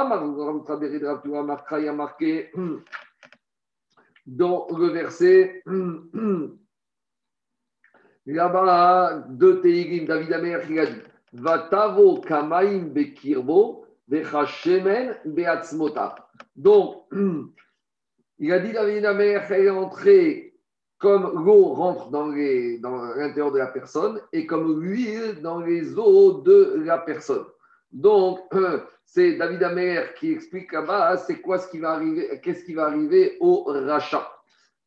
a 1.88 1.94
marqué 1.94 2.52
dans 4.26 4.68
le 4.70 4.88
verset 4.88 5.64
là-bas 8.26 9.26
de 9.30 9.54
Teigim, 9.54 10.06
David 10.06 10.34
Amer, 10.34 10.60
il 10.70 10.80
a 10.80 10.86
dit 10.86 11.02
Vatavo 11.34 12.22
kamaim 12.22 12.90
bekirbo 12.94 13.86
vechashemen 14.08 15.18
beatzmota. 15.26 16.16
Donc, 16.56 17.08
il 18.40 18.52
a 18.54 18.60
dit 18.60 18.72
David 18.72 19.06
Amer, 19.06 19.52
est 19.52 19.70
entrée 19.70 20.51
comme 21.02 21.44
l'eau 21.44 21.74
rentre 21.74 22.10
dans, 22.12 22.28
l'intérieur 22.28 23.52
de 23.52 23.58
la 23.58 23.68
personne 23.68 24.22
et 24.32 24.46
comme 24.46 24.82
l'huile 24.82 25.42
dans 25.42 25.60
les 25.60 25.98
os 25.98 26.44
de 26.44 26.84
la 26.86 27.00
personne. 27.00 27.44
Donc, 27.92 28.40
c'est 29.06 29.34
David 29.34 29.64
Amer 29.64 30.14
qui 30.14 30.32
explique 30.32 30.72
là-bas, 30.72 31.18
c'est 31.18 31.42
quoi 31.42 31.58
ce 31.58 31.68
qui 31.70 31.80
va 31.80 31.94
arriver, 31.94 32.40
qu'est-ce 32.44 32.64
qui 32.64 32.76
va 32.76 32.86
arriver 32.86 33.38
au 33.40 33.64
rachat. 33.64 34.32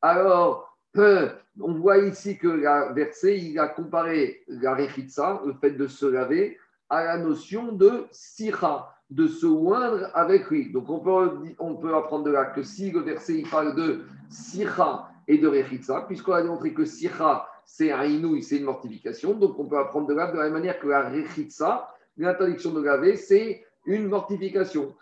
Alors, 0.01 0.79
on 0.97 1.75
voit 1.75 1.99
ici 1.99 2.39
que 2.39 2.49
la 2.49 2.93
verset, 2.93 3.37
il 3.37 3.59
a 3.59 3.67
comparé 3.67 4.45
la 4.47 4.75
rechitsa, 4.75 5.43
le 5.45 5.53
fait 5.55 5.73
de 5.73 5.89
se 5.89 6.07
laver, 6.07 6.59
à 6.91 7.03
la 7.03 7.19
notion 7.19 7.73
de 7.73 8.07
sira, 8.13 8.95
de 9.11 9.27
se 9.27 9.47
oindre 9.47 10.09
avec 10.15 10.49
lui. 10.49 10.71
Donc, 10.71 10.89
on 10.89 11.01
peut, 11.01 11.55
on 11.59 11.75
peut 11.75 11.95
apprendre 11.97 12.25
de 12.25 12.31
là 12.31 12.45
que 12.45 12.63
si 12.63 12.93
le 12.93 13.01
verset 13.01 13.35
il 13.35 13.51
parle 13.51 13.75
de 13.75 14.05
sira 14.29 15.11
et 15.29 15.39
de 15.39 15.49
Rechitsa, 15.49 16.03
puisqu'on 16.03 16.33
a 16.33 16.43
démontré 16.43 16.73
que 16.75 16.85
Sikha, 16.85 17.47
c'est 17.65 17.93
un 17.93 18.05
inouï, 18.05 18.43
c'est 18.43 18.59
une 18.59 18.65
mortification. 18.65 19.35
Donc 19.35 19.59
on 19.59 19.67
peut 19.67 19.79
apprendre 19.79 20.07
de 20.07 20.15
là 20.15 20.31
de 20.31 20.37
la 20.37 20.45
même 20.45 20.53
manière 20.55 20.79
que 20.79 20.89
la 20.89 21.09
Rechitsa, 21.09 21.89
l'interdiction 22.17 22.73
de 22.73 22.83
laver, 22.83 23.17
c'est 23.17 23.65
une 23.87 24.09
mortification. 24.09 24.95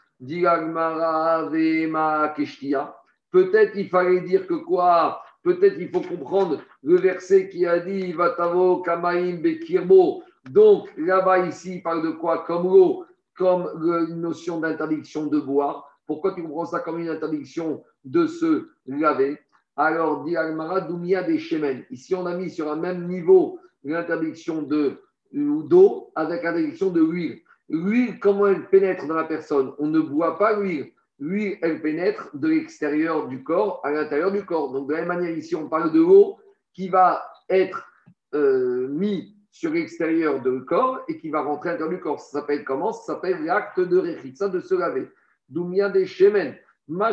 Peut-être 3.30 3.76
il 3.76 3.88
fallait 3.88 4.20
dire 4.20 4.46
que 4.46 4.54
quoi? 4.54 5.22
Peut-être 5.42 5.76
il 5.78 5.90
faut 5.90 6.00
comprendre 6.00 6.60
le 6.84 6.96
verset 6.96 7.48
qui 7.48 7.66
a 7.66 7.80
dit 7.80 8.12
Vatavo 8.12 8.82
Kamaim 8.82 9.40
Bekirbo. 9.42 10.22
Donc 10.48 10.88
là-bas, 10.96 11.46
ici, 11.46 11.76
il 11.76 11.82
parle 11.82 12.02
de 12.02 12.10
quoi? 12.10 12.44
Comme 12.46 12.64
l'eau 12.64 13.04
comme 13.34 13.68
une 14.08 14.20
notion 14.20 14.60
d'interdiction 14.60 15.26
de 15.26 15.40
boire. 15.40 15.88
Pourquoi 16.06 16.34
tu 16.34 16.42
comprends 16.42 16.66
ça 16.66 16.80
comme 16.80 16.98
une 16.98 17.08
interdiction 17.08 17.82
de 18.04 18.26
se 18.26 18.68
laver? 18.86 19.38
Alors, 19.76 20.24
dit 20.24 20.36
Almara, 20.36 20.82
Doumia 20.82 21.22
des 21.22 21.38
Shemen. 21.38 21.84
Ici, 21.90 22.14
on 22.14 22.26
a 22.26 22.34
mis 22.34 22.50
sur 22.50 22.70
un 22.70 22.76
même 22.76 23.06
niveau 23.06 23.58
l'interdiction 23.84 24.62
de 24.62 24.98
d'eau 25.32 26.12
avec 26.14 26.42
l'interdiction 26.42 26.90
de 26.90 27.00
l'huile. 27.00 27.40
L'huile, 27.70 28.20
comment 28.20 28.48
elle 28.48 28.68
pénètre 28.68 29.06
dans 29.06 29.14
la 29.14 29.24
personne? 29.24 29.72
On 29.78 29.86
ne 29.86 30.00
boit 30.00 30.38
pas 30.38 30.60
l'huile. 30.60 30.92
L'huile, 31.18 31.56
elle 31.62 31.80
pénètre 31.80 32.28
de 32.34 32.48
l'extérieur 32.48 33.28
du 33.28 33.42
corps 33.42 33.80
à 33.82 33.92
l'intérieur 33.92 34.30
du 34.30 34.44
corps. 34.44 34.72
Donc, 34.72 34.88
de 34.88 34.92
la 34.92 35.00
même 35.00 35.08
manière, 35.08 35.30
ici, 35.30 35.54
on 35.54 35.68
parle 35.68 35.90
de 35.92 36.00
l'eau 36.00 36.36
qui 36.74 36.88
va 36.88 37.22
être 37.48 37.86
euh, 38.34 38.88
mis 38.88 39.36
sur 39.50 39.72
l'extérieur 39.72 40.40
du 40.42 40.64
corps 40.64 41.00
et 41.08 41.18
qui 41.18 41.30
va 41.30 41.42
rentrer 41.42 41.70
à 41.70 41.72
l'intérieur 41.72 41.96
du 41.96 42.02
corps. 42.02 42.20
Ça 42.20 42.40
s'appelle 42.40 42.64
comment? 42.64 42.92
Ça 42.92 43.14
s'appelle 43.14 43.44
l'acte 43.44 43.80
de 43.80 43.98
rechitza, 43.98 44.48
de 44.48 44.60
se 44.60 44.74
laver. 44.74 45.08
Doumia 45.48 45.88
des 45.88 46.06
shemen. 46.06 46.56
De 46.89 47.05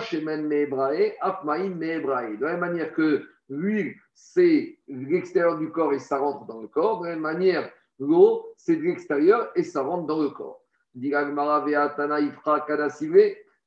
la 2.42 2.52
même 2.52 2.60
manière 2.60 2.94
que 2.94 3.28
l'huile, 3.50 3.96
c'est 4.14 4.78
l'extérieur 4.88 5.58
du 5.58 5.70
corps 5.72 5.94
et 5.94 6.00
ça 6.00 6.18
rentre 6.18 6.46
dans 6.46 6.62
le 6.62 6.68
corps. 6.68 7.02
De 7.02 7.08
la 7.08 7.14
même 7.14 7.22
manière, 7.22 7.72
l'eau, 8.00 8.54
c'est 8.58 8.76
de 8.76 8.84
l'extérieur 8.84 9.52
et 9.56 9.64
ça 9.64 9.82
rentre 9.82 10.08
dans 10.08 10.22
le 10.22 10.30
corps. 10.30 10.64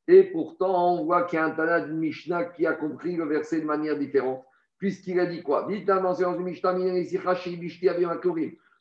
Et 0.09 0.25
pourtant, 0.25 0.95
on 0.95 1.05
voit 1.05 1.23
qu'il 1.23 1.39
y 1.39 1.43
a 1.43 1.45
un 1.45 1.51
Tana 1.51 1.81
de 1.81 1.93
Mishnah 1.93 2.45
qui 2.47 2.67
a 2.67 2.73
compris 2.73 3.15
le 3.17 3.25
verset 3.25 3.61
de 3.61 3.67
manière 3.67 3.97
différente 3.97 4.45
puisqu'il 4.83 5.21
a 5.21 5.27
dit 5.27 5.45
quoi? 5.45 5.69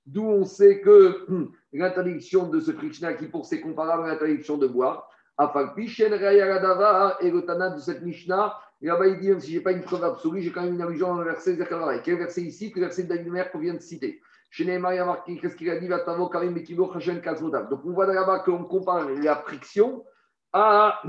D'où 0.08 0.24
on 0.24 0.46
sait 0.46 0.82
que 0.82 1.30
hum, 1.30 1.52
l'interdiction 1.72 2.50
de 2.50 2.60
ce 2.60 2.72
Krishna 2.72 3.14
qui 3.14 3.28
pour 3.28 3.46
c'est 3.46 3.62
comparable 3.62 4.06
à 4.06 4.08
l'interdiction 4.08 4.58
de 4.58 4.66
boire. 4.66 5.08
Et 5.40 7.32
le 7.32 7.42
Tana 7.42 7.70
de 7.70 7.80
cette 7.80 8.02
Mishnah, 8.02 8.58
là-bas 8.82 9.08
il 9.08 9.20
dit 9.20 9.30
même 9.30 9.40
si 9.40 9.52
je 9.52 9.58
n'ai 9.58 9.64
pas 9.64 9.72
une 9.72 9.82
preuve 9.82 10.04
absolue, 10.04 10.42
j'ai 10.42 10.52
quand 10.52 10.64
même 10.64 10.74
une 10.76 10.82
allusion 10.82 11.08
dans 11.08 11.20
le 11.20 11.26
verset 11.26 11.56
Zechariah. 11.56 12.00
Quel 12.00 12.18
verset 12.18 12.42
ici 12.42 12.72
Le 12.76 12.82
verset 12.82 13.04
d'Agmer 13.04 13.46
qu'on 13.52 13.60
vient 13.60 13.74
de 13.74 13.80
citer. 13.80 14.22
Qu'est-ce 14.54 15.56
qu'il 15.56 15.70
a 15.70 15.80
dit 15.80 15.88
Donc 15.88 17.86
on 17.86 17.92
voit 17.92 18.06
là-bas 18.06 18.40
qu'on 18.40 18.66
compare 18.66 19.10
la 19.10 19.38
friction 19.38 20.04
à 20.52 21.02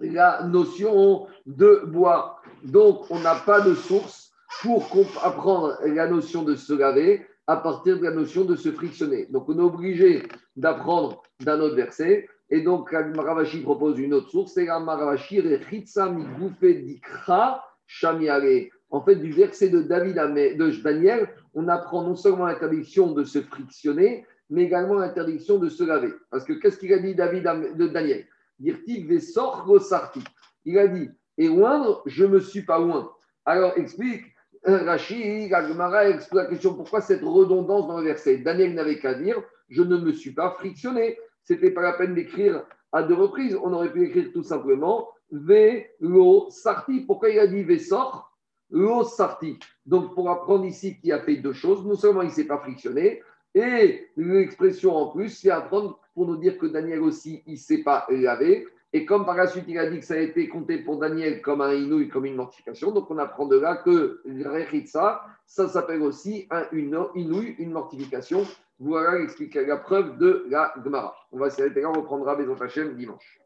la 0.00 0.42
notion 0.44 1.26
de 1.46 1.82
bois. 1.86 2.40
Donc, 2.62 3.10
on 3.10 3.20
n'a 3.20 3.34
pas 3.34 3.60
de 3.60 3.74
source 3.74 4.32
pour 4.60 4.86
apprendre 5.22 5.78
la 5.84 6.06
notion 6.06 6.42
de 6.42 6.54
se 6.56 6.74
laver 6.74 7.26
à 7.46 7.56
partir 7.56 7.98
de 7.98 8.04
la 8.04 8.10
notion 8.10 8.44
de 8.44 8.56
se 8.56 8.70
frictionner. 8.72 9.26
Donc, 9.26 9.48
on 9.48 9.58
est 9.58 9.62
obligé 9.62 10.22
d'apprendre 10.56 11.22
d'un 11.40 11.60
autre 11.60 11.76
verset. 11.76 12.28
Et 12.50 12.60
donc, 12.60 12.92
Maravashi 12.92 13.60
propose 13.60 13.98
une 13.98 14.14
autre 14.14 14.30
source, 14.30 14.52
c'est 14.54 14.66
la 14.66 14.78
Maravashi 14.78 15.42
Dikra 16.62 17.64
Shamiare. 17.86 18.68
En 18.90 19.02
fait, 19.02 19.16
du 19.16 19.32
verset 19.32 19.70
de, 19.70 19.82
David, 19.82 20.14
de 20.14 20.82
Daniel, 20.82 21.28
on 21.54 21.68
apprend 21.68 22.02
non 22.02 22.14
seulement 22.14 22.46
l'interdiction 22.46 23.12
de 23.12 23.24
se 23.24 23.40
frictionner, 23.40 24.24
mais 24.50 24.64
également 24.64 24.94
l'interdiction 24.94 25.58
de 25.58 25.68
se 25.68 25.82
laver. 25.82 26.12
Parce 26.30 26.44
que 26.44 26.52
qu'est-ce 26.52 26.78
qu'il 26.78 26.92
a 26.92 26.98
dit 26.98 27.14
David 27.14 27.44
de 27.76 27.88
Daniel? 27.88 28.26
Il 28.60 30.78
a 30.78 30.86
dit, 30.86 31.10
et 31.38 31.48
oindre, 31.48 32.02
je 32.06 32.24
ne 32.24 32.30
me 32.30 32.40
suis 32.40 32.62
pas 32.62 32.80
oint. 32.80 33.10
Alors 33.44 33.72
explique, 33.76 34.22
euh, 34.66 34.84
Rachid, 34.84 35.52
Agmara 35.52 36.08
explique 36.08 36.34
la 36.34 36.46
question 36.46 36.74
pourquoi 36.74 37.00
cette 37.00 37.22
redondance 37.22 37.86
dans 37.86 37.98
le 37.98 38.04
verset? 38.04 38.38
Daniel 38.38 38.74
n'avait 38.74 38.98
qu'à 38.98 39.14
dire, 39.14 39.42
je 39.68 39.82
ne 39.82 39.96
me 39.96 40.12
suis 40.12 40.32
pas 40.32 40.52
frictionné. 40.52 41.18
C'était 41.44 41.70
pas 41.70 41.82
la 41.82 41.92
peine 41.92 42.14
d'écrire 42.14 42.64
à 42.92 43.02
deux 43.02 43.14
reprises. 43.14 43.56
On 43.62 43.72
aurait 43.72 43.92
pu 43.92 44.06
écrire 44.06 44.32
tout 44.32 44.42
simplement 44.42 45.08
Ve 45.30 45.84
lo 46.00 46.48
sarti. 46.50 47.00
Pourquoi 47.00 47.30
il 47.30 47.38
a 47.38 47.46
dit 47.46 47.62
Ve 47.62 47.78
sort 47.78 48.32
Lo 48.70 49.04
sarti. 49.04 49.58
Donc 49.86 50.14
pour 50.14 50.30
apprendre 50.30 50.64
ici 50.64 50.98
qu'il 50.98 51.12
a 51.12 51.20
fait 51.20 51.36
deux 51.36 51.52
choses, 51.52 51.84
non 51.84 51.96
seulement 51.96 52.22
il 52.22 52.28
ne 52.28 52.32
s'est 52.32 52.46
pas 52.46 52.58
frictionné, 52.58 53.22
et 53.54 54.08
l'expression 54.16 54.96
en 54.96 55.08
plus, 55.08 55.28
c'est 55.28 55.50
apprendre 55.50 56.00
pour 56.14 56.26
nous 56.26 56.36
dire 56.36 56.58
que 56.58 56.66
Daniel 56.66 57.00
aussi, 57.02 57.42
il 57.46 57.52
ne 57.52 57.58
s'est 57.58 57.82
pas 57.82 58.06
lavé. 58.10 58.66
Et 58.92 59.04
comme 59.04 59.24
par 59.24 59.36
la 59.36 59.46
suite, 59.46 59.64
il 59.68 59.78
a 59.78 59.90
dit 59.90 59.98
que 59.98 60.04
ça 60.04 60.14
a 60.14 60.18
été 60.18 60.48
compté 60.48 60.78
pour 60.78 60.98
Daniel 60.98 61.42
comme 61.42 61.60
un 61.60 61.72
inouï, 61.72 62.08
comme 62.08 62.26
une 62.26 62.36
mortification, 62.36 62.92
donc 62.92 63.10
on 63.10 63.18
apprend 63.18 63.46
de 63.46 63.58
là 63.58 63.76
que 63.76 64.22
Rechitsa, 64.24 65.22
ça 65.46 65.68
s'appelle 65.68 66.02
aussi 66.02 66.46
un 66.50 66.64
inouï, 66.72 67.56
une 67.58 67.72
mortification. 67.72 68.44
Voilà 68.78 69.18
la 69.66 69.76
preuve 69.76 70.18
de 70.18 70.46
la 70.48 70.74
Gemara. 70.82 71.16
On 71.32 71.38
va 71.38 71.50
s'arrêter 71.50 71.80
là, 71.80 71.90
on 71.90 71.94
reprendra 71.94 72.36
Bézon 72.36 72.60
Hachem 72.60 72.96
dimanche. 72.96 73.40